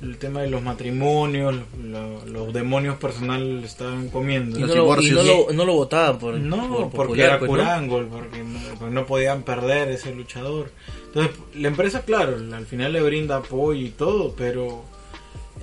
el 0.00 0.16
tema 0.18 0.42
de 0.42 0.48
los 0.50 0.62
matrimonios, 0.62 1.56
lo- 1.84 2.24
los 2.26 2.52
demonios 2.52 2.96
personales 2.98 3.48
le 3.60 3.66
estaban 3.66 4.08
comiendo. 4.10 4.58
y 4.58 4.62
los 4.62 4.70
no, 4.76 4.84
lo, 4.94 5.02
y 5.02 5.10
no, 5.10 5.22
lo, 5.22 5.52
no 5.52 5.64
lo 5.64 5.74
votaban 5.74 6.18
por, 6.18 6.34
No, 6.34 6.68
por 6.68 6.90
porque 6.90 6.96
popular, 7.22 7.26
era 7.26 7.38
pues, 7.40 7.50
¿no? 7.50 7.56
Kurangol, 7.56 8.06
porque 8.06 8.38
no, 8.44 8.60
porque 8.78 8.94
no 8.94 9.06
podían 9.06 9.42
perder 9.42 9.88
ese 9.90 10.14
luchador. 10.14 10.70
Entonces, 11.06 11.36
la 11.56 11.68
empresa, 11.68 12.02
claro, 12.04 12.36
al 12.36 12.66
final 12.66 12.92
le 12.92 13.02
brinda 13.02 13.36
apoyo 13.38 13.80
y 13.84 13.90
todo, 13.90 14.34
pero 14.36 14.84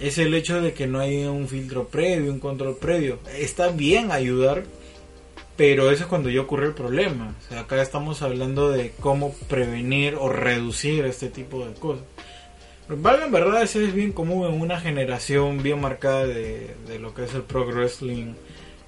es 0.01 0.17
el 0.17 0.33
hecho 0.33 0.61
de 0.61 0.73
que 0.73 0.87
no 0.87 0.99
hay 0.99 1.25
un 1.25 1.47
filtro 1.47 1.87
previo, 1.87 2.31
un 2.31 2.39
control 2.39 2.77
previo. 2.77 3.19
Está 3.37 3.69
bien 3.69 4.11
ayudar, 4.11 4.63
pero 5.55 5.91
eso 5.91 6.03
es 6.03 6.09
cuando 6.09 6.29
ya 6.29 6.41
ocurre 6.41 6.67
el 6.67 6.73
problema. 6.73 7.35
O 7.39 7.49
sea, 7.49 7.61
acá 7.61 7.81
estamos 7.81 8.21
hablando 8.21 8.69
de 8.69 8.91
cómo 8.99 9.33
prevenir 9.47 10.15
o 10.15 10.29
reducir 10.29 11.05
este 11.05 11.29
tipo 11.29 11.65
de 11.65 11.73
cosas. 11.73 12.03
Valga 12.87 13.25
en 13.25 13.31
verdad, 13.31 13.61
eso 13.61 13.79
es 13.79 13.93
bien 13.93 14.11
común 14.13 14.47
en 14.51 14.59
una 14.59 14.79
generación 14.79 15.61
bien 15.61 15.79
marcada 15.79 16.25
de, 16.25 16.75
de 16.87 16.97
lo 16.97 17.13
que 17.13 17.25
es 17.25 17.33
el 17.35 17.43
pro 17.43 17.65
wrestling, 17.67 18.33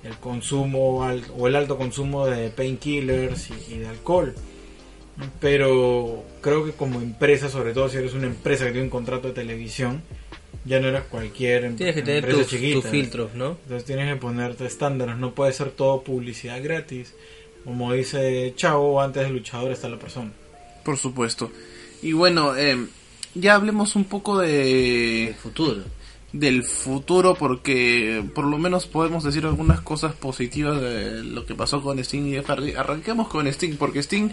el 0.03 0.17
consumo 0.17 1.03
al- 1.03 1.23
o 1.37 1.47
el 1.47 1.55
alto 1.55 1.77
consumo 1.77 2.25
de 2.25 2.49
painkillers 2.49 3.49
y, 3.51 3.75
y 3.75 3.77
de 3.77 3.87
alcohol. 3.89 4.33
Pero 5.39 6.23
creo 6.41 6.65
que 6.65 6.71
como 6.71 6.99
empresa, 7.01 7.49
sobre 7.49 7.73
todo 7.73 7.89
si 7.89 7.97
eres 7.97 8.13
una 8.13 8.27
empresa 8.27 8.65
que 8.65 8.71
tiene 8.71 8.85
un 8.85 8.89
contrato 8.89 9.27
de 9.27 9.33
televisión, 9.35 10.01
ya 10.65 10.79
no 10.79 10.87
eres 10.89 11.03
cualquier 11.03 11.65
em- 11.65 11.75
Tienes 11.75 11.95
que 11.95 12.01
tener 12.01 12.17
empresa 12.23 12.39
tus 12.41 12.49
chiquita. 12.49 12.81
tus 12.81 12.89
filtros, 12.91 13.33
¿no? 13.35 13.57
Entonces 13.63 13.85
tienes 13.85 14.13
que 14.13 14.19
ponerte 14.19 14.65
estándares, 14.65 15.17
no 15.17 15.33
puede 15.33 15.53
ser 15.53 15.71
todo 15.71 16.01
publicidad 16.03 16.61
gratis. 16.63 17.13
Como 17.63 17.93
dice 17.93 18.53
Chavo, 18.55 19.01
antes 19.01 19.23
del 19.23 19.33
luchador 19.33 19.71
está 19.71 19.87
la 19.89 19.99
persona. 19.99 20.31
Por 20.83 20.97
supuesto. 20.97 21.51
Y 22.01 22.13
bueno, 22.13 22.55
eh, 22.57 22.87
ya 23.35 23.55
hablemos 23.55 23.95
un 23.95 24.05
poco 24.05 24.41
El 24.41 24.49
de 24.49 25.35
futuro. 25.41 25.83
del 26.33 26.63
futuro 26.63 27.35
porque 27.35 28.23
por 28.33 28.45
lo 28.45 28.57
menos 28.57 28.87
podemos 28.87 29.23
decir 29.23 29.45
algunas 29.45 29.81
cosas 29.81 30.15
positivas 30.15 30.81
de 30.81 31.23
lo 31.23 31.45
que 31.45 31.53
pasó 31.53 31.81
con 31.83 31.99
Sting 31.99 32.27
y 32.27 32.31
Jeff 32.31 32.47
Hardy. 32.47 32.73
Arranquemos 32.73 33.27
con 33.27 33.45
Sting 33.47 33.75
porque 33.77 33.99
Sting 34.01 34.29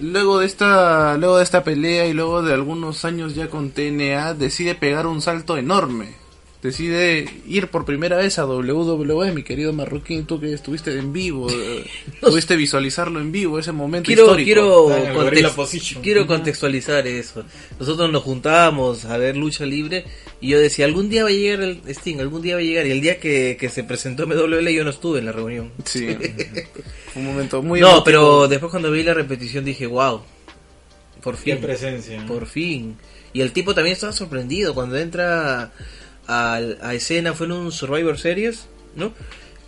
luego 0.00 0.40
de 0.40 0.46
esta 0.46 1.16
luego 1.16 1.38
de 1.38 1.44
esta 1.44 1.64
pelea 1.64 2.06
y 2.06 2.12
luego 2.12 2.42
de 2.42 2.54
algunos 2.54 3.04
años 3.04 3.34
ya 3.34 3.48
con 3.48 3.70
TNA 3.70 4.34
decide 4.34 4.74
pegar 4.74 5.06
un 5.06 5.20
salto 5.20 5.56
enorme. 5.56 6.23
Decide 6.68 7.26
ir 7.46 7.68
por 7.68 7.84
primera 7.84 8.16
vez 8.16 8.38
a 8.38 8.46
WWE, 8.46 9.32
mi 9.32 9.42
querido 9.42 9.72
Marroquín, 9.72 10.24
tú 10.26 10.40
que 10.40 10.52
estuviste 10.52 10.98
en 10.98 11.12
vivo, 11.12 11.46
pudiste 12.20 12.56
visualizarlo 12.56 13.20
en 13.20 13.30
vivo, 13.32 13.58
ese 13.58 13.72
momento 13.72 14.06
Quiero, 14.06 14.22
histórico. 14.24 14.44
quiero, 14.46 15.14
context- 15.14 16.00
quiero 16.02 16.26
contextualizar 16.26 17.06
eso. 17.06 17.44
Nosotros 17.78 18.10
nos 18.10 18.22
juntábamos 18.22 19.04
a 19.04 19.16
ver 19.18 19.36
lucha 19.36 19.64
libre 19.66 20.04
y 20.40 20.48
yo 20.48 20.58
decía, 20.58 20.86
algún 20.86 21.08
día 21.08 21.22
va 21.24 21.28
a 21.28 21.32
llegar 21.32 21.60
el 21.62 21.80
Sting, 21.86 22.18
algún 22.20 22.42
día 22.42 22.54
va 22.54 22.60
a 22.60 22.64
llegar. 22.64 22.86
Y 22.86 22.90
el 22.90 23.00
día 23.00 23.20
que, 23.20 23.56
que 23.58 23.68
se 23.68 23.84
presentó 23.84 24.26
MWL 24.26 24.68
yo 24.70 24.84
no 24.84 24.90
estuve 24.90 25.18
en 25.20 25.26
la 25.26 25.32
reunión. 25.32 25.70
Sí, 25.84 26.06
fue 27.12 27.22
un 27.22 27.26
momento 27.26 27.62
muy 27.62 27.80
no, 27.80 27.86
emotivo. 27.88 28.04
pero 28.04 28.48
después 28.48 28.70
cuando 28.70 28.90
vi 28.90 29.02
la 29.02 29.14
repetición 29.14 29.64
dije, 29.64 29.86
wow, 29.86 30.22
por 31.22 31.36
Qué 31.36 31.52
fin, 31.56 31.58
presencia. 31.62 32.20
¿no? 32.22 32.26
por 32.26 32.46
fin. 32.46 32.96
Y 33.32 33.40
el 33.40 33.52
tipo 33.52 33.74
también 33.74 33.94
estaba 33.94 34.12
sorprendido 34.12 34.74
cuando 34.74 34.96
entra 34.96 35.72
a, 36.26 36.56
a 36.82 36.94
escena, 36.94 37.34
fue 37.34 37.46
en 37.46 37.52
un 37.52 37.72
Survivor 37.72 38.18
Series, 38.18 38.66
¿no? 38.96 39.12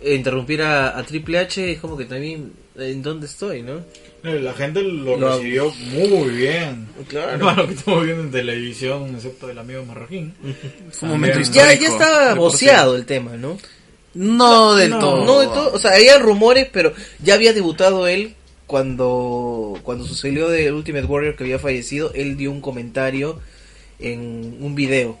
E 0.01 0.13
interrumpir 0.15 0.61
a, 0.61 0.97
a 0.97 1.03
Triple 1.03 1.39
H 1.39 1.71
es 1.71 1.79
como 1.79 1.97
que 1.97 2.05
también, 2.05 2.53
¿en 2.77 3.01
dónde 3.01 3.25
estoy, 3.25 3.63
no? 3.63 3.81
La 4.23 4.53
gente 4.53 4.81
lo, 4.83 5.15
Lo- 5.17 5.37
recibió 5.37 5.71
muy 5.93 6.29
bien. 6.31 6.87
Claro. 7.07 7.39
Para 7.45 7.61
lo 7.61 7.67
que 7.67 7.73
estamos 7.75 8.03
viendo 8.03 8.23
en 8.23 8.31
televisión, 8.31 9.15
excepto 9.15 9.49
el 9.49 9.57
amigo 9.57 9.85
marroquín. 9.85 10.33
Fue 10.91 11.07
un 11.07 11.13
momento. 11.15 11.39
Ya, 11.51 11.73
ya 11.73 11.87
estaba 11.87 12.21
de 12.25 12.29
por 12.31 12.39
voceado 12.39 12.95
el 12.95 13.05
tema, 13.05 13.37
¿no? 13.37 13.57
No 14.13 14.75
del 14.75 14.89
No. 14.91 14.99
todo. 14.99 15.25
No 15.25 15.39
de 15.39 15.47
todo, 15.47 15.71
o 15.73 15.79
sea, 15.79 15.93
había 15.95 16.17
rumores, 16.19 16.67
pero 16.71 16.93
ya 17.23 17.35
había 17.35 17.53
debutado 17.53 18.07
él 18.07 18.33
cuando 18.65 19.79
cuando 19.83 20.05
sucedió 20.05 20.49
del 20.49 20.73
Ultimate 20.73 21.05
Warrior 21.05 21.35
que 21.35 21.43
había 21.45 21.59
fallecido, 21.59 22.11
él 22.13 22.35
dio 22.37 22.51
un 22.51 22.61
comentario 22.61 23.39
en 23.99 24.57
un 24.61 24.75
video 24.75 25.17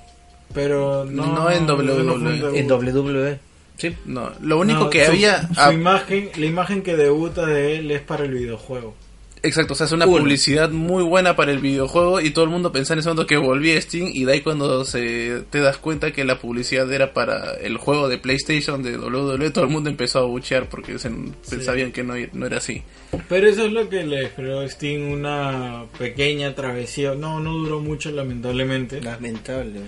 Pero 0.53 1.05
no, 1.05 1.25
No 1.33 1.51
en 1.51 1.69
WWE. 1.69 2.59
en 2.59 2.71
WWE. 2.71 3.39
Sí. 3.77 3.95
No, 4.05 4.31
lo 4.41 4.59
único 4.59 4.85
No, 4.85 4.89
que 4.89 5.05
su- 5.05 5.11
había... 5.11 5.41
Su 5.53 5.59
ah, 5.59 5.73
imagen, 5.73 6.29
la 6.35 6.45
imagen 6.45 6.81
que 6.81 6.95
debuta 6.95 7.45
de 7.45 7.75
él 7.77 7.91
es 7.91 8.01
para 8.01 8.25
el 8.25 8.31
videojuego. 8.33 8.95
Exacto, 9.43 9.73
o 9.73 9.75
sea, 9.75 9.85
es 9.85 9.91
una 9.91 10.07
publicidad 10.07 10.71
muy 10.71 11.03
buena 11.03 11.35
para 11.35 11.51
el 11.51 11.59
videojuego 11.59 12.19
y 12.19 12.31
todo 12.31 12.43
el 12.43 12.49
mundo 12.49 12.71
pensaba 12.71 12.95
en 12.95 12.99
ese 12.99 13.09
momento 13.09 13.27
que 13.27 13.37
volvía 13.37 13.79
Steam 13.79 14.09
y 14.11 14.25
de 14.25 14.33
ahí 14.33 14.41
cuando 14.41 14.83
se 14.83 15.43
te 15.51 15.59
das 15.59 15.77
cuenta 15.77 16.11
que 16.11 16.25
la 16.25 16.39
publicidad 16.39 16.91
era 16.91 17.13
para 17.13 17.53
el 17.53 17.77
juego 17.77 18.09
de 18.09 18.17
PlayStation 18.17 18.81
de 18.81 18.97
WWE, 18.97 19.51
todo 19.51 19.65
el 19.65 19.69
mundo 19.69 19.91
empezó 19.91 20.19
a 20.19 20.25
buchear 20.25 20.67
porque 20.67 20.97
se, 20.97 21.11
pensaban 21.49 21.91
que 21.91 22.03
no, 22.03 22.15
no 22.33 22.45
era 22.47 22.57
así. 22.57 22.81
Pero 23.29 23.47
eso 23.47 23.65
es 23.65 23.71
lo 23.71 23.87
que 23.87 24.03
le 24.03 24.31
creó 24.31 24.61
a 24.61 24.67
Steam 24.67 25.11
una 25.11 25.85
pequeña 25.99 26.55
travesía. 26.55 27.13
No, 27.13 27.39
no 27.39 27.53
duró 27.53 27.79
mucho 27.79 28.09
lamentablemente. 28.11 29.01
Lamentable. 29.01 29.81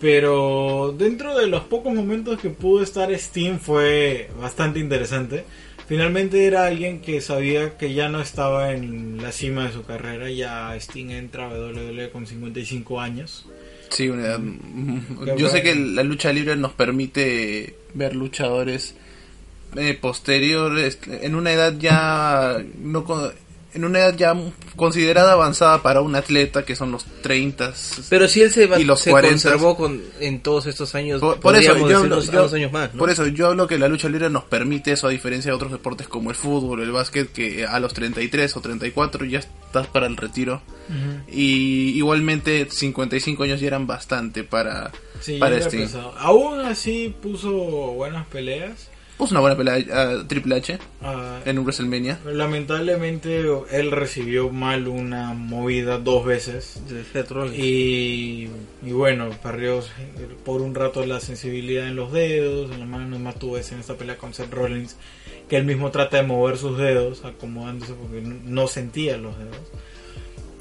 Pero 0.00 0.94
dentro 0.96 1.36
de 1.38 1.46
los 1.46 1.62
pocos 1.64 1.92
momentos 1.92 2.40
que 2.40 2.48
pudo 2.50 2.82
estar 2.82 3.14
Steam 3.18 3.58
fue 3.58 4.30
bastante 4.40 4.78
interesante. 4.78 5.44
Finalmente 5.86 6.46
era 6.46 6.66
alguien 6.66 7.00
que 7.00 7.20
sabía 7.20 7.76
que 7.76 7.92
ya 7.92 8.08
no 8.08 8.20
estaba 8.20 8.72
en 8.72 9.20
la 9.20 9.32
cima 9.32 9.66
de 9.66 9.72
su 9.72 9.82
carrera. 9.84 10.30
Ya 10.30 10.74
Steam 10.80 11.10
entra 11.10 11.46
a 11.46 11.52
WWE 11.52 12.10
con 12.10 12.26
55 12.26 13.00
años. 13.00 13.46
Sí, 13.90 14.08
una- 14.08 14.38
Qué 15.24 15.34
yo 15.36 15.48
sé 15.48 15.62
que 15.62 15.74
la 15.74 16.02
lucha 16.04 16.32
libre 16.32 16.56
nos 16.56 16.72
permite 16.72 17.74
ver 17.92 18.14
luchadores 18.14 18.94
eh, 19.76 19.98
posteriores 20.00 20.98
en 21.06 21.34
una 21.34 21.52
edad 21.52 21.74
ya 21.78 22.62
no 22.80 23.04
con- 23.04 23.32
en 23.72 23.84
una 23.84 24.00
edad 24.00 24.16
ya 24.16 24.34
considerada 24.76 25.32
avanzada 25.32 25.82
para 25.82 26.00
un 26.00 26.14
atleta 26.16 26.64
que 26.64 26.74
son 26.74 26.90
los 26.92 27.04
30 27.22 27.72
Pero 28.08 28.26
si 28.28 28.42
él 28.42 28.50
se, 28.50 28.66
va- 28.66 28.80
Y 28.80 28.84
los 28.84 29.00
se 29.00 29.10
40. 29.10 29.32
conservó 29.50 29.76
con, 29.76 30.02
en 30.20 30.40
todos 30.40 30.66
estos 30.66 30.94
años, 30.94 31.20
Por, 31.20 31.38
por 31.40 31.54
eso 31.54 31.74
yo 31.76 31.98
hablo, 31.98 32.20
yo- 32.22 32.54
años 32.56 32.72
más, 32.72 32.92
¿no? 32.94 32.98
por 32.98 33.10
eso 33.10 33.26
yo 33.28 33.46
hablo 33.48 33.66
que 33.68 33.78
la 33.78 33.88
lucha 33.88 34.08
libre 34.08 34.28
nos 34.30 34.44
permite 34.44 34.92
eso 34.92 35.06
a 35.06 35.10
diferencia 35.10 35.50
de 35.52 35.54
otros 35.56 35.70
deportes 35.72 36.08
como 36.08 36.30
el 36.30 36.36
fútbol, 36.36 36.80
el 36.82 36.90
básquet 36.90 37.30
que 37.32 37.64
a 37.66 37.78
los 37.80 37.94
33 37.94 38.56
o 38.56 38.60
34 38.60 39.24
ya 39.26 39.38
estás 39.38 39.86
para 39.86 40.06
el 40.06 40.16
retiro 40.16 40.60
y 41.30 41.90
igualmente 41.96 42.66
55 42.70 43.44
años 43.44 43.60
ya 43.60 43.68
eran 43.68 43.86
bastante 43.86 44.44
para 44.44 44.90
Sí, 45.20 45.36
para 45.38 45.56
pesado. 45.58 46.14
Aún 46.18 46.60
así 46.60 47.14
puso 47.22 47.52
buenas 47.52 48.26
peleas. 48.26 48.88
Puso 49.20 49.34
una 49.34 49.40
buena 49.40 49.54
pelea 49.54 49.74
a 50.00 50.26
Triple 50.26 50.54
H 50.56 50.78
Ah, 51.02 51.40
en 51.44 51.58
un 51.58 51.64
WrestleMania. 51.66 52.20
lamentablemente 52.24 53.44
él 53.70 53.90
recibió 53.90 54.48
mal 54.48 54.88
una 54.88 55.34
movida 55.34 55.98
dos 55.98 56.24
veces. 56.24 56.80
De 56.88 57.04
Seth 57.04 57.30
Rollins. 57.30 57.58
Y, 57.58 58.48
y 58.82 58.92
bueno, 58.92 59.28
perdió 59.42 59.84
por 60.42 60.62
un 60.62 60.74
rato 60.74 61.04
la 61.04 61.20
sensibilidad 61.20 61.86
en 61.86 61.96
los 61.96 62.12
dedos, 62.12 62.70
en 62.70 62.80
las 62.80 62.88
manos, 62.88 63.20
más 63.20 63.38
tuvo 63.38 63.58
ese 63.58 63.74
en 63.74 63.80
esta 63.80 63.94
pelea 63.94 64.16
con 64.16 64.32
Seth 64.32 64.54
Rollins, 64.54 64.96
que 65.50 65.58
él 65.58 65.64
mismo 65.66 65.90
trata 65.90 66.16
de 66.16 66.22
mover 66.22 66.56
sus 66.56 66.78
dedos, 66.78 67.22
acomodándose 67.26 67.92
porque 67.92 68.22
no, 68.22 68.68
sentía 68.68 69.18
los 69.18 69.38
dedos. 69.38 69.58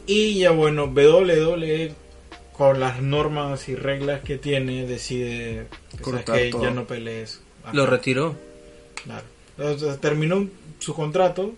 Y 0.06 0.38
ya 0.38 0.52
bueno, 0.52 0.84
WWE 0.88 1.94
con 2.52 2.82
las 2.82 3.02
normas 3.02 3.70
y 3.70 3.76
reglas 3.78 4.20
que 4.20 4.38
tiene 4.38 4.86
decide 4.86 5.68
todo. 6.04 6.62
ya 6.62 6.72
no 6.72 6.84
pelees. 6.86 7.40
acá". 7.64 7.72
Lo 7.74 7.86
retiró. 7.86 8.49
Claro. 9.04 9.24
Entonces, 9.58 10.00
terminó 10.00 10.48
su 10.80 10.94
contrato, 10.94 11.54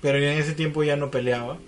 pero 0.00 0.18
en 0.18 0.38
ese 0.38 0.52
tiempo 0.52 0.82
ya 0.84 0.96
no 0.96 1.10
peleaba. 1.10 1.58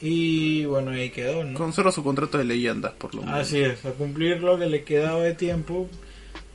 Y 0.00 0.64
bueno, 0.64 0.92
ahí 0.92 1.10
quedó, 1.10 1.44
¿no? 1.44 1.58
Conserva 1.58 1.92
su 1.92 2.02
contrato 2.02 2.38
de 2.38 2.44
leyendas, 2.44 2.92
por 2.94 3.14
lo 3.14 3.22
menos. 3.22 3.38
Así 3.40 3.60
es, 3.60 3.84
a 3.84 3.90
cumplir 3.92 4.42
lo 4.42 4.58
que 4.58 4.66
le 4.66 4.82
quedaba 4.82 5.20
de 5.22 5.34
tiempo 5.34 5.88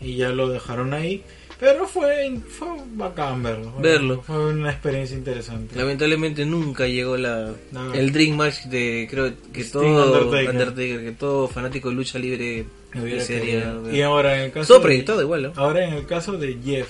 y 0.02 0.16
ya 0.16 0.30
lo 0.30 0.50
dejaron 0.50 0.94
ahí. 0.94 1.24
Pero 1.60 1.88
fue, 1.88 2.38
fue 2.50 2.68
bacán 2.96 3.42
verlo. 3.44 3.72
Fue- 3.72 3.82
Verlo. 3.82 4.22
Fue 4.24 4.48
una 4.52 4.72
experiencia 4.72 5.16
interesante. 5.16 5.76
Lamentablemente 5.78 6.46
nunca 6.46 6.86
llegó 6.88 7.16
la 7.16 7.54
No. 7.72 7.94
el 7.94 8.12
Dream 8.12 8.36
Match 8.36 8.64
de 8.66 9.08
creo 9.10 9.32
que 9.54 9.62
Sting 9.62 9.80
todo 9.80 10.24
Undertaker. 10.26 10.50
Undertaker, 10.50 11.04
que 11.06 11.12
todo 11.14 11.48
fanático 11.48 11.90
de 11.90 11.96
lucha 11.96 12.20
libre 12.20 12.66
ver. 12.94 13.94
Y 13.96 14.02
ahora 14.02 14.36
en 14.38 14.42
el 14.46 14.52
caso 14.52 14.68
todo 14.68 14.80
de- 14.80 14.84
proyectado 14.84 15.22
igual, 15.22 15.44
¿no? 15.44 15.54
ahora 15.56 15.86
en 15.88 15.94
el 15.94 16.06
caso 16.06 16.34
de 16.34 16.58
Jeff, 16.62 16.90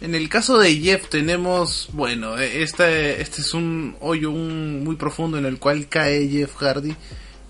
En 0.00 0.14
el 0.14 0.28
caso 0.28 0.58
de 0.58 0.74
Jeff 0.76 1.08
tenemos, 1.08 1.88
bueno, 1.92 2.36
este, 2.38 3.20
este 3.22 3.40
es 3.40 3.54
un 3.54 3.96
hoyo 4.00 4.30
un- 4.30 4.84
muy 4.84 4.96
profundo 4.96 5.38
en 5.38 5.46
el 5.46 5.58
cual 5.58 5.88
cae 5.88 6.28
Jeff 6.28 6.54
Hardy, 6.56 6.94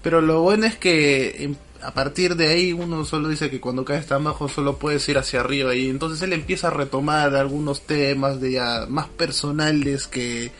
pero 0.02 0.20
lo 0.20 0.42
bueno 0.42 0.66
es 0.66 0.76
que 0.76 1.42
em, 1.44 1.56
a 1.82 1.92
partir 1.92 2.36
de 2.36 2.46
ahí 2.48 2.72
uno 2.72 3.04
solo 3.04 3.28
dice 3.28 3.50
que 3.50 3.60
cuando 3.60 3.84
caes 3.84 4.06
tan 4.06 4.22
bajo 4.22 4.48
solo 4.48 4.78
puedes 4.78 5.08
ir 5.08 5.18
hacia 5.18 5.40
arriba 5.40 5.74
y 5.74 5.88
entonces 5.88 6.22
él 6.22 6.32
empieza 6.32 6.68
a 6.68 6.70
retomar 6.70 7.34
algunos 7.34 7.82
temas 7.82 8.40
de 8.40 8.52
ya 8.52 8.86
más 8.88 9.08
personales 9.08 10.06
que, 10.06 10.52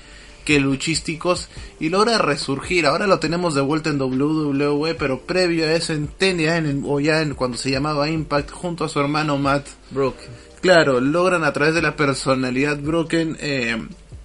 que 0.45 0.59
luchísticos 0.59 1.49
y 1.79 1.89
logra 1.89 2.19
resurgir. 2.19 2.87
Ahora 2.87 3.07
lo 3.07 3.21
tenemos 3.21 3.55
de 3.55 3.61
vuelta 3.61 3.91
en 3.91 4.01
WWE, 4.03 4.95
pero 4.97 5.21
previo 5.21 5.65
a 5.67 5.73
eso 5.73 5.93
en 5.93 6.09
TNA 6.09 6.57
en 6.59 6.83
o 6.85 6.99
ya 6.99 7.23
en, 7.23 7.35
cuando 7.35 7.57
se 7.57 7.71
llamaba 7.71 8.11
Impact 8.11 8.51
junto 8.51 8.85
a 8.85 8.89
su 8.89 8.99
hermano 9.01 9.39
Matt. 9.39 9.67
Broken. 9.91 10.46
Claro, 10.61 11.01
logran 11.01 11.45
a 11.45 11.53
través 11.53 11.75
de 11.75 11.83
la 11.83 11.97
personalidad 11.97 12.79
Broken 12.79 13.37
eh, 13.41 13.77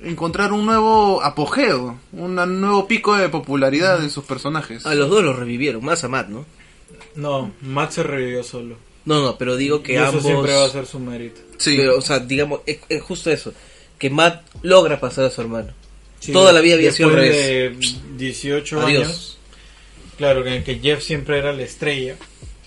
encontrar 0.02 0.54
un 0.54 0.66
nuevo 0.66 1.22
apogeo, 1.24 2.00
un 2.14 2.36
nuevo 2.36 2.88
pico 2.88 3.16
de 3.16 3.30
popularidad 3.30 4.00
de 4.00 4.10
sus 4.10 4.24
personajes. 4.24 4.86
A 4.86 4.96
los 4.96 5.10
dos 5.10 5.24
los 5.24 5.38
revivieron, 5.38 5.84
más 5.84 6.04
a 6.04 6.08
Matt, 6.08 6.30
¿no? 6.30 6.46
no, 7.16 7.52
Matt 7.62 7.92
se 7.92 8.04
revivió 8.04 8.44
solo. 8.44 8.78
No, 9.04 9.22
no, 9.22 9.38
pero 9.38 9.56
digo 9.56 9.82
que 9.82 9.94
y 9.94 9.96
eso 9.96 10.06
ambos 10.06 10.24
siempre 10.24 10.54
va 10.54 10.66
a 10.66 10.70
ser 10.70 10.86
su 10.86 11.00
mérito. 11.00 11.42
Sí, 11.58 11.76
pero, 11.78 11.98
o 11.98 12.02
sea, 12.02 12.20
digamos, 12.20 12.62
es, 12.66 12.80
es 12.88 13.02
justo 13.02 13.32
eso, 13.32 13.54
que 13.98 14.10
Matt 14.10 14.44
logra 14.62 15.00
pasar 15.00 15.26
a 15.26 15.30
su 15.32 15.42
hermano. 15.42 15.74
Sí, 16.20 16.32
Toda 16.32 16.54
la 16.54 16.62
vida 16.62 16.76
había 16.76 16.92
sido 16.92 17.10
al 17.10 17.16
después 17.16 17.46
revés. 17.46 17.80
de 18.12 18.18
18 18.18 18.82
Adiós. 18.82 19.04
años. 19.04 19.38
Claro, 20.18 20.44
que, 20.44 20.64
que 20.64 20.80
Jeff 20.80 21.02
siempre 21.02 21.40
era 21.40 21.52
la 21.52 21.64
estrella, 21.64 22.16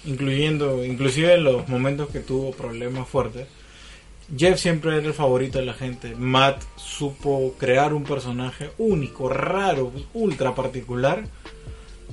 incluyendo, 0.06 0.84
inclusive 0.84 1.34
en 1.34 1.44
los 1.44 1.68
momentos 1.68 2.08
que 2.10 2.20
tuvo 2.20 2.52
problemas 2.52 3.08
fuertes. 3.08 3.46
Jeff 4.36 4.58
siempre 4.58 4.96
era 4.96 5.06
el 5.06 5.14
favorito 5.14 5.58
de 5.58 5.66
la 5.66 5.74
gente. 5.74 6.14
Matt 6.16 6.62
supo 6.76 7.54
crear 7.58 7.92
un 7.92 8.04
personaje 8.04 8.70
único, 8.78 9.28
raro, 9.28 9.92
ultra 10.14 10.54
particular, 10.54 11.24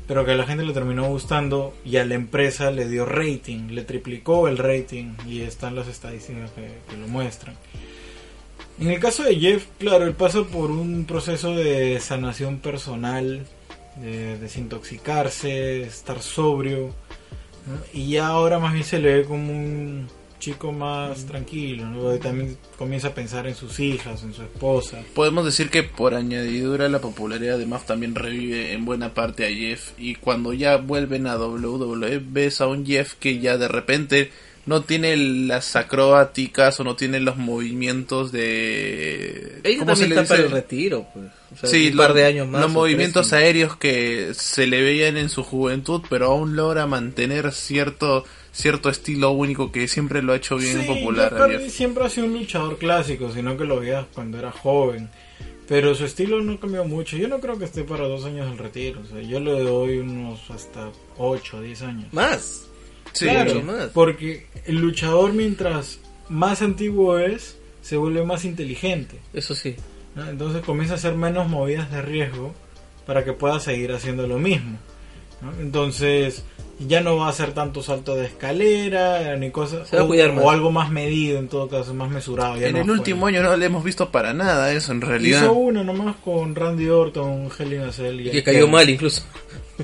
pero 0.07 0.25
que 0.25 0.31
a 0.31 0.35
la 0.35 0.45
gente 0.45 0.65
le 0.65 0.73
terminó 0.73 1.07
gustando 1.07 1.73
y 1.85 1.97
a 1.97 2.05
la 2.05 2.15
empresa 2.15 2.69
le 2.71 2.87
dio 2.87 3.05
rating, 3.05 3.69
le 3.69 3.83
triplicó 3.83 4.47
el 4.47 4.57
rating 4.57 5.13
y 5.25 5.41
están 5.41 5.75
las 5.75 5.87
estadísticas 5.87 6.51
que, 6.51 6.97
lo 6.97 7.07
muestran. 7.07 7.55
En 8.79 8.89
el 8.89 8.99
caso 8.99 9.23
de 9.23 9.35
Jeff, 9.35 9.67
claro, 9.77 10.05
él 10.05 10.13
pasa 10.13 10.43
por 10.43 10.71
un 10.71 11.05
proceso 11.05 11.55
de 11.55 11.99
sanación 11.99 12.57
personal, 12.59 13.45
de 13.97 14.37
desintoxicarse, 14.37 15.83
estar 15.83 16.21
sobrio, 16.21 16.93
¿no? 17.67 17.77
y 17.93 18.11
ya 18.11 18.27
ahora 18.27 18.59
más 18.59 18.73
bien 18.73 18.85
se 18.85 18.99
le 18.99 19.19
ve 19.19 19.25
como 19.25 19.51
un 19.51 20.07
chico 20.39 20.71
más 20.71 21.25
tranquilo, 21.27 21.85
¿no? 21.85 22.17
también 22.17 22.57
comienza 22.77 23.09
a 23.09 23.13
pensar 23.13 23.45
en 23.45 23.53
sus 23.53 23.79
hijas, 23.79 24.23
en 24.23 24.33
su 24.33 24.41
esposa. 24.41 25.03
podemos 25.13 25.45
decir 25.45 25.69
que 25.69 25.83
por 25.83 26.15
añadidura 26.15 26.89
la 26.89 26.99
popularidad 26.99 27.59
de 27.59 27.67
Muff 27.67 27.85
también 27.85 28.15
revive 28.15 28.73
en 28.73 28.83
buena 28.83 29.13
parte 29.13 29.45
a 29.45 29.49
Jeff 29.49 29.91
y 29.99 30.15
cuando 30.15 30.51
ya 30.53 30.77
vuelven 30.77 31.27
a 31.27 31.37
WWE 31.37 32.21
ves 32.25 32.59
a 32.59 32.67
un 32.67 32.85
Jeff 32.85 33.13
que 33.13 33.39
ya 33.39 33.57
de 33.57 33.67
repente 33.67 34.31
no 34.65 34.81
tiene 34.83 35.15
las 35.17 35.75
acrobáticas 35.75 36.79
o 36.79 36.83
no 36.83 36.95
tiene 36.95 37.19
los 37.19 37.37
movimientos 37.37 38.31
de... 38.31 39.59
Ella 39.63 39.79
¿cómo 39.79 39.95
se 39.95 40.07
le 40.07 40.15
está 40.15 40.27
para 40.27 40.43
dice? 40.43 40.47
el 40.47 40.51
retiro, 40.61 41.05
pues. 41.13 41.25
O 41.53 41.57
sea, 41.57 41.69
Sí, 41.69 41.89
un 41.91 41.97
par 41.97 42.09
lo- 42.09 42.15
de 42.15 42.25
años 42.25 42.47
más. 42.47 42.61
los 42.61 42.71
movimientos 42.71 43.29
tres, 43.29 43.41
aéreos 43.41 43.75
que 43.75 44.31
se 44.33 44.67
le 44.67 44.81
veían 44.81 45.17
en 45.17 45.29
su 45.29 45.43
juventud, 45.43 46.01
pero 46.09 46.27
aún 46.27 46.55
logra 46.55 46.85
mantener 46.87 47.51
cierto 47.51 48.25
cierto 48.53 48.89
estilo 48.89 49.31
único 49.31 49.71
que 49.71 49.87
siempre 49.87 50.21
lo 50.21 50.33
ha 50.33 50.35
hecho 50.35 50.57
bien 50.57 50.81
Sí, 50.81 50.85
popular. 50.87 51.33
Siempre 51.69 52.03
ha 52.03 52.09
sido 52.09 52.27
un 52.27 52.33
luchador 52.33 52.77
clásico, 52.77 53.31
sino 53.33 53.55
que 53.57 53.63
lo 53.65 53.79
veías 53.79 54.05
cuando 54.13 54.37
era 54.39 54.51
joven. 54.51 55.09
Pero 55.69 55.95
su 55.95 56.03
estilo 56.03 56.41
no 56.41 56.59
cambió 56.59 56.83
mucho. 56.83 57.15
Yo 57.15 57.29
no 57.29 57.39
creo 57.39 57.57
que 57.57 57.63
esté 57.63 57.85
para 57.85 58.05
dos 58.05 58.25
años 58.25 58.49
del 58.49 58.57
retiro. 58.57 58.99
O 59.01 59.05
sea, 59.05 59.21
yo 59.21 59.39
le 59.39 59.51
doy 59.61 59.99
unos 59.99 60.51
hasta 60.51 60.89
8 61.17 61.57
o 61.57 61.61
10 61.61 61.81
años. 61.83 62.11
Más. 62.13 62.67
Sí, 63.13 63.25
claro, 63.25 63.61
más. 63.63 63.89
porque 63.93 64.47
el 64.65 64.77
luchador 64.77 65.33
mientras 65.33 65.99
más 66.29 66.61
antiguo 66.61 67.19
es, 67.19 67.57
se 67.81 67.97
vuelve 67.97 68.23
más 68.23 68.45
inteligente. 68.45 69.19
Eso 69.33 69.55
sí. 69.55 69.75
¿no? 70.15 70.29
Entonces 70.29 70.63
comienza 70.63 70.93
a 70.93 70.97
hacer 70.97 71.15
menos 71.15 71.49
movidas 71.49 71.91
de 71.91 72.01
riesgo 72.01 72.53
para 73.05 73.23
que 73.25 73.33
pueda 73.33 73.59
seguir 73.59 73.91
haciendo 73.91 74.27
lo 74.27 74.39
mismo. 74.39 74.77
¿no? 75.41 75.51
Entonces 75.59 76.43
ya 76.87 77.01
no 77.01 77.17
va 77.17 77.27
a 77.27 77.29
hacer 77.29 77.53
tanto 77.53 77.81
salto 77.83 78.15
de 78.15 78.25
escalera 78.25 79.35
ni 79.37 79.51
cosas 79.51 79.87
Se 79.87 79.95
va 79.95 80.01
a 80.01 80.05
o, 80.05 80.07
cuidar 80.07 80.33
más. 80.33 80.43
o 80.45 80.49
algo 80.51 80.71
más 80.71 80.89
medido 80.91 81.37
en 81.39 81.47
todo 81.47 81.67
caso, 81.67 81.93
más 81.93 82.09
mesurado. 82.09 82.57
ya 82.57 82.67
en 82.67 82.73
no 82.75 82.81
el 82.81 82.89
último 82.91 83.27
año 83.27 83.41
no 83.43 83.55
le 83.57 83.65
hemos 83.65 83.83
visto 83.83 84.09
para 84.09 84.33
nada 84.33 84.71
eso 84.73 84.91
en 84.91 85.01
realidad. 85.01 85.41
hizo 85.43 85.53
uno 85.53 85.83
nomás 85.83 86.15
con 86.23 86.55
Randy 86.55 86.89
Orton, 86.89 87.49
Cell 87.55 88.21
y 88.21 88.31
que 88.31 88.43
cayó 88.43 88.59
Kevin. 88.59 88.71
mal 88.71 88.89
incluso. 88.89 89.23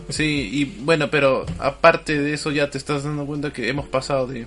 Sí, 0.10 0.50
y 0.54 0.66
bueno, 0.84 1.10
pero 1.10 1.46
aparte 1.60 2.22
de 2.22 2.34
eso 2.34 2.52
ya 2.52 2.70
te 2.70 2.78
estás 2.78 3.04
dando 3.04 3.26
cuenta 3.26 3.52
que 3.52 3.68
hemos 3.70 3.88
pasado 3.88 4.28
de 4.28 4.46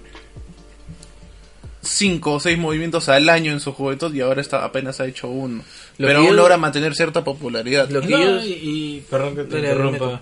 cinco 1.83 2.35
o 2.35 2.41
seis 2.41 2.59
movimientos 2.59 3.09
al 3.09 3.29
año 3.29 3.53
en 3.53 3.61
su 3.61 3.73
juventud 3.73 4.15
y 4.15 4.21
ahora 4.21 4.41
está 4.41 4.65
apenas 4.65 5.01
ha 5.01 5.07
hecho 5.07 5.29
uno. 5.29 5.63
Lo 5.99 6.07
pero 6.07 6.19
aún 6.21 6.29
yo- 6.29 6.35
logra 6.35 6.57
mantener 6.57 6.95
cierta 6.95 7.25
popularidad. 7.25 7.89
Lo 7.91 8.01
que 8.03 8.09
No, 8.09 8.19
yo- 8.19 8.45
y, 8.45 8.53
y- 8.53 9.07
perdón 9.11 9.35
que 9.37 9.45
te 9.45 9.57
interrumpa. 9.59 10.21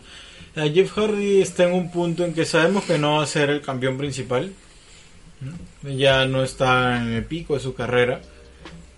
Eh, 0.65 0.73
Jeff 0.75 0.93
Hardy 0.97 1.41
está 1.41 1.65
en 1.65 1.73
un 1.75 1.91
punto 1.91 2.25
en 2.25 2.35
que 2.35 2.45
sabemos 2.45 2.85
que 2.85 2.99
no 2.99 3.17
va 3.17 3.23
a 3.23 3.27
ser 3.27 3.51
el 3.51 3.61
campeón 3.61 3.97
principal. 3.99 4.53
Ya 5.83 6.27
no 6.27 6.43
está 6.43 7.01
en 7.01 7.13
el 7.13 7.25
pico 7.25 7.55
de 7.55 7.61
su 7.61 7.75
carrera. 7.75 8.21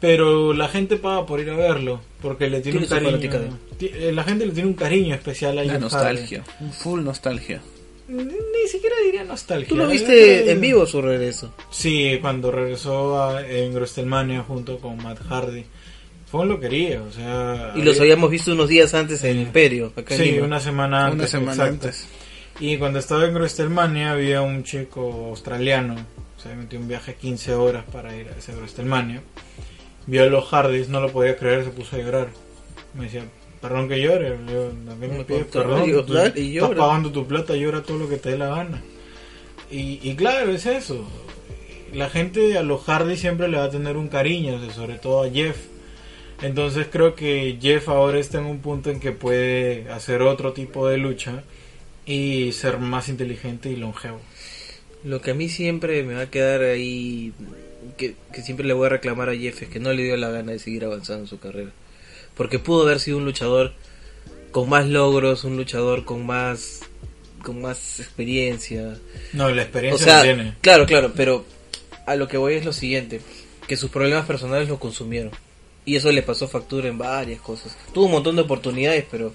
Pero 0.01 0.55
la 0.55 0.69
gente 0.69 0.97
paga 0.97 1.27
por 1.27 1.41
ir 1.41 1.51
a 1.51 1.57
verlo. 1.57 2.01
Porque 2.23 2.49
le 2.49 2.61
tiene, 2.61 2.87
Tiene 2.87 3.09
un 3.09 3.13
cariño. 3.21 3.59
ti- 3.79 3.91
eh, 3.93 4.13
La 4.13 4.25
gente 4.25 4.47
le 4.47 4.53
tiene 4.53 4.69
un 4.69 4.75
cariño 4.75 5.15
especial 5.15 5.59
a 5.59 5.65
La 5.65 5.73
Jeff 5.73 5.81
nostalgia, 5.83 6.45
un 6.61 6.73
full 6.73 7.03
nostalgia. 7.03 7.59
Hardy. 7.59 7.81
Ni, 8.09 8.25
ni 8.25 8.69
siquiera 8.69 8.97
diría 9.05 9.25
nostalgia. 9.25 9.69
Tú 9.69 9.77
lo 9.77 9.87
viste 9.87 10.51
en 10.51 10.61
vivo 10.61 10.87
su 10.87 11.01
regreso. 11.03 11.55
Sí, 11.71 12.19
cuando 12.21 12.51
regresó 12.51 13.23
a, 13.23 13.47
en 13.47 13.73
WrestleMania 13.75 14.43
junto 14.43 14.79
con 14.79 14.97
Matt 15.03 15.21
Hardy. 15.29 15.65
Fue 16.31 16.43
un 16.43 16.49
loquería, 16.49 17.03
o 17.03 17.11
sea... 17.11 17.73
Y 17.75 17.83
los 17.83 17.97
había- 17.99 18.13
habíamos 18.13 18.31
visto 18.31 18.53
unos 18.53 18.69
días 18.69 18.95
antes 18.95 19.23
en 19.25 19.41
Imperio, 19.41 19.93
acá 19.97 20.15
en 20.15 20.21
Sí, 20.23 20.31
Lima. 20.33 20.47
una 20.47 20.61
semana 20.61 21.07
antes. 21.07 21.19
Una 21.19 21.27
semana 21.27 21.53
exacto. 21.53 21.73
antes. 21.87 22.09
Y 22.61 22.77
cuando 22.77 22.99
estaba 23.01 23.25
en 23.25 23.35
WrestleMania 23.35 24.13
había 24.13 24.43
un 24.43 24.63
chico 24.63 25.27
australiano, 25.31 25.97
se 26.41 26.55
metió 26.55 26.79
un 26.79 26.87
viaje 26.87 27.15
15 27.15 27.55
horas 27.55 27.85
para 27.91 28.15
ir 28.17 28.29
a 28.29 28.39
ese 28.39 28.53
WrestleMania. 28.55 29.23
Vio 30.07 30.23
a 30.23 30.27
los 30.27 30.45
Hardys, 30.53 30.89
no 30.89 31.01
lo 31.01 31.11
podía 31.11 31.37
creer, 31.37 31.65
se 31.65 31.71
puso 31.71 31.97
a 31.97 31.99
llorar. 31.99 32.29
Me 32.95 33.05
decía, 33.05 33.25
perdón 33.61 33.89
que 33.89 34.01
llore, 34.01 34.37
yo, 34.51 34.69
¿a 34.69 35.01
qué 35.01 35.09
me 35.09 35.19
No, 35.19 35.27
pides 35.27 35.45
perdón? 35.47 35.85
digo, 35.85 36.05
Tú 36.05 36.15
y 36.37 36.57
estás 36.59 36.71
pagando 36.77 37.11
tu 37.11 37.27
plata, 37.27 37.55
llora 37.57 37.83
todo 37.83 37.99
lo 37.99 38.09
que 38.09 38.17
te 38.19 38.31
dé 38.31 38.39
la 38.39 38.49
gana. 38.55 38.83
Y, 39.71 39.99
y 40.03 40.15
claro, 40.15 40.53
es 40.53 40.67
eso. 40.67 41.05
La 41.93 42.09
gente 42.09 42.57
a 42.57 42.63
los 42.63 42.83
Hardy 42.85 43.17
siempre 43.17 43.49
le 43.49 43.57
va 43.59 43.65
a 43.65 43.71
tener 43.71 43.97
un 43.97 44.09
cariño, 44.09 44.57
o 44.57 44.61
sea, 44.61 44.73
sobre 44.73 44.95
todo 44.95 45.25
a 45.25 45.31
Jeff. 45.31 45.57
Entonces 46.43 46.87
creo 46.91 47.15
que 47.15 47.59
Jeff 47.61 47.89
ahora 47.89 48.19
está 48.19 48.39
en 48.39 48.47
un 48.47 48.61
punto 48.61 48.91
en 48.91 49.01
que 49.01 49.13
puede 49.13 49.91
hacer 49.91 50.23
otro 50.23 50.53
tipo 50.53 50.89
de 50.89 50.97
lucha 50.97 51.43
y 52.07 52.53
ser 52.53 52.79
más 52.79 53.09
inteligente 53.09 53.69
y 53.71 53.77
longevo. 53.77 54.21
Lo 55.05 55.21
que 55.21 55.33
a 55.33 55.35
mí 55.35 55.49
siempre 55.49 56.03
me 56.03 56.15
va 56.15 56.23
a 56.23 56.31
quedar 56.31 56.63
ahí, 56.63 57.33
que, 57.97 58.15
que 58.33 58.43
siempre 58.43 58.67
le 58.67 58.75
voy 58.75 58.87
a 58.87 58.91
reclamar 58.91 59.29
a 59.29 59.37
Jeff, 59.37 59.63
es 59.63 59.69
que 59.69 59.81
no 59.81 59.93
le 59.93 60.03
dio 60.05 60.17
la 60.17 60.31
gana 60.31 60.53
de 60.53 60.59
seguir 60.59 60.85
avanzando 60.85 61.23
en 61.25 61.29
su 61.29 61.39
carrera. 61.39 61.71
Porque 62.37 62.59
pudo 62.59 62.83
haber 62.83 63.01
sido 63.01 63.19
un 63.19 63.25
luchador 63.25 63.73
con 64.51 64.69
más 64.69 64.87
logros, 64.89 65.45
un 65.45 65.57
luchador 65.57 66.05
con 66.05 66.27
más 66.27 66.81
con 67.43 67.63
más 67.63 68.01
experiencia. 68.01 68.99
No, 69.33 69.49
la 69.51 69.63
O 69.63 69.65
experiencia 69.65 70.05
sea, 70.07 70.17
la 70.19 70.23
tiene. 70.23 70.55
claro, 70.61 70.85
claro, 70.87 71.13
pero 71.17 71.45
a 72.07 72.15
lo 72.17 72.29
que 72.29 72.37
voy 72.37 72.55
es 72.55 72.65
lo 72.67 72.73
siguiente, 72.75 73.21
que 73.67 73.77
sus 73.77 73.91
problemas 73.91 74.27
personales 74.27 74.69
lo 74.69 74.79
consumieron. 74.79 75.33
Y 75.91 75.97
eso 75.97 76.13
le 76.13 76.23
pasó 76.23 76.47
factura 76.47 76.87
en 76.87 76.99
varias 76.99 77.41
cosas. 77.41 77.77
Tuvo 77.93 78.05
un 78.05 78.13
montón 78.13 78.37
de 78.37 78.43
oportunidades, 78.43 79.05
pero 79.11 79.33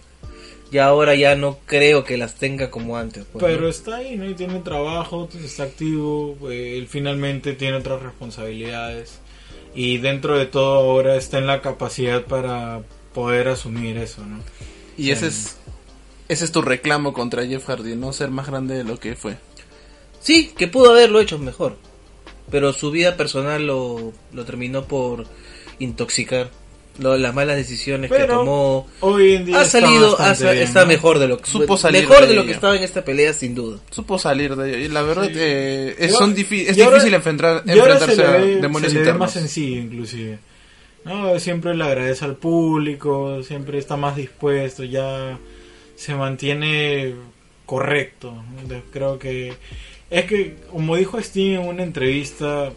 ya 0.72 0.86
ahora 0.86 1.14
ya 1.14 1.36
no 1.36 1.60
creo 1.66 2.06
que 2.06 2.16
las 2.16 2.36
tenga 2.36 2.72
como 2.72 2.96
antes. 2.96 3.26
pues, 3.30 3.44
Pero 3.44 3.64
¿no? 3.64 3.68
está 3.68 3.98
ahí, 3.98 4.16
¿no? 4.16 4.30
Y 4.30 4.36
tiene 4.36 4.62
trabajo, 4.62 5.28
está 5.44 5.64
activo, 5.64 6.38
eh, 6.50 6.78
él 6.78 6.88
finalmente 6.88 7.56
tiene 7.56 7.76
otras 7.76 8.02
responsabilidades. 8.02 9.20
Y 9.74 9.98
dentro 9.98 10.38
de 10.38 10.46
todo 10.46 10.76
ahora 10.76 11.18
está 11.18 11.40
en 11.40 11.48
la 11.48 11.62
capacidad 11.62 12.24
para 12.24 12.84
poder 13.14 13.50
asumir 13.50 13.98
eso, 13.98 14.26
¿no? 14.26 14.40
Y 14.98 15.12
ese 15.12 15.28
es 15.28 15.58
ese 16.30 16.46
es 16.46 16.54
tu 16.54 16.62
reclamo 16.62 17.12
contra 17.12 17.46
Jeff 17.46 17.66
Hardy, 17.68 17.98
no 17.98 18.14
ser 18.14 18.32
más 18.32 18.48
grande 18.48 18.76
de 18.78 18.86
lo 18.86 18.98
que 18.98 19.18
fue. 19.18 19.36
Sí, 20.22 20.54
que 20.58 20.70
pudo 20.70 20.92
haberlo 20.92 21.20
hecho 21.20 21.38
mejor. 21.38 21.76
Pero 22.50 22.72
su 22.72 22.92
vida 22.92 23.18
personal 23.18 23.68
lo, 23.68 24.14
lo 24.32 24.46
terminó 24.46 24.86
por 24.86 25.26
intoxicar. 25.80 26.50
Lo- 26.98 27.18
las 27.18 27.36
malas 27.36 27.58
decisiones 27.58 28.10
que 28.10 28.16
Pero 28.18 28.38
tomó. 28.40 28.88
Hoy 29.02 29.36
en 29.36 29.46
día 29.46 29.60
Ha 29.60 29.64
está 29.64 29.82
salido, 29.82 30.08
ha 30.08 30.10
bastante 30.12 30.44
sa- 30.44 30.52
bien, 30.52 30.64
está 30.64 30.80
¿no? 30.82 30.86
mejor 30.88 31.20
de 31.20 31.28
lo 31.28 31.38
que 31.40 31.50
Supo 31.50 31.76
salir 31.78 32.02
mejor 32.08 32.22
de 32.22 32.28
de 32.28 32.34
lo 32.36 32.46
que 32.46 32.52
estaba 32.54 32.76
en 32.78 32.84
esta 32.84 33.04
pelea 33.04 33.34
sin 33.34 33.54
duda. 33.54 33.80
Supo 33.92 34.18
salir 34.18 34.56
de 34.56 34.70
ello. 34.70 34.78
Y 34.86 34.88
la 34.88 35.02
verdad 35.02 35.26
Sí. 35.26 35.34
eh, 35.36 35.96
es, 36.00 36.14
son 36.14 36.30
ahora- 36.30 36.36
difi- 36.38 36.66
es 36.68 36.80
ahora- 36.80 36.96
difícil 36.96 37.14
enfrentar, 37.14 37.64
Y 37.66 37.72
ahora 37.72 37.98
se 38.00 38.06
enfrentarse 38.06 38.16
le 38.40 38.46
ve, 38.48 38.58
a 38.60 38.62
demonios 38.62 38.92
se 38.94 38.98
internos. 39.00 39.20
más 39.20 39.34
sencillo 39.34 39.82
inclusive. 39.82 40.40
No, 41.04 41.38
siempre 41.40 41.76
le 41.76 41.84
agradece 41.84 42.24
al 42.24 42.38
público, 42.38 43.44
siempre 43.44 43.78
está 43.78 43.98
más 43.98 44.16
dispuesto, 44.16 44.86
ya 44.86 45.38
se 45.98 46.16
mantiene 46.16 47.14
correcto. 47.66 48.34
Creo 48.94 49.20
que 49.20 49.54
es 50.10 50.26
que 50.26 50.56
como 50.72 50.96
dijo 50.96 51.22
Steve 51.22 51.56
en 51.56 51.68
una 51.68 51.84
entrevista, 51.84 52.72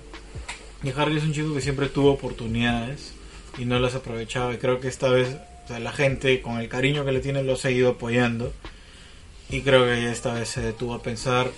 y 0.83 0.91
Hardy 0.91 1.17
es 1.19 1.25
un 1.25 1.33
chico 1.33 1.55
que 1.55 1.61
siempre 1.61 1.89
tuvo 1.89 2.13
oportunidades 2.13 3.13
y 3.59 3.65
no 3.65 3.79
las 3.81 3.95
aprovechaba 3.95 4.55
y 4.55 4.59
creo 4.59 4.81
que 4.81 4.89
esta 4.89 5.09
vez 5.09 5.37
o 5.65 5.69
sea, 5.69 5.79
la 5.81 5.93
gente 5.93 6.41
con 6.41 6.59
el 6.61 6.69
cariño 6.69 7.05
que 7.05 7.13
le 7.13 7.21
tiene 7.21 7.43
lo 7.43 7.55
ha 7.55 7.57
seguido 7.57 7.91
apoyando 7.91 8.53
y 9.51 9.63
creo 9.63 9.85
que 9.87 10.03
ya 10.03 10.13
esta 10.13 10.35
vez 10.35 10.49
se 10.49 10.61
detuvo 10.61 10.95
a 10.95 11.03
pensar 11.03 11.51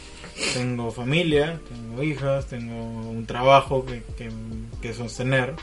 tengo 0.55 0.91
familia, 0.91 1.61
tengo 1.69 2.03
hijas, 2.03 2.47
tengo 2.47 2.83
un 2.83 3.27
trabajo 3.27 3.85
que, 3.85 4.03
que, 4.17 4.31
que 4.81 4.95
sostener. 4.95 5.55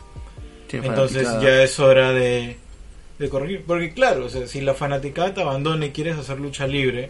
Entonces 0.70 1.24
fanaticada. 1.24 1.41
ya 1.58 1.64
es 1.64 1.80
hora 1.80 2.12
de, 2.12 2.58
de 3.18 3.30
corregir. 3.30 3.64
Porque 3.66 3.93
claro, 3.93 4.26
o 4.26 4.30
sea, 4.30 4.45
si 4.45 4.62
la 4.62 4.74
fanaticada 4.76 5.34
te 5.34 5.41
abandona 5.41 5.86
y 5.88 5.91
quieres 5.91 6.18
hacer 6.18 6.39
lucha 6.39 6.68
libre 6.68 7.10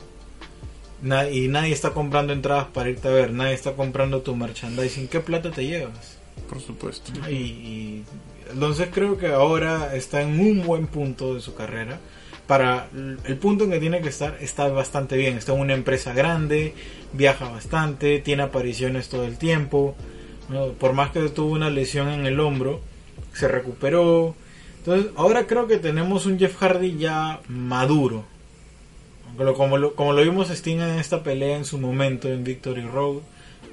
na- 1.01 1.29
y 1.29 1.47
nadie 1.49 1.73
está 1.73 1.89
comprando 1.91 2.31
entradas 2.31 2.67
para 2.73 2.89
irte 2.89 3.07
a 3.07 3.11
ver, 3.11 3.31
nadie 3.33 3.53
está 3.55 3.73
comprando 3.73 4.21
tu 4.21 4.35
merchandising, 4.35 5.07
¿qué 5.09 5.19
plata 5.19 5.51
te 5.51 5.65
llevas? 5.65 6.16
Por 6.49 6.61
supuesto. 6.61 7.11
Y, 7.29 8.03
entonces 8.51 8.89
creo 8.93 9.17
que 9.17 9.27
ahora 9.27 9.95
está 9.95 10.21
en 10.21 10.39
un 10.39 10.65
buen 10.65 10.87
punto 10.87 11.35
de 11.35 11.41
su 11.41 11.53
carrera. 11.55 11.99
Para 12.47 12.87
el 13.25 13.35
punto 13.37 13.65
en 13.65 13.71
que 13.71 13.79
tiene 13.79 14.01
que 14.01 14.07
estar, 14.07 14.37
está 14.39 14.69
bastante 14.69 15.17
bien. 15.17 15.37
Está 15.37 15.53
en 15.53 15.59
una 15.59 15.73
empresa 15.73 16.13
grande, 16.13 16.73
viaja 17.11 17.49
bastante, 17.49 18.19
tiene 18.19 18.43
apariciones 18.43 19.09
todo 19.09 19.25
el 19.25 19.37
tiempo. 19.37 19.95
Por 20.79 20.93
más 20.93 21.11
que 21.11 21.19
tuvo 21.29 21.51
una 21.53 21.69
lesión 21.69 22.07
en 22.07 22.25
el 22.25 22.39
hombro, 22.39 22.79
se 23.33 23.49
recuperó. 23.49 24.35
Entonces, 24.79 25.11
ahora 25.17 25.45
creo 25.45 25.67
que 25.67 25.77
tenemos 25.77 26.25
un 26.25 26.39
Jeff 26.39 26.55
Hardy 26.55 26.97
ya 26.97 27.41
maduro. 27.49 28.23
Como 29.35 29.77
lo, 29.77 29.93
como 29.93 30.13
lo, 30.13 30.23
vimos 30.23 30.49
Sting 30.49 30.79
en 30.79 30.99
esta 30.99 31.21
pelea 31.21 31.57
en 31.57 31.65
su 31.65 31.77
momento 31.77 32.27
en 32.27 32.43
Victory 32.43 32.81
Road, 32.81 33.17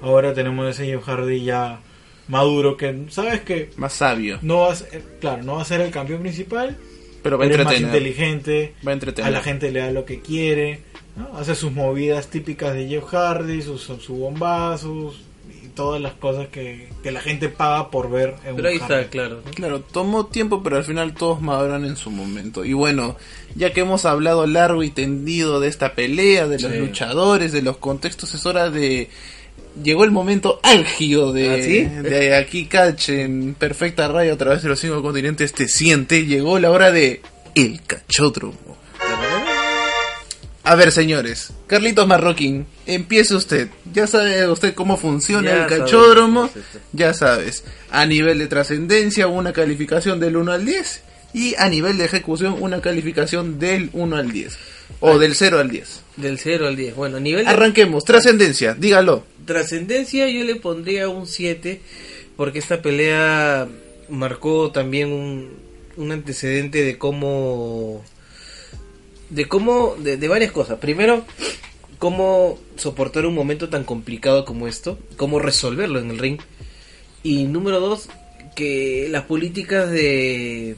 ahora 0.01 0.33
tenemos 0.33 0.67
ese 0.67 0.85
Jeff 0.85 1.03
Hardy 1.05 1.43
ya 1.43 1.79
maduro 2.27 2.75
que 2.77 3.05
sabes 3.09 3.41
que 3.41 3.69
Más 3.77 3.93
sabio. 3.93 4.39
no 4.41 4.61
va 4.61 4.71
a 4.73 4.75
ser, 4.75 5.03
claro, 5.21 5.43
no 5.43 5.55
va 5.55 5.61
a 5.61 5.65
ser 5.65 5.81
el 5.81 5.91
campeón 5.91 6.21
principal, 6.21 6.77
Pero 7.23 7.37
va 7.37 7.45
a 7.45 7.47
es 7.47 7.51
más 7.57 7.59
entretener. 7.73 7.87
inteligente, 8.01 8.73
Va 8.85 8.91
a 8.91 8.93
entretener. 8.93 9.27
a 9.27 9.31
la 9.31 9.41
gente 9.41 9.71
le 9.71 9.79
da 9.79 9.91
lo 9.91 10.05
que 10.05 10.21
quiere, 10.21 10.81
¿no? 11.15 11.37
hace 11.37 11.55
sus 11.55 11.71
movidas 11.71 12.27
típicas 12.29 12.73
de 12.73 12.87
Jeff 12.87 13.03
Hardy, 13.05 13.61
sus, 13.61 13.87
bombazos 14.07 15.21
y 15.63 15.67
todas 15.69 16.01
las 16.01 16.13
cosas 16.13 16.47
que, 16.47 16.89
que 17.03 17.11
la 17.11 17.21
gente 17.21 17.49
paga 17.49 17.89
por 17.91 18.09
ver 18.09 18.35
en 18.45 18.55
Pero 18.55 18.67
un 18.69 18.73
ahí 18.73 18.79
Hardy. 18.79 18.93
está, 18.95 19.09
claro. 19.09 19.41
¿no? 19.45 19.51
Claro, 19.51 19.79
tomó 19.81 20.25
tiempo, 20.27 20.61
pero 20.63 20.77
al 20.77 20.83
final 20.83 21.13
todos 21.13 21.41
maduran 21.41 21.85
en 21.85 21.95
su 21.95 22.09
momento. 22.11 22.65
Y 22.65 22.73
bueno, 22.73 23.17
ya 23.55 23.71
que 23.73 23.81
hemos 23.81 24.05
hablado 24.05 24.45
largo 24.47 24.83
y 24.83 24.89
tendido 24.89 25.59
de 25.59 25.67
esta 25.67 25.93
pelea, 25.95 26.47
de 26.47 26.59
los 26.59 26.71
Sí. 26.71 26.77
luchadores, 26.79 27.51
de 27.51 27.61
los 27.61 27.77
contextos, 27.77 28.33
es 28.33 28.45
hora 28.45 28.69
de 28.69 29.09
llegó 29.83 30.03
el 30.03 30.11
momento 30.11 30.59
álgido 30.63 31.33
de, 31.33 31.49
¿Ah, 31.49 31.63
sí? 31.63 31.83
de 31.83 32.35
aquí 32.35 32.65
Catch 32.65 33.09
en 33.09 33.55
perfecta 33.55 34.07
radio 34.07 34.33
a 34.33 34.37
través 34.37 34.63
de 34.63 34.69
los 34.69 34.79
cinco 34.79 35.01
continentes 35.01 35.53
te 35.53 35.67
siente. 35.67 36.25
Llegó 36.25 36.59
la 36.59 36.71
hora 36.71 36.91
de 36.91 37.21
El 37.55 37.81
Cachódromo. 37.83 38.75
A 40.65 40.73
ver, 40.73 40.91
señores, 40.91 41.53
Carlitos 41.67 42.07
Marroquín, 42.07 42.65
empiece 42.87 43.35
usted. 43.35 43.69
Ya 43.93 44.07
sabe 44.07 44.47
usted 44.47 44.73
cómo 44.73 44.97
funciona 44.97 45.51
Ya 45.51 45.63
el 45.63 45.67
cachódromo. 45.67 46.49
Ya 46.91 47.13
sabes, 47.13 47.63
a 47.91 48.07
nivel 48.07 48.39
de 48.39 48.47
trascendencia, 48.47 49.27
una 49.27 49.53
calificación 49.53 50.19
del 50.19 50.35
1 50.37 50.51
al 50.51 50.65
10. 50.65 51.03
Y 51.35 51.53
a 51.59 51.69
nivel 51.69 51.99
de 51.99 52.05
ejecución, 52.05 52.55
una 52.59 52.81
calificación 52.81 53.59
del 53.59 53.91
1 53.93 54.15
al 54.15 54.31
10. 54.31 54.57
O 55.01 55.19
del 55.19 55.35
0 55.35 55.59
al 55.59 55.69
10. 55.69 56.01
Del 56.17 56.39
0 56.39 56.67
al 56.67 56.75
10. 56.75 56.95
Bueno, 56.95 57.19
nivel 57.19 57.45
de 57.45 57.51
Arranquemos, 57.51 58.03
trascendencia, 58.03 58.73
dígalo. 58.73 59.23
Trascendencia 59.45 60.27
yo 60.29 60.43
le 60.43 60.55
pondría 60.55 61.09
un 61.09 61.27
7 61.27 61.81
porque 62.35 62.59
esta 62.59 62.81
pelea 62.81 63.67
marcó 64.09 64.71
también 64.71 65.11
un, 65.11 65.51
un 65.97 66.11
antecedente 66.11 66.83
de 66.83 66.97
cómo 66.97 68.03
de 69.29 69.47
cómo 69.47 69.95
de, 69.97 70.17
de 70.17 70.27
varias 70.27 70.51
cosas. 70.51 70.79
Primero 70.79 71.25
cómo 71.99 72.59
soportar 72.75 73.25
un 73.25 73.33
momento 73.33 73.69
tan 73.69 73.83
complicado 73.83 74.45
como 74.45 74.67
esto 74.67 74.99
cómo 75.17 75.39
resolverlo 75.39 75.99
en 75.99 76.11
el 76.11 76.19
ring. 76.19 76.39
Y 77.23 77.45
número 77.45 77.79
dos 77.79 78.09
que 78.55 79.07
las 79.09 79.23
políticas 79.23 79.89
de 79.89 80.75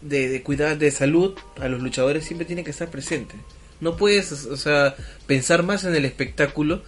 de, 0.00 0.28
de 0.28 0.42
cuidar 0.42 0.78
de 0.78 0.90
salud 0.90 1.34
a 1.60 1.68
los 1.68 1.80
luchadores 1.80 2.24
siempre 2.24 2.44
tienen 2.44 2.64
que 2.64 2.72
estar 2.72 2.90
presentes. 2.90 3.36
No 3.80 3.96
puedes 3.96 4.32
o 4.32 4.56
sea 4.56 4.94
pensar 5.26 5.62
más 5.62 5.84
en 5.84 5.94
el 5.94 6.04
espectáculo 6.04 6.82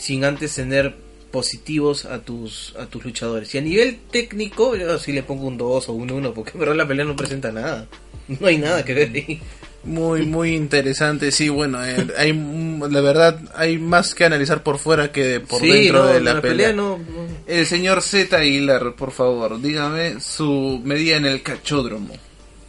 sin 0.00 0.24
antes 0.24 0.54
tener 0.54 0.94
positivos 1.30 2.06
a 2.06 2.20
tus 2.20 2.74
a 2.78 2.86
tus 2.86 3.04
luchadores. 3.04 3.54
Y 3.54 3.58
a 3.58 3.60
nivel 3.60 3.98
técnico, 4.10 4.74
yo 4.74 4.98
sí 4.98 5.12
le 5.12 5.22
pongo 5.22 5.46
un 5.46 5.56
2 5.56 5.88
o 5.88 5.92
un 5.92 6.10
1, 6.10 6.34
porque 6.34 6.52
en 6.54 6.60
verdad 6.60 6.74
la 6.76 6.88
pelea 6.88 7.04
no 7.04 7.16
presenta 7.16 7.52
nada. 7.52 7.86
No 8.28 8.46
hay 8.46 8.58
nada 8.58 8.84
que 8.84 8.94
ver 8.94 9.10
ahí. 9.14 9.40
Muy, 9.82 10.26
muy 10.26 10.54
interesante. 10.54 11.32
Sí, 11.32 11.48
bueno, 11.48 11.84
eh, 11.84 12.06
hay, 12.16 12.32
mm, 12.32 12.84
la 12.90 13.00
verdad, 13.00 13.40
hay 13.54 13.78
más 13.78 14.14
que 14.14 14.24
analizar 14.24 14.62
por 14.62 14.78
fuera 14.78 15.10
que 15.10 15.40
por 15.40 15.60
sí, 15.60 15.68
dentro 15.68 16.04
no, 16.04 16.06
de 16.08 16.20
la, 16.20 16.40
pelea. 16.40 16.72
no, 16.72 16.98
no. 16.98 17.04
El 17.46 17.66
señor 17.66 18.02
Z 18.02 18.36
Aguilar, 18.36 18.94
por 18.94 19.10
favor, 19.10 19.60
dígame 19.60 20.20
su 20.20 20.80
medida 20.84 21.16
en 21.16 21.26
el 21.26 21.42
cachódromo. 21.42 22.14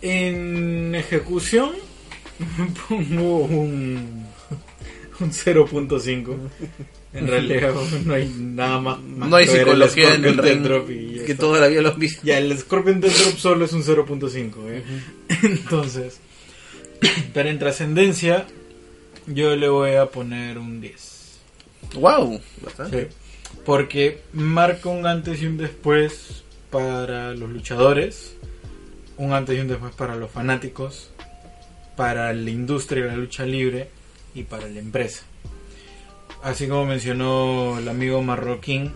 En 0.01 0.95
ejecución 0.95 1.71
pongo 2.89 3.39
un, 3.39 4.25
un 5.19 5.31
0.5. 5.31 6.37
En 7.13 7.27
realidad 7.27 7.73
no 8.05 8.13
hay 8.13 8.33
nada 8.37 8.79
más. 8.79 9.01
más 9.01 9.29
No 9.29 9.35
hay 9.35 9.47
psicología 9.47 10.15
en 10.15 10.23
ya 10.23 10.41
que 10.41 11.31
está. 11.33 11.41
todavía 11.41 11.81
lo 11.81 11.89
han 11.89 11.99
visto. 11.99 12.21
Ya, 12.23 12.37
el 12.37 12.57
Scorpion 12.57 13.01
Death 13.01 13.13
Drop 13.13 13.37
solo 13.37 13.65
es 13.65 13.73
un 13.73 13.83
0.5. 13.83 14.53
¿eh? 14.69 14.83
Entonces, 15.43 16.19
pero 17.33 17.49
en 17.49 17.59
trascendencia, 17.59 18.47
yo 19.27 19.55
le 19.55 19.67
voy 19.67 19.95
a 19.95 20.07
poner 20.07 20.57
un 20.57 20.79
10. 20.79 21.39
¡Wow! 21.95 22.39
Sí. 22.89 23.07
Porque 23.65 24.21
marca 24.33 24.89
un 24.89 25.05
antes 25.05 25.41
y 25.41 25.47
un 25.47 25.57
después 25.57 26.43
para 26.69 27.33
los 27.33 27.49
luchadores, 27.49 28.37
un 29.17 29.33
antes 29.33 29.57
y 29.57 29.59
un 29.59 29.67
después 29.67 29.93
para 29.93 30.15
los 30.15 30.31
fanáticos, 30.31 31.11
para 31.97 32.31
la 32.33 32.49
industria 32.49 33.03
de 33.03 33.09
la 33.09 33.17
lucha 33.17 33.45
libre 33.45 33.89
y 34.33 34.43
para 34.43 34.67
la 34.67 34.79
empresa. 34.79 35.25
Así 36.43 36.67
como 36.67 36.85
mencionó 36.85 37.77
el 37.77 37.87
amigo 37.87 38.21
Marroquín, 38.23 38.91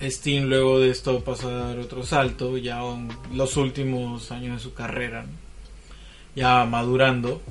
Sting 0.00 0.46
luego 0.46 0.80
de 0.80 0.90
esto 0.90 1.22
pasa 1.22 1.48
a 1.48 1.68
dar 1.68 1.78
otro 1.78 2.02
salto, 2.02 2.56
ya 2.56 2.82
en 2.82 3.08
los 3.34 3.56
últimos 3.58 4.32
años 4.32 4.56
de 4.56 4.62
su 4.62 4.72
carrera, 4.72 5.22
¿no? 5.22 5.28
ya 6.34 6.64
madurando. 6.64 7.42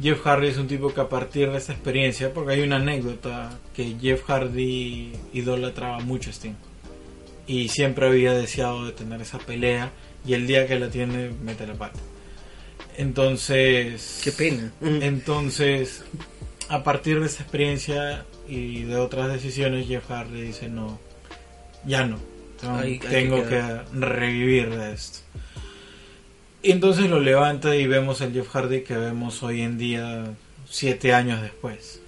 Jeff 0.00 0.22
Hardy 0.22 0.48
es 0.48 0.56
un 0.56 0.66
tipo 0.66 0.92
que 0.94 1.00
a 1.02 1.08
partir 1.08 1.50
de 1.50 1.58
esta 1.58 1.72
experiencia, 1.72 2.32
porque 2.32 2.54
hay 2.54 2.62
una 2.62 2.76
anécdota 2.76 3.58
que 3.74 3.96
Jeff 4.00 4.22
Hardy 4.26 5.12
idolatraba 5.34 6.00
mucho 6.00 6.30
a 6.30 6.32
Sting 6.32 6.54
y 7.46 7.68
siempre 7.68 8.06
había 8.06 8.32
deseado 8.32 8.86
de 8.86 8.92
tener 8.92 9.20
esa 9.20 9.38
pelea 9.38 9.90
y 10.26 10.32
el 10.34 10.46
día 10.46 10.66
que 10.66 10.78
la 10.78 10.88
tiene 10.88 11.30
mete 11.42 11.66
la 11.66 11.74
pata. 11.74 12.00
Entonces, 12.96 14.20
Qué 14.24 14.32
pena. 14.32 14.72
entonces, 14.80 16.04
a 16.72 16.82
partir 16.82 17.20
de 17.20 17.26
esa 17.26 17.42
experiencia 17.42 18.24
y 18.48 18.84
de 18.84 18.96
otras 18.96 19.30
decisiones, 19.30 19.86
Jeff 19.86 20.08
Hardy 20.08 20.40
dice 20.40 20.70
no, 20.70 20.98
ya 21.84 22.06
no, 22.06 22.18
tengo, 23.10 23.46
que 23.46 23.62
revivir 23.92 24.70
de 24.70 24.92
esto. 24.94 25.18
Y 26.62 26.70
entonces 26.70 27.10
lo 27.10 27.20
levanta 27.20 27.76
y 27.76 27.86
vemos 27.86 28.22
el 28.22 28.32
Jeff 28.32 28.48
Hardy 28.48 28.84
que 28.84 28.96
vemos 28.96 29.42
hoy 29.42 29.60
en 29.60 29.76
día, 29.76 30.24
siete 30.66 31.12
años 31.12 31.42
después. 31.42 32.00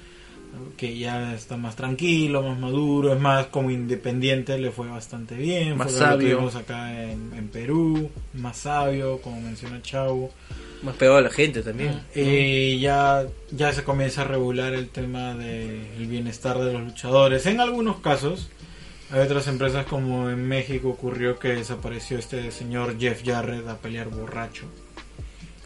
Que 0.77 0.99
ya 0.99 1.35
está 1.35 1.57
más 1.57 1.77
tranquilo, 1.77 2.43
más 2.43 2.59
maduro, 2.59 3.13
es 3.13 3.21
más 3.21 3.47
como 3.47 3.71
independiente, 3.71 4.59
le 4.59 4.71
fue 4.71 4.89
bastante 4.89 5.35
bien. 5.35 5.77
Más 5.77 5.93
lo 5.93 5.99
sabio. 5.99 6.37
tuvimos 6.37 6.55
acá 6.57 7.03
en, 7.03 7.33
en 7.35 7.49
Perú, 7.49 8.11
más 8.35 8.59
sabio, 8.59 9.21
como 9.21 9.41
menciona 9.41 9.81
Chavo. 9.83 10.31
Más 10.83 10.97
pegado 10.97 11.19
a 11.19 11.23
la 11.23 11.31
gente 11.31 11.63
también. 11.63 12.03
Y 12.15 12.79
ya, 12.79 13.25
ya 13.51 13.73
se 13.73 13.85
comienza 13.85 14.23
a 14.23 14.25
regular 14.25 14.75
el 14.75 14.89
tema 14.89 15.35
del 15.35 16.07
bienestar 16.07 16.59
de 16.59 16.73
los 16.73 16.83
luchadores. 16.83 17.47
En 17.47 17.61
algunos 17.61 18.01
casos, 18.01 18.51
hay 19.11 19.21
otras 19.21 19.49
empresas 19.49 19.87
como 19.87 20.29
en 20.29 20.47
México 20.47 20.91
ocurrió 20.91 21.39
que 21.39 21.49
desapareció 21.49 22.19
este 22.19 22.51
señor 22.51 22.99
Jeff 22.99 23.23
Jarrett 23.25 23.67
a 23.67 23.79
pelear 23.79 24.09
borracho. 24.09 24.67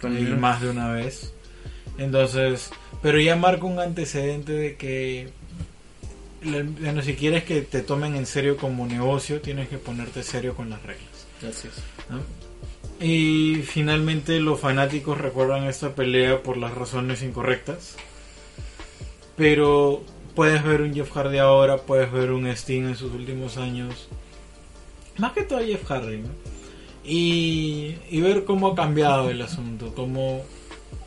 Y 0.02 0.22
más 0.38 0.60
de 0.60 0.70
una 0.70 0.92
vez. 0.92 1.32
Entonces, 1.98 2.70
pero 3.02 3.20
ya 3.20 3.36
marca 3.36 3.64
un 3.64 3.80
antecedente 3.80 4.52
de 4.52 4.76
que 4.76 5.28
bueno, 6.42 7.02
si 7.02 7.14
quieres 7.14 7.44
que 7.44 7.62
te 7.62 7.82
tomen 7.82 8.14
en 8.14 8.26
serio 8.26 8.56
como 8.56 8.86
negocio, 8.86 9.40
tienes 9.40 9.68
que 9.68 9.78
ponerte 9.78 10.22
serio 10.22 10.54
con 10.54 10.70
las 10.70 10.82
reglas. 10.82 11.26
Gracias. 11.42 11.74
¿no? 12.08 12.20
Y 13.04 13.62
finalmente 13.64 14.40
los 14.40 14.60
fanáticos 14.60 15.18
recuerdan 15.18 15.64
esta 15.64 15.94
pelea 15.94 16.42
por 16.42 16.56
las 16.56 16.74
razones 16.74 17.22
incorrectas. 17.22 17.96
Pero 19.36 20.02
puedes 20.34 20.62
ver 20.64 20.82
un 20.82 20.94
Jeff 20.94 21.10
Hardy 21.12 21.38
ahora, 21.38 21.78
puedes 21.78 22.10
ver 22.10 22.30
un 22.32 22.46
Sting 22.46 22.84
en 22.84 22.96
sus 22.96 23.12
últimos 23.12 23.56
años. 23.56 24.08
Más 25.16 25.32
que 25.32 25.42
todo 25.42 25.60
Jeff 25.60 25.84
Hardy, 25.84 26.18
¿no? 26.18 26.28
Y, 27.04 27.96
y 28.10 28.20
ver 28.20 28.44
cómo 28.44 28.68
ha 28.68 28.74
cambiado 28.74 29.30
el 29.30 29.40
asunto, 29.40 29.94
cómo 29.94 30.44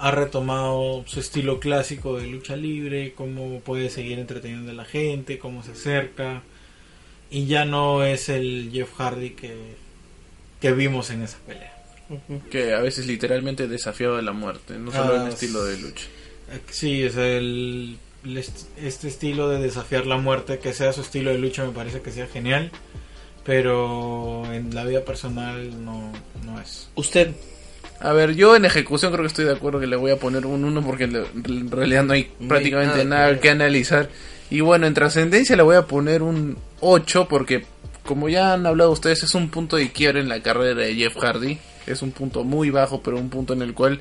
ha 0.02 0.12
retomado 0.12 1.04
su 1.08 1.20
estilo 1.20 1.60
clásico 1.60 2.18
de 2.18 2.28
lucha 2.28 2.56
libre, 2.56 3.14
cómo 3.14 3.60
puede 3.62 3.90
seguir 3.90 4.20
entreteniendo 4.20 4.72
a 4.72 4.76
la 4.76 4.86
gente, 4.86 5.38
cómo 5.40 5.64
se 5.64 5.72
acerca. 5.72 6.42
Y 7.30 7.46
ya 7.46 7.66
no 7.66 8.04
es 8.04 8.28
el 8.30 8.70
Jeff 8.74 8.92
Hardy 8.98 9.32
que, 9.32 9.54
que 10.60 10.72
vimos 10.74 11.10
en 11.12 11.22
esa 11.22 11.38
pelea. 11.46 11.78
Que 12.50 12.74
a 12.74 12.82
veces 12.82 13.08
literalmente 13.08 13.68
desafiaba 13.70 14.22
la 14.22 14.34
muerte, 14.34 14.78
no 14.78 14.92
solo 14.92 15.14
Ah, 15.16 15.22
en 15.24 15.28
estilo 15.30 15.64
de 15.64 15.78
lucha. 15.80 16.06
Sí, 16.70 17.04
es 17.04 17.16
el, 17.16 17.98
el 18.26 18.38
est- 18.38 18.68
este 18.78 19.08
estilo 19.08 19.48
de 19.48 19.60
desafiar 19.60 20.06
la 20.08 20.18
muerte, 20.18 20.60
que 20.60 20.74
sea 20.74 20.92
su 20.92 21.02
estilo 21.02 21.32
de 21.32 21.38
lucha, 21.38 21.64
me 21.66 21.72
parece 21.72 22.02
que 22.02 22.12
sea 22.12 22.28
genial. 22.28 22.70
Pero 23.46 24.44
en 24.54 24.76
la 24.76 24.84
vida 24.84 25.04
personal 25.04 25.84
no, 25.84 26.12
no 26.46 26.60
es. 26.62 26.90
Usted, 26.96 27.32
A 28.04 28.14
ver, 28.14 28.34
yo 28.36 28.56
en 28.56 28.66
ejecución 28.66 29.12
creo 29.12 29.24
que 29.24 29.28
estoy 29.28 29.46
de 29.46 29.52
acuerdo 29.54 29.80
que 29.80 29.88
le 29.88 29.96
voy 29.96 30.12
a 30.12 30.18
poner 30.18 30.46
un 30.46 30.64
1 30.66 30.82
porque 30.84 31.08
le- 31.08 31.20
en 31.46 31.70
realidad 31.70 32.04
no 32.04 32.14
hay 32.14 32.24
No 32.24 32.44
hay 32.44 32.48
prácticamente 32.48 33.06
nada 33.06 33.26
nada, 33.28 33.34
que 33.36 33.40
que 33.42 33.50
analizar. 33.52 34.10
Y 34.50 34.62
bueno, 34.62 34.88
en 34.88 34.94
trascendencia 34.94 35.56
le 35.56 35.64
voy 35.64 35.76
a 35.76 35.84
poner 35.88 36.22
un 36.24 36.58
8 36.80 37.28
porque 37.30 37.64
como 38.04 38.28
ya 38.28 38.54
han 38.54 38.66
hablado 38.66 38.92
ustedes 38.92 39.24
es 39.24 39.36
un 39.36 39.50
punto 39.50 39.78
de 39.78 39.92
quiebre 39.92 40.20
en 40.20 40.30
la 40.30 40.42
carrera 40.42 40.74
de 40.82 40.96
Jeff 40.96 41.16
Hardy. 41.18 41.60
Es 41.88 42.02
un 42.02 42.12
punto 42.12 42.44
muy 42.44 42.70
bajo 42.70 43.02
pero 43.04 43.18
un 43.18 43.30
punto 43.30 43.54
en 43.54 43.62
el 43.62 43.74
cual 43.74 44.00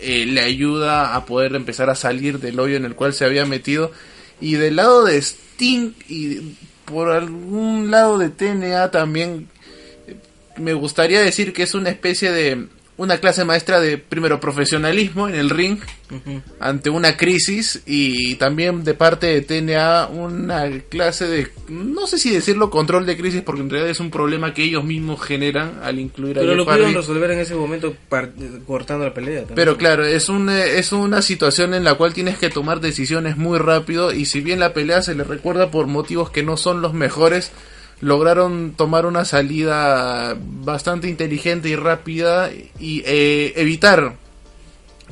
eh, 0.00 0.24
le 0.26 0.40
ayuda 0.40 1.14
a 1.14 1.24
poder 1.26 1.54
empezar 1.54 1.90
a 1.90 1.94
salir 1.94 2.38
del 2.40 2.58
hoyo 2.58 2.76
en 2.76 2.84
el 2.86 2.94
cual 2.94 3.12
se 3.12 3.24
había 3.24 3.44
metido. 3.44 3.92
Y 4.40 4.54
del 4.54 4.76
lado 4.76 5.04
de 5.04 5.18
Sting 5.18 5.92
y 6.08 6.56
por 6.86 7.10
algún 7.10 7.90
lado 7.90 8.18
de 8.18 8.30
TNA 8.30 8.90
también 8.90 9.48
me 10.56 10.72
gustaría 10.72 11.20
decir 11.20 11.52
que 11.52 11.62
es 11.62 11.74
una 11.74 11.90
especie 11.90 12.30
de 12.32 12.66
una 12.96 13.18
clase 13.18 13.44
maestra 13.44 13.80
de 13.80 13.98
primero 13.98 14.38
profesionalismo 14.38 15.28
en 15.28 15.34
el 15.34 15.50
ring 15.50 15.78
ante 16.60 16.90
una 16.90 17.16
crisis 17.16 17.82
y 17.86 18.36
también 18.36 18.84
de 18.84 18.94
parte 18.94 19.26
de 19.26 19.40
TNA 19.40 20.06
una 20.12 20.70
clase 20.88 21.26
de 21.26 21.48
no 21.68 22.06
sé 22.06 22.18
si 22.18 22.30
decirlo 22.30 22.70
control 22.70 23.04
de 23.04 23.16
crisis 23.16 23.42
porque 23.42 23.62
en 23.62 23.70
realidad 23.70 23.90
es 23.90 23.98
un 23.98 24.10
problema 24.10 24.54
que 24.54 24.62
ellos 24.62 24.84
mismos 24.84 25.20
generan 25.20 25.80
al 25.82 25.98
incluir 25.98 26.38
a 26.38 26.42
Pero 26.42 26.54
lo 26.54 26.64
pudieron 26.64 26.94
resolver 26.94 27.32
en 27.32 27.40
ese 27.40 27.56
momento 27.56 27.94
cortando 28.66 29.04
la 29.04 29.14
pelea. 29.14 29.40
también. 29.40 29.56
Pero 29.56 29.76
claro, 29.76 30.04
es 30.04 30.28
un, 30.28 30.48
eh, 30.48 30.78
es 30.78 30.92
una 30.92 31.20
situación 31.20 31.74
en 31.74 31.82
la 31.82 31.94
cual 31.94 32.14
tienes 32.14 32.38
que 32.38 32.50
tomar 32.50 32.80
decisiones 32.80 33.36
muy 33.36 33.58
rápido 33.58 34.12
y 34.12 34.26
si 34.26 34.40
bien 34.40 34.60
la 34.60 34.72
pelea 34.72 35.02
se 35.02 35.16
le 35.16 35.24
recuerda 35.24 35.70
por 35.70 35.88
motivos 35.88 36.30
que 36.30 36.44
no 36.44 36.56
son 36.56 36.80
los 36.80 36.94
mejores, 36.94 37.50
lograron 38.00 38.74
tomar 38.76 39.06
una 39.06 39.24
salida 39.24 40.36
bastante 40.38 41.08
inteligente 41.08 41.68
y 41.68 41.76
rápida 41.76 42.50
y 42.78 43.02
eh, 43.06 43.52
evitar 43.56 44.16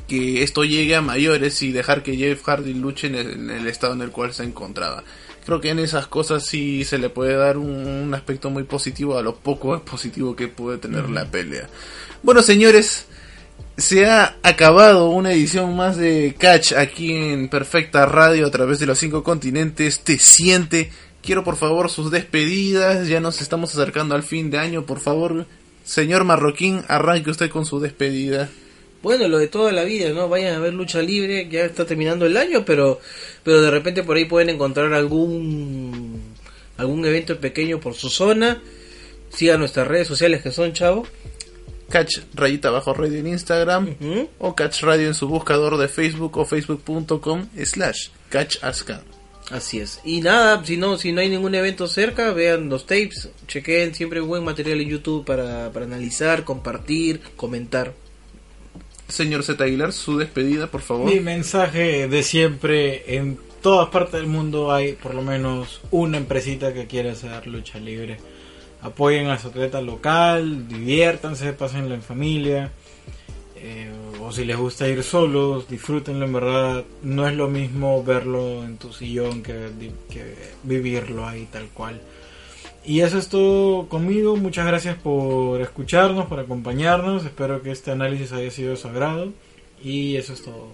que 0.08 0.42
esto 0.42 0.64
llegue 0.64 0.96
a 0.96 1.00
mayores 1.00 1.62
y 1.62 1.72
dejar 1.72 2.02
que 2.02 2.16
Jeff 2.16 2.42
Hardy 2.42 2.74
luche 2.74 3.06
en 3.06 3.14
el, 3.14 3.30
en 3.30 3.50
el 3.50 3.66
estado 3.66 3.94
en 3.94 4.02
el 4.02 4.10
cual 4.10 4.32
se 4.34 4.44
encontraba. 4.44 5.04
Creo 5.44 5.60
que 5.60 5.70
en 5.70 5.78
esas 5.78 6.06
cosas 6.06 6.44
sí 6.44 6.84
se 6.84 6.98
le 6.98 7.08
puede 7.08 7.34
dar 7.34 7.56
un, 7.56 7.86
un 7.86 8.14
aspecto 8.14 8.50
muy 8.50 8.64
positivo 8.64 9.18
a 9.18 9.22
lo 9.22 9.36
poco 9.36 9.80
positivo 9.84 10.36
que 10.36 10.48
puede 10.48 10.78
tener 10.78 11.08
la 11.08 11.24
pelea. 11.26 11.68
Bueno, 12.22 12.42
señores, 12.42 13.06
se 13.76 14.06
ha 14.06 14.36
acabado 14.42 15.08
una 15.08 15.32
edición 15.32 15.74
más 15.74 15.96
de 15.96 16.34
Catch 16.38 16.72
aquí 16.72 17.14
en 17.14 17.48
Perfecta 17.48 18.06
Radio 18.06 18.46
a 18.46 18.50
través 18.50 18.78
de 18.78 18.86
los 18.86 18.98
cinco 18.98 19.22
continentes. 19.22 20.00
Te 20.00 20.18
siente. 20.18 20.90
Quiero 21.22 21.44
por 21.44 21.56
favor 21.56 21.88
sus 21.88 22.10
despedidas. 22.10 23.08
Ya 23.08 23.20
nos 23.20 23.40
estamos 23.40 23.72
acercando 23.74 24.14
al 24.14 24.24
fin 24.24 24.50
de 24.50 24.58
año. 24.58 24.84
Por 24.84 24.98
favor, 24.98 25.46
señor 25.84 26.24
Marroquín, 26.24 26.82
arranque 26.88 27.30
usted 27.30 27.48
con 27.48 27.64
su 27.64 27.78
despedida. 27.78 28.50
Bueno, 29.02 29.26
lo 29.28 29.38
de 29.38 29.48
toda 29.48 29.72
la 29.72 29.84
vida, 29.84 30.10
¿no? 30.10 30.28
Vayan 30.28 30.54
a 30.54 30.58
ver 30.60 30.74
lucha 30.74 31.00
libre, 31.00 31.48
ya 31.50 31.64
está 31.64 31.84
terminando 31.84 32.26
el 32.26 32.36
año, 32.36 32.64
pero 32.64 33.00
pero 33.42 33.60
de 33.60 33.70
repente 33.70 34.02
por 34.02 34.16
ahí 34.16 34.24
pueden 34.24 34.50
encontrar 34.50 34.92
algún 34.92 36.20
algún 36.76 37.04
evento 37.04 37.38
pequeño 37.38 37.80
por 37.80 37.94
su 37.94 38.08
zona. 38.08 38.62
Sigan 39.30 39.60
nuestras 39.60 39.88
redes 39.88 40.08
sociales 40.08 40.42
que 40.42 40.50
son 40.50 40.72
chavo. 40.72 41.06
Catch 41.88 42.20
rayita 42.34 42.70
bajo 42.70 42.94
radio 42.94 43.18
en 43.18 43.26
Instagram 43.26 43.96
o 44.38 44.54
Catch 44.54 44.82
Radio 44.82 45.08
en 45.08 45.14
su 45.14 45.28
buscador 45.28 45.76
de 45.76 45.88
Facebook 45.88 46.36
o 46.38 46.44
facebook.com 46.44 47.48
slash 47.64 48.08
Catch 48.30 48.62
Aska. 48.62 49.02
Así 49.50 49.80
es. 49.80 50.00
Y 50.04 50.20
nada, 50.20 50.64
si 50.64 50.76
no 50.76 50.96
si 50.96 51.12
no 51.12 51.20
hay 51.20 51.28
ningún 51.28 51.54
evento 51.54 51.86
cerca, 51.86 52.32
vean 52.32 52.68
los 52.68 52.86
tapes, 52.86 53.28
chequen 53.48 53.94
siempre 53.94 54.20
buen 54.20 54.44
material 54.44 54.80
en 54.80 54.88
YouTube 54.88 55.24
para, 55.24 55.70
para 55.72 55.84
analizar, 55.84 56.44
compartir, 56.44 57.20
comentar. 57.36 57.92
Señor 59.08 59.42
Z 59.42 59.62
Aguilar, 59.62 59.92
su 59.92 60.16
despedida, 60.16 60.68
por 60.68 60.80
favor. 60.80 61.12
Mi 61.12 61.20
mensaje 61.20 62.08
de 62.08 62.22
siempre, 62.22 63.16
en 63.16 63.38
todas 63.60 63.90
partes 63.90 64.14
del 64.14 64.26
mundo 64.26 64.72
hay 64.72 64.94
por 64.94 65.14
lo 65.14 65.22
menos 65.22 65.82
una 65.90 66.16
empresita 66.16 66.72
que 66.72 66.86
quiere 66.86 67.10
hacer 67.10 67.46
lucha 67.46 67.78
libre. 67.78 68.16
Apoyen 68.80 69.28
a 69.28 69.38
su 69.38 69.48
atleta 69.48 69.80
local, 69.82 70.66
diviértanse, 70.66 71.52
pásenlo 71.52 71.94
en 71.94 72.02
familia. 72.02 72.72
eh, 73.56 73.90
o 74.24 74.32
si 74.32 74.44
les 74.44 74.56
gusta 74.56 74.88
ir 74.88 75.02
solos, 75.02 75.68
disfrútenlo 75.68 76.24
en 76.24 76.32
verdad. 76.32 76.84
No 77.02 77.26
es 77.26 77.34
lo 77.34 77.48
mismo 77.48 78.02
verlo 78.04 78.64
en 78.64 78.78
tu 78.78 78.92
sillón 78.92 79.42
que, 79.42 79.68
que 80.10 80.34
vivirlo 80.62 81.26
ahí 81.26 81.48
tal 81.50 81.68
cual. 81.68 82.00
Y 82.84 83.00
eso 83.00 83.18
es 83.18 83.28
todo 83.28 83.88
conmigo. 83.88 84.36
Muchas 84.36 84.66
gracias 84.66 84.96
por 84.96 85.60
escucharnos, 85.60 86.26
por 86.26 86.40
acompañarnos. 86.40 87.24
Espero 87.24 87.62
que 87.62 87.70
este 87.70 87.90
análisis 87.90 88.32
haya 88.32 88.50
sido 88.50 88.70
de 88.70 88.76
su 88.76 88.88
agrado. 88.88 89.32
Y 89.82 90.16
eso 90.16 90.32
es 90.32 90.42
todo 90.42 90.68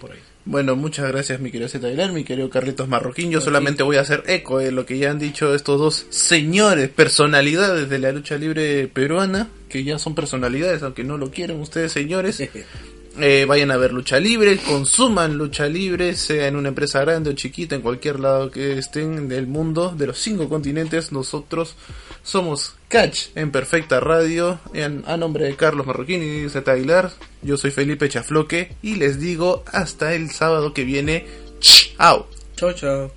por 0.00 0.12
ahí. 0.12 0.18
Bueno, 0.46 0.76
muchas 0.76 1.08
gracias 1.08 1.40
mi 1.40 1.50
querido 1.50 1.70
Z 1.70 1.86
Aguilar, 1.86 2.12
mi 2.12 2.22
querido 2.22 2.50
Carlitos 2.50 2.86
Marroquín. 2.86 3.30
Yo 3.30 3.40
solamente 3.40 3.82
voy 3.82 3.96
a 3.96 4.02
hacer 4.02 4.24
eco 4.26 4.58
de 4.58 4.72
lo 4.72 4.84
que 4.84 4.98
ya 4.98 5.10
han 5.10 5.18
dicho 5.18 5.54
estos 5.54 5.80
dos 5.80 6.06
señores, 6.10 6.90
personalidades 6.90 7.88
de 7.88 7.98
la 7.98 8.12
lucha 8.12 8.36
libre 8.36 8.86
peruana, 8.88 9.48
que 9.70 9.84
ya 9.84 9.98
son 9.98 10.14
personalidades, 10.14 10.82
aunque 10.82 11.02
no 11.02 11.16
lo 11.16 11.30
quieren 11.30 11.60
ustedes 11.60 11.92
señores. 11.92 12.42
Eh, 13.20 13.44
vayan 13.46 13.70
a 13.70 13.76
ver 13.76 13.92
lucha 13.92 14.18
libre, 14.18 14.58
consuman 14.58 15.38
lucha 15.38 15.66
libre, 15.68 16.14
sea 16.16 16.48
en 16.48 16.56
una 16.56 16.70
empresa 16.70 17.00
grande 17.02 17.30
o 17.30 17.32
chiquita, 17.34 17.76
en 17.76 17.80
cualquier 17.82 18.18
lado 18.18 18.50
que 18.50 18.76
estén 18.78 19.28
del 19.28 19.46
mundo, 19.46 19.94
de 19.96 20.08
los 20.08 20.18
cinco 20.18 20.48
continentes, 20.48 21.12
nosotros 21.12 21.76
somos 22.24 22.74
Catch 22.88 23.26
en 23.36 23.52
Perfecta 23.52 24.00
Radio, 24.00 24.58
en- 24.72 25.04
a 25.06 25.16
nombre 25.16 25.44
de 25.44 25.54
Carlos 25.54 25.86
Marroquín 25.86 26.22
y 26.44 26.48
Z 26.48 26.70
Aguilar, 26.72 27.12
yo 27.42 27.56
soy 27.56 27.70
Felipe 27.70 28.08
Chafloque 28.08 28.74
y 28.82 28.96
les 28.96 29.20
digo 29.20 29.62
hasta 29.72 30.14
el 30.14 30.30
sábado 30.30 30.74
que 30.74 30.82
viene, 30.84 31.24
chao. 31.60 32.26
Chao, 32.56 32.72
chao. 32.72 33.12